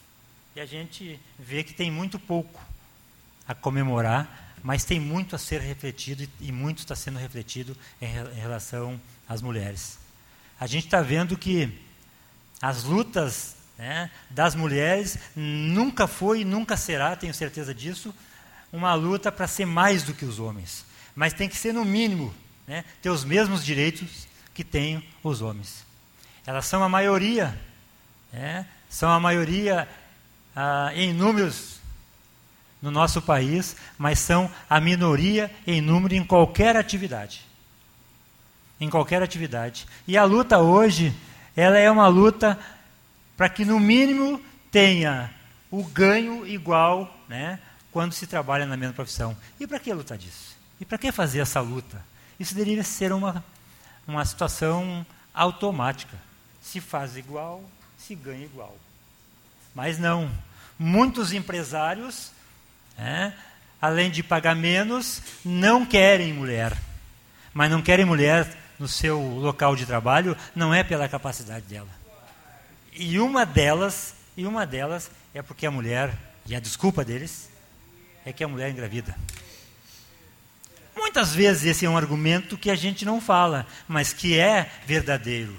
E 0.56 0.62
a 0.62 0.66
gente 0.66 1.20
vê 1.38 1.64
que 1.64 1.74
tem 1.74 1.90
muito 1.92 2.20
pouco 2.20 2.62
a 3.48 3.56
comemorar, 3.56 4.43
mas 4.64 4.86
tem 4.86 5.00
muito 5.00 5.36
a 5.36 5.40
ser 5.40 5.60
refletido 5.60 6.26
e, 6.40 6.52
muito 6.52 6.80
está 6.80 6.96
sendo 6.96 7.20
refletido 7.20 7.78
em, 8.02 8.08
relação 8.08 9.00
às 9.28 9.42
mulheres. 9.42 10.00
A 10.58 10.66
gente 10.66 10.86
está 10.86 11.02
vendo 11.02 11.38
que 11.38 11.78
as 12.62 12.86
lutas 12.86 13.58
né, 13.78 14.10
das 14.30 14.56
mulheres 14.56 15.20
nunca 15.36 16.08
foi 16.08 16.42
e 16.42 16.46
nunca 16.46 16.78
será, 16.78 17.14
tenho 17.18 17.34
certeza 17.34 17.76
disso, 17.76 18.16
uma 18.72 18.94
luta 18.94 19.32
para 19.32 19.48
ser 19.48 19.66
mais 19.66 20.04
do 20.04 20.14
que 20.14 20.24
os 20.24 20.40
homens. 20.40 20.86
Mas 21.14 21.34
tem 21.34 21.50
que 21.50 21.58
ser, 21.58 21.74
no 21.74 21.84
mínimo, 21.84 22.34
né, 22.66 22.86
ter 23.02 23.10
os 23.10 23.26
mesmos 23.26 23.66
direitos 23.66 24.28
que 24.54 24.64
têm 24.64 25.06
os 25.22 25.42
homens. 25.42 25.86
Elas 26.46 26.66
são 26.66 26.82
a 26.82 26.88
maioria, 26.88 27.60
né, 28.32 28.66
são 28.90 29.12
a 29.12 29.20
maioria 29.20 29.90
ah, 30.56 30.92
em 30.96 31.12
números 31.12 31.83
no 32.84 32.92
nosso 32.92 33.22
país, 33.22 33.78
mas 33.98 34.20
são 34.20 34.52
a 34.70 34.78
minoria 34.82 35.50
em 35.66 35.80
número 35.80 36.16
em 36.16 36.24
qualquer 36.26 36.76
atividade. 36.76 37.46
Em 38.78 38.90
qualquer 38.90 39.24
atividade. 39.24 39.88
E 40.06 40.18
a 40.18 40.26
luta 40.26 40.60
hoje, 40.60 41.16
ela 41.56 41.80
é 41.80 41.90
uma 41.90 42.08
luta 42.08 42.60
para 43.38 43.48
que 43.48 43.64
no 43.64 43.80
mínimo 43.80 44.42
tenha 44.70 45.34
o 45.72 45.82
ganho 45.86 46.46
igual, 46.46 47.18
né, 47.30 47.58
quando 47.90 48.12
se 48.12 48.28
trabalha 48.28 48.66
na 48.66 48.76
mesma 48.76 48.94
profissão. 48.94 49.36
E 49.58 49.66
para 49.66 49.80
que 49.80 49.94
lutar 49.94 50.18
disso? 50.18 50.54
E 50.78 50.84
para 50.84 50.98
que 50.98 51.10
fazer 51.10 51.40
essa 51.40 51.62
luta? 51.62 52.04
Isso 52.38 52.54
deveria 52.54 52.84
ser 52.84 53.14
uma, 53.14 53.42
uma 54.06 54.26
situação 54.26 55.06
automática. 55.34 56.18
Se 56.62 56.82
faz 56.82 57.16
igual, 57.16 57.64
se 57.98 58.14
ganha 58.14 58.44
igual. 58.44 58.76
Mas 59.74 59.98
não. 59.98 60.30
Muitos 60.78 61.32
empresários 61.32 62.34
é? 62.98 63.32
Além 63.82 64.10
de 64.10 64.24
pagar 64.24 64.56
menos, 64.56 65.22
não 65.44 65.86
querem 65.86 66.34
mulher. 66.34 66.78
Mas 67.54 67.70
não 67.70 67.82
querem 67.82 68.06
mulher 68.06 68.48
no 68.80 68.88
seu 68.88 69.20
local 69.20 69.76
de 69.76 69.86
trabalho, 69.86 70.38
não 70.56 70.74
é 70.74 70.84
pela 70.84 71.08
capacidade 71.08 71.66
dela. 71.66 71.90
E 72.94 73.20
uma 73.20 73.46
delas, 73.46 74.16
e 74.38 74.46
uma 74.46 74.66
delas 74.66 75.12
é 75.34 75.42
porque 75.42 75.66
a 75.66 75.72
mulher, 75.72 76.14
e 76.46 76.56
a 76.56 76.60
desculpa 76.60 77.04
deles, 77.04 77.50
é 78.26 78.32
que 78.32 78.44
a 78.44 78.48
mulher 78.48 78.70
engravida. 78.70 79.16
Muitas 80.96 81.34
vezes 81.34 81.66
esse 81.66 81.86
é 81.86 81.90
um 81.90 81.98
argumento 81.98 82.58
que 82.58 82.70
a 82.70 82.76
gente 82.76 83.04
não 83.04 83.20
fala, 83.20 83.68
mas 83.88 84.14
que 84.14 84.38
é 84.38 84.70
verdadeiro. 84.86 85.56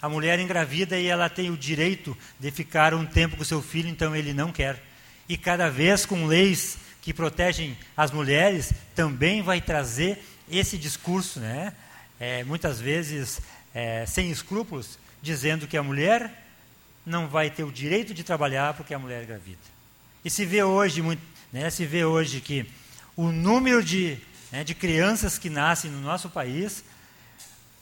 A 0.00 0.08
mulher 0.08 0.38
engravida 0.38 0.98
e 0.98 1.06
ela 1.06 1.28
tem 1.28 1.50
o 1.50 1.56
direito 1.56 2.16
de 2.38 2.50
ficar 2.50 2.94
um 2.94 3.04
tempo 3.04 3.36
com 3.36 3.44
seu 3.44 3.62
filho, 3.62 3.88
então 3.88 4.14
ele 4.14 4.32
não 4.32 4.52
quer 4.52 4.80
e 5.28 5.36
cada 5.36 5.68
vez 5.68 6.06
com 6.06 6.26
leis 6.26 6.78
que 7.02 7.12
protegem 7.14 7.76
as 7.96 8.10
mulheres, 8.10 8.72
também 8.94 9.42
vai 9.42 9.60
trazer 9.60 10.18
esse 10.50 10.76
discurso, 10.76 11.38
né? 11.40 11.72
É, 12.18 12.42
muitas 12.44 12.80
vezes 12.80 13.40
é, 13.74 14.04
sem 14.06 14.30
escrúpulos, 14.30 14.98
dizendo 15.22 15.66
que 15.66 15.76
a 15.76 15.82
mulher 15.82 16.44
não 17.04 17.28
vai 17.28 17.50
ter 17.50 17.62
o 17.62 17.70
direito 17.70 18.12
de 18.12 18.24
trabalhar 18.24 18.74
porque 18.74 18.94
a 18.94 18.98
mulher 18.98 19.22
é 19.22 19.26
gravida. 19.26 19.58
E 20.24 20.30
se 20.30 20.44
vê 20.44 20.62
hoje, 20.62 21.02
muito, 21.02 21.22
né, 21.52 21.70
se 21.70 21.86
vê 21.86 22.04
hoje 22.04 22.40
que 22.40 22.66
o 23.14 23.30
número 23.30 23.84
de, 23.84 24.18
né, 24.50 24.64
de 24.64 24.74
crianças 24.74 25.38
que 25.38 25.48
nascem 25.48 25.90
no 25.90 26.00
nosso 26.00 26.28
país, 26.28 26.82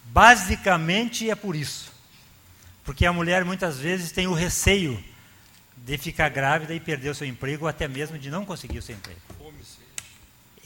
basicamente 0.05 1.31
é 1.31 1.35
por 1.35 1.57
isso. 1.57 1.93
Porque 2.85 3.07
a 3.07 3.13
mulher 3.13 3.45
muitas 3.45 3.79
vezes 3.79 4.13
tem 4.13 4.27
o 4.27 4.35
receio 4.35 5.03
de 5.85 5.99
ficar 5.99 6.31
grávida 6.31 6.75
e 6.75 6.81
perder 6.81 7.11
o 7.11 7.15
seu 7.15 7.27
emprego, 7.27 7.65
ou 7.65 7.69
até 7.69 7.87
mesmo 7.87 8.19
de 8.19 8.31
não 8.31 8.45
conseguir 8.47 8.79
o 8.79 8.83
seu 8.83 8.97
emprego. 8.97 9.21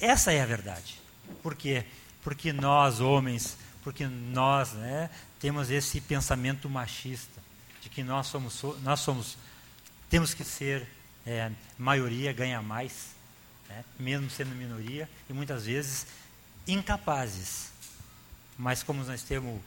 Essa 0.01 0.33
é 0.33 0.41
a 0.41 0.47
verdade. 0.47 1.01
Por 1.43 1.57
quê? 1.57 1.85
Porque 2.23 2.53
nós, 2.53 3.01
homens, 3.01 3.59
porque 3.83 4.07
nós 4.07 4.73
né, 4.75 5.11
temos 5.41 5.71
esse 5.71 6.01
pensamento 6.01 6.71
machista, 6.71 7.43
de 7.83 7.89
que 7.89 8.05
nós 8.05 8.29
somos, 8.29 8.63
nós 8.83 9.01
somos 9.01 9.37
temos 10.09 10.35
que 10.35 10.45
ser 10.45 10.87
é, 11.27 11.51
maioria, 11.77 12.33
ganha 12.33 12.63
mais, 12.63 13.09
né, 13.69 13.85
mesmo 13.99 14.31
sendo 14.31 14.55
minoria, 14.55 15.09
e 15.29 15.33
muitas 15.33 15.67
vezes 15.67 16.07
incapazes. 16.67 17.73
Mas 18.57 18.85
como 18.85 19.03
nós 19.03 19.23
temos 19.23 19.61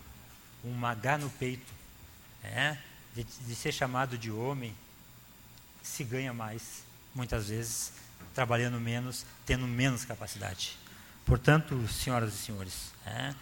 um 0.63 0.85
H 0.85 1.17
no 1.17 1.29
peito, 1.29 1.73
é, 2.41 2.77
de, 3.13 3.23
de 3.23 3.55
ser 3.55 3.73
chamado 3.73 4.17
de 4.17 4.31
homem, 4.31 4.73
se 5.81 6.03
ganha 6.03 6.33
mais, 6.33 6.83
muitas 7.13 7.49
vezes, 7.49 7.93
trabalhando 8.33 8.79
menos, 8.79 9.25
tendo 9.45 9.67
menos 9.67 10.05
capacidade. 10.05 10.77
Portanto, 11.25 11.87
senhoras 11.87 12.33
e 12.33 12.37
senhores, 12.37 12.91
é, 13.05 13.33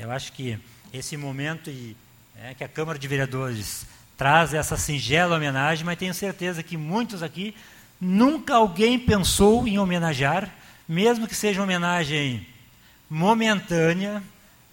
eu 0.00 0.10
acho 0.10 0.32
que 0.32 0.58
esse 0.92 1.16
momento 1.16 1.70
e, 1.70 1.96
é, 2.36 2.54
que 2.54 2.64
a 2.64 2.68
Câmara 2.68 2.98
de 2.98 3.08
Vereadores 3.08 3.86
traz 4.16 4.52
essa 4.54 4.76
singela 4.76 5.36
homenagem, 5.36 5.84
mas 5.84 5.98
tenho 5.98 6.14
certeza 6.14 6.62
que 6.62 6.76
muitos 6.76 7.22
aqui 7.22 7.54
nunca 8.00 8.54
alguém 8.54 8.98
pensou 8.98 9.66
em 9.66 9.78
homenagear, 9.78 10.52
mesmo 10.88 11.26
que 11.26 11.34
seja 11.34 11.62
homenagem 11.62 12.46
momentânea, 13.08 14.22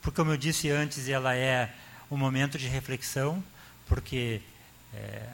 porque, 0.01 0.18
como 0.18 0.32
eu 0.32 0.38
disse 0.38 0.70
antes, 0.70 1.10
ela 1.10 1.36
é 1.36 1.74
um 2.10 2.18
momento 2.18 2.58
de 2.58 2.68
reflexão, 2.68 3.43
porque 3.88 4.41
é, 4.93 5.30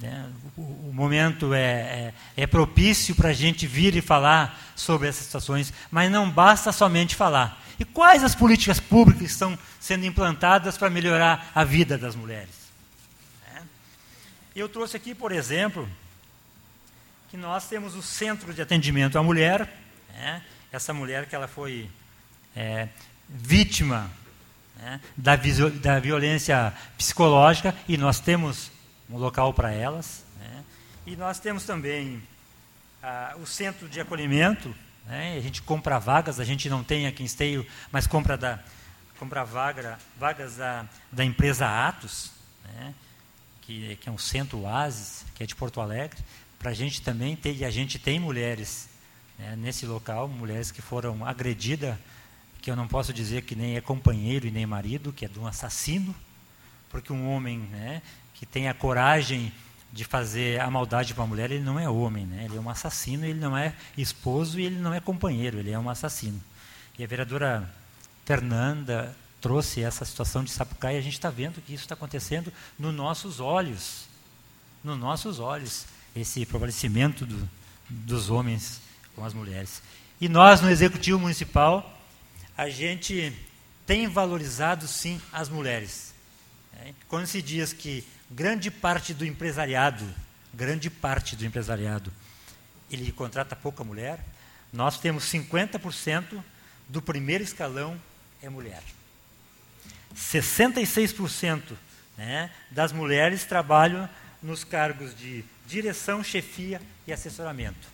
né? 0.00 0.30
O, 0.56 0.60
o, 0.60 0.90
momento 0.92 1.54
é, 1.54 1.60
é, 1.62 2.14
é 2.36 2.46
propício 2.46 3.14
para 3.14 3.30
a 3.30 3.32
gente 3.32 3.66
vir 3.66 3.96
e 3.96 4.00
falar 4.00 4.60
sobre 4.74 5.08
essas 5.08 5.24
situações, 5.24 5.72
mas 5.90 6.10
não 6.10 6.30
basta 6.30 6.72
somente 6.72 7.14
falar. 7.14 7.62
E 7.78 7.84
quais 7.84 8.24
as 8.24 8.34
políticas 8.34 8.80
públicas 8.80 9.22
que 9.22 9.32
estão 9.32 9.58
sendo 9.80 10.06
implantadas 10.06 10.78
para 10.78 10.90
melhorar 10.90 11.50
a 11.54 11.64
vida 11.64 11.98
das 11.98 12.14
mulheres? 12.14 12.54
É. 13.54 13.60
Eu 14.54 14.68
trouxe 14.68 14.96
aqui, 14.96 15.14
por 15.14 15.32
exemplo, 15.32 15.88
que 17.30 17.36
nós 17.36 17.68
temos 17.68 17.94
o 17.94 18.02
Centro 18.02 18.52
de 18.54 18.62
Atendimento 18.62 19.18
à 19.18 19.22
Mulher, 19.22 19.70
né? 20.12 20.42
essa 20.72 20.92
mulher 20.92 21.26
que 21.26 21.34
ela 21.34 21.48
foi 21.48 21.88
é, 22.54 22.88
vítima 23.28 24.10
né, 24.76 25.00
da, 25.16 25.36
da 25.36 26.00
violência 26.00 26.72
psicológica, 26.96 27.74
e 27.88 27.96
nós 27.96 28.20
temos 28.20 28.70
um 29.10 29.16
local 29.16 29.52
para 29.52 29.72
elas. 29.72 30.24
Né? 30.38 30.64
E 31.06 31.16
nós 31.16 31.38
temos 31.38 31.64
também 31.64 32.22
ah, 33.02 33.34
o 33.40 33.46
centro 33.46 33.88
de 33.88 34.00
acolhimento, 34.00 34.74
né? 35.06 35.36
a 35.36 35.40
gente 35.40 35.62
compra 35.62 35.98
vagas, 35.98 36.40
a 36.40 36.44
gente 36.44 36.68
não 36.68 36.82
tem 36.82 37.06
aqui 37.06 37.22
em 37.22 37.26
Esteio, 37.26 37.66
mas 37.92 38.06
compra, 38.06 38.36
da, 38.36 38.58
compra 39.18 39.44
vaga, 39.44 39.98
vagas 40.18 40.56
da, 40.56 40.86
da 41.12 41.24
empresa 41.24 41.66
Atos, 41.66 42.30
né? 42.64 42.94
que, 43.62 43.96
que 43.96 44.08
é 44.08 44.12
um 44.12 44.18
centro 44.18 44.60
Oasis, 44.60 45.24
que 45.34 45.42
é 45.42 45.46
de 45.46 45.54
Porto 45.54 45.80
Alegre, 45.80 46.18
para 46.58 46.70
a 46.70 46.74
gente 46.74 47.02
também 47.02 47.36
ter, 47.36 47.54
e 47.54 47.64
a 47.64 47.70
gente 47.70 47.98
tem 47.98 48.18
mulheres 48.18 48.88
né, 49.38 49.54
nesse 49.56 49.86
local, 49.86 50.28
mulheres 50.28 50.70
que 50.70 50.80
foram 50.80 51.24
agredidas, 51.24 51.96
que 52.62 52.70
eu 52.70 52.76
não 52.76 52.88
posso 52.88 53.12
dizer 53.12 53.42
que 53.42 53.54
nem 53.54 53.76
é 53.76 53.80
companheiro 53.80 54.46
e 54.46 54.50
nem 54.50 54.66
marido, 54.66 55.12
que 55.12 55.24
é 55.24 55.28
de 55.28 55.38
um 55.38 55.46
assassino, 55.46 56.14
porque 56.90 57.12
um 57.12 57.28
homem 57.28 57.58
né, 57.58 58.02
que 58.38 58.46
tem 58.46 58.68
a 58.68 58.74
coragem 58.74 59.52
de 59.92 60.04
fazer 60.04 60.60
a 60.60 60.70
maldade 60.70 61.14
para 61.14 61.24
a 61.24 61.26
mulher, 61.26 61.50
ele 61.50 61.64
não 61.64 61.78
é 61.80 61.88
homem, 61.88 62.26
né? 62.26 62.44
ele 62.44 62.56
é 62.56 62.60
um 62.60 62.68
assassino, 62.68 63.24
ele 63.24 63.40
não 63.40 63.56
é 63.56 63.74
esposo 63.96 64.60
e 64.60 64.66
ele 64.66 64.78
não 64.78 64.92
é 64.92 65.00
companheiro, 65.00 65.58
ele 65.58 65.70
é 65.70 65.78
um 65.78 65.88
assassino. 65.88 66.40
E 66.98 67.04
a 67.04 67.06
vereadora 67.06 67.72
Fernanda 68.26 69.16
trouxe 69.40 69.80
essa 69.80 70.04
situação 70.04 70.44
de 70.44 70.50
Sapucaí, 70.50 70.96
a 70.96 71.00
gente 71.00 71.14
está 71.14 71.30
vendo 71.30 71.62
que 71.62 71.72
isso 71.72 71.84
está 71.84 71.94
acontecendo 71.94 72.52
nos 72.78 72.94
nossos 72.94 73.40
olhos. 73.40 74.06
Nos 74.84 74.98
nossos 74.98 75.38
olhos, 75.38 75.86
esse 76.14 76.44
prevalecimento 76.44 77.24
do, 77.24 77.48
dos 77.88 78.28
homens 78.28 78.80
com 79.14 79.24
as 79.24 79.32
mulheres. 79.32 79.82
E 80.20 80.28
nós, 80.28 80.60
no 80.60 80.70
Executivo 80.70 81.18
Municipal, 81.18 81.98
a 82.56 82.68
gente 82.68 83.32
tem 83.86 84.08
valorizado, 84.08 84.86
sim, 84.86 85.20
as 85.32 85.48
mulheres. 85.48 86.14
É, 86.80 86.92
quando 87.08 87.26
se 87.26 87.40
diz 87.40 87.72
que 87.72 88.04
grande 88.30 88.70
parte 88.70 89.14
do 89.14 89.24
empresariado, 89.24 90.04
grande 90.52 90.90
parte 90.90 91.36
do 91.36 91.44
empresariado, 91.44 92.12
ele 92.90 93.10
contrata 93.12 93.56
pouca 93.56 93.84
mulher, 93.84 94.18
nós 94.72 94.98
temos 94.98 95.24
50% 95.24 96.42
do 96.88 97.02
primeiro 97.02 97.42
escalão 97.42 98.00
é 98.42 98.48
mulher. 98.48 98.82
66% 100.14 101.62
né, 102.16 102.50
das 102.70 102.92
mulheres 102.92 103.44
trabalham 103.44 104.08
nos 104.42 104.64
cargos 104.64 105.16
de 105.16 105.44
direção, 105.66 106.22
chefia 106.22 106.80
e 107.06 107.12
assessoramento. 107.12 107.88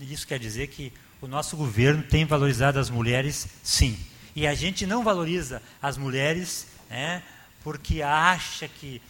Isso 0.00 0.26
quer 0.26 0.38
dizer 0.38 0.68
que 0.68 0.92
o 1.20 1.26
nosso 1.26 1.56
governo 1.56 2.02
tem 2.02 2.24
valorizado 2.24 2.78
as 2.78 2.90
mulheres, 2.90 3.48
sim. 3.62 3.98
E 4.36 4.46
a 4.46 4.54
gente 4.54 4.84
não 4.84 5.04
valoriza 5.04 5.62
as 5.80 5.96
mulheres 5.96 6.66
né, 6.90 7.22
porque 7.62 8.02
acha 8.02 8.68
que 8.68 9.00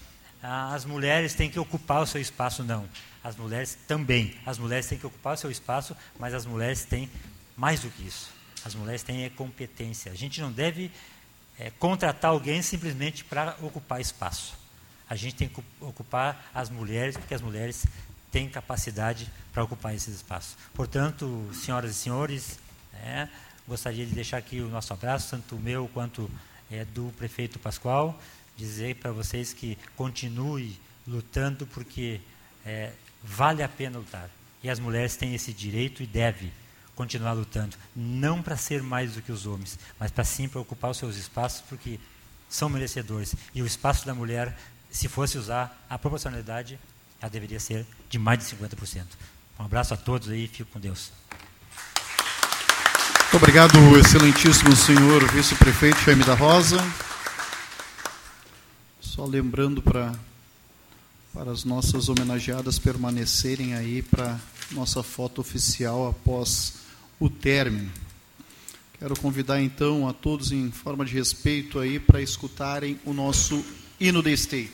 as 0.47 0.85
mulheres 0.85 1.33
têm 1.33 1.49
que 1.49 1.59
ocupar 1.59 2.03
o 2.03 2.07
seu 2.07 2.21
espaço. 2.21 2.63
Não. 2.63 2.87
As 3.23 3.35
mulheres 3.35 3.79
também. 3.89 4.37
As 4.45 4.59
mulheres 4.59 4.87
têm 4.87 4.99
que 4.99 5.07
ocupar 5.07 5.35
o 5.35 5.37
seu 5.39 5.51
espaço, 5.51 5.97
mas 6.19 6.35
as 6.35 6.45
mulheres 6.45 6.85
têm 6.85 7.11
mais 7.57 7.81
do 7.81 7.89
que 7.89 8.07
isso. 8.07 8.31
As 8.63 8.75
mulheres 8.75 9.03
têm 9.03 9.29
competência. 9.31 10.13
A 10.13 10.15
gente 10.15 10.43
não 10.43 10.53
deve 10.53 10.91
é, 11.59 11.71
contratar 11.71 12.31
alguém 12.31 12.61
simplesmente 12.61 13.25
para 13.25 13.57
ocupar 13.63 14.01
espaço. 14.03 14.55
A 15.09 15.17
gente 15.17 15.35
tem 15.35 15.49
que 15.49 15.63
ocupar 15.81 16.51
as 16.55 16.69
mulheres, 16.69 17.17
porque 17.17 17.35
as 17.35 17.43
mulheres 17.43 17.87
têm 18.31 18.49
capacidade 18.49 19.31
para 19.53 19.65
ocupar 19.65 19.95
esses 19.95 20.15
espaços. 20.17 20.57
Portanto, 20.75 21.49
senhoras 21.55 21.91
e 21.91 21.95
senhores, 21.95 22.59
é, 23.03 23.29
gostaria 23.67 24.05
de 24.05 24.13
deixar 24.13 24.39
aqui 24.39 24.61
o 24.61 24.69
nosso 24.69 24.93
abraço, 24.93 25.31
tanto 25.31 25.57
o 25.57 25.61
meu 25.61 25.89
quanto 25.95 26.31
é, 26.71 26.85
do 26.85 27.15
prefeito 27.17 27.59
Pascoal, 27.59 28.21
dizer 28.57 28.97
para 28.97 29.13
vocês 29.13 29.53
que 29.53 29.79
continue 29.97 30.79
lutando, 31.07 31.67
porque 31.67 32.21
é, 32.65 32.93
vale 33.23 33.63
a 33.63 33.69
pena 33.69 33.99
lutar. 33.99 34.31
E 34.63 34.71
as 34.71 34.79
mulheres 34.79 35.17
têm 35.17 35.35
esse 35.35 35.53
direito 35.53 36.03
e 36.03 36.07
devem 36.07 36.51
continuar 36.95 37.33
lutando, 37.33 37.77
não 37.95 38.41
para 38.41 38.57
ser 38.57 38.83
mais 38.83 39.15
do 39.15 39.23
que 39.23 39.33
os 39.33 39.47
homens, 39.47 39.79
mas 39.99 40.11
para 40.11 40.25
sim 40.25 40.49
para 40.49 40.61
ocupar 40.61 40.91
os 40.91 40.97
seus 40.97 41.17
espaços, 41.17 41.63
porque 41.69 41.99
são 42.49 42.69
merecedores. 42.69 43.35
E 43.55 43.63
o 43.63 43.67
espaço 43.67 44.07
da 44.07 44.15
mulher, 44.15 44.57
se 44.91 45.09
fosse 45.09 45.37
usar 45.37 45.85
a 45.91 45.99
proporcionalidade, 45.99 46.79
ela 47.21 47.31
deveria 47.31 47.59
ser 47.59 47.85
de 48.09 48.19
mais 48.19 48.39
de 48.39 48.45
50%. 48.57 49.05
Um 49.59 49.65
abraço 49.65 49.95
a 49.95 49.97
todos 49.97 50.29
aí 50.29 50.47
fico 50.47 50.71
com 50.71 50.81
Deus. 50.81 51.11
Muito 53.23 53.37
obrigado, 53.37 53.99
excelentíssimo 53.99 54.77
senhor 54.77 55.29
vice-prefeito 55.33 56.01
Jaime 56.03 56.23
da 56.23 56.35
Rosa. 56.35 56.79
Só 59.15 59.25
lembrando 59.25 59.81
para 59.81 60.13
para 61.33 61.53
as 61.53 61.65
nossas 61.65 62.09
homenageadas 62.09 62.81
permanecerem 62.81 63.73
aí 63.73 64.03
para 64.03 64.41
nossa 64.73 65.05
foto 65.05 65.41
oficial 65.41 66.09
após 66.09 66.81
o 67.21 67.31
término. 67.31 67.93
Quero 68.99 69.17
convidar 69.21 69.63
então 69.63 70.09
a 70.09 70.13
todos 70.13 70.51
em 70.51 70.69
forma 70.73 71.05
de 71.05 71.15
respeito 71.15 71.79
aí 71.79 72.01
para 72.01 72.21
escutarem 72.21 72.99
o 73.05 73.13
nosso 73.13 73.65
hino 74.01 74.21
de 74.21 74.33
esteio. 74.33 74.71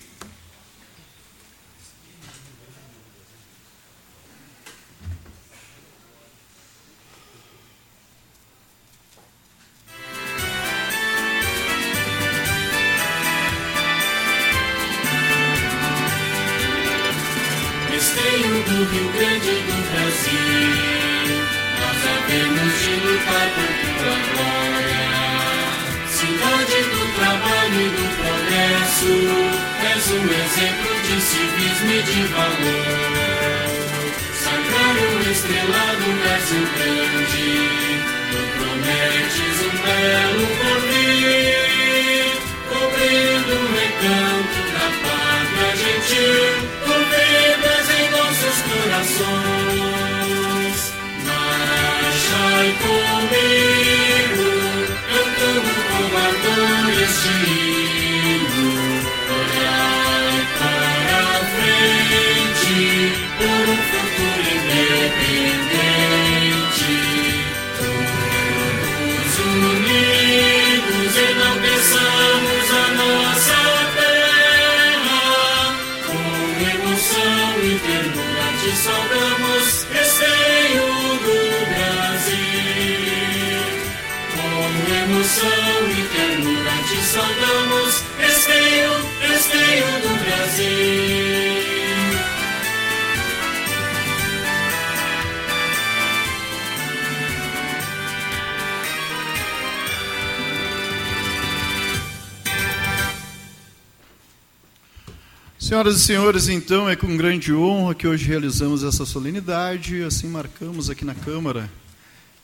Senhoras 105.81 105.97
e 105.97 106.05
senhores, 106.05 106.49
então 106.51 106.87
é 106.91 106.95
com 106.95 107.17
grande 107.17 107.55
honra 107.55 107.95
que 107.95 108.07
hoje 108.07 108.27
realizamos 108.27 108.85
essa 108.85 109.07
solenidade, 109.07 110.03
assim 110.03 110.29
marcamos 110.29 110.91
aqui 110.91 111.07
na 111.07 111.15
Câmara 111.15 111.71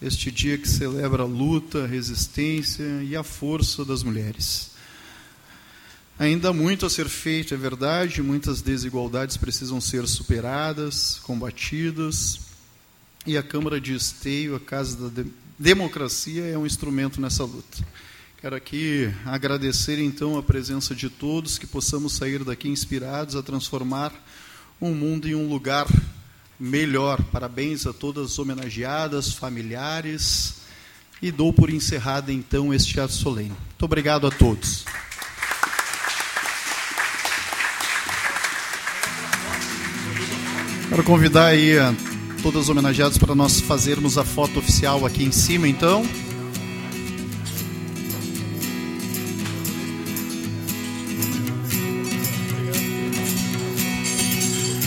este 0.01 0.30
dia 0.30 0.57
que 0.57 0.66
celebra 0.66 1.22
a 1.22 1.26
luta, 1.26 1.84
a 1.84 1.87
resistência 1.87 2.82
e 3.03 3.14
a 3.14 3.22
força 3.22 3.84
das 3.84 4.03
mulheres. 4.03 4.70
Ainda 6.18 6.49
há 6.49 6.53
muito 6.55 6.87
a 6.87 6.89
ser 6.89 7.11
feito, 7.11 7.53
é 7.53 7.59
verdade, 7.59 8.22
muitas 8.22 8.62
desigualdades 8.62 9.37
precisam 9.37 9.82
ser 9.82 10.09
superadas, 10.09 11.20
combatidas, 11.22 12.41
e 13.26 13.37
a 13.37 13.43
Câmara 13.43 13.78
de 13.78 13.95
Esteio, 13.95 14.57
a 14.57 14.61
Casa 14.61 15.11
da 15.11 15.24
Democracia, 15.59 16.47
é 16.47 16.57
um 16.57 16.64
instrumento 16.64 17.20
nessa 17.20 17.45
luta. 17.45 17.84
Quero 18.47 18.55
aqui 18.55 19.12
agradecer 19.24 19.99
então 19.99 20.38
a 20.38 20.42
presença 20.42 20.94
de 20.94 21.11
todos, 21.11 21.59
que 21.59 21.66
possamos 21.66 22.12
sair 22.12 22.44
daqui 22.44 22.68
inspirados 22.68 23.34
a 23.34 23.42
transformar 23.42 24.12
um 24.80 24.94
mundo 24.94 25.26
em 25.26 25.34
um 25.34 25.49
lugar 25.49 25.84
melhor. 26.57 27.20
Parabéns 27.32 27.88
a 27.88 27.92
todas 27.92 28.30
as 28.30 28.38
homenageadas, 28.38 29.32
familiares, 29.32 30.59
e 31.20 31.32
dou 31.32 31.53
por 31.53 31.70
encerrada 31.70 32.32
então 32.32 32.72
este 32.72 33.01
ato 33.01 33.14
solene. 33.14 33.49
Muito 33.49 33.82
obrigado 33.84 34.28
a 34.28 34.30
todos. 34.30 34.84
Quero 40.88 41.03
convidar 41.03 41.47
aí 41.47 41.76
a 41.76 41.92
todas 42.44 42.62
as 42.62 42.68
homenageadas 42.68 43.18
para 43.18 43.34
nós 43.34 43.61
fazermos 43.61 44.16
a 44.16 44.24
foto 44.24 44.61
oficial 44.61 45.05
aqui 45.05 45.24
em 45.24 45.32
cima, 45.32 45.66
então. 45.66 46.07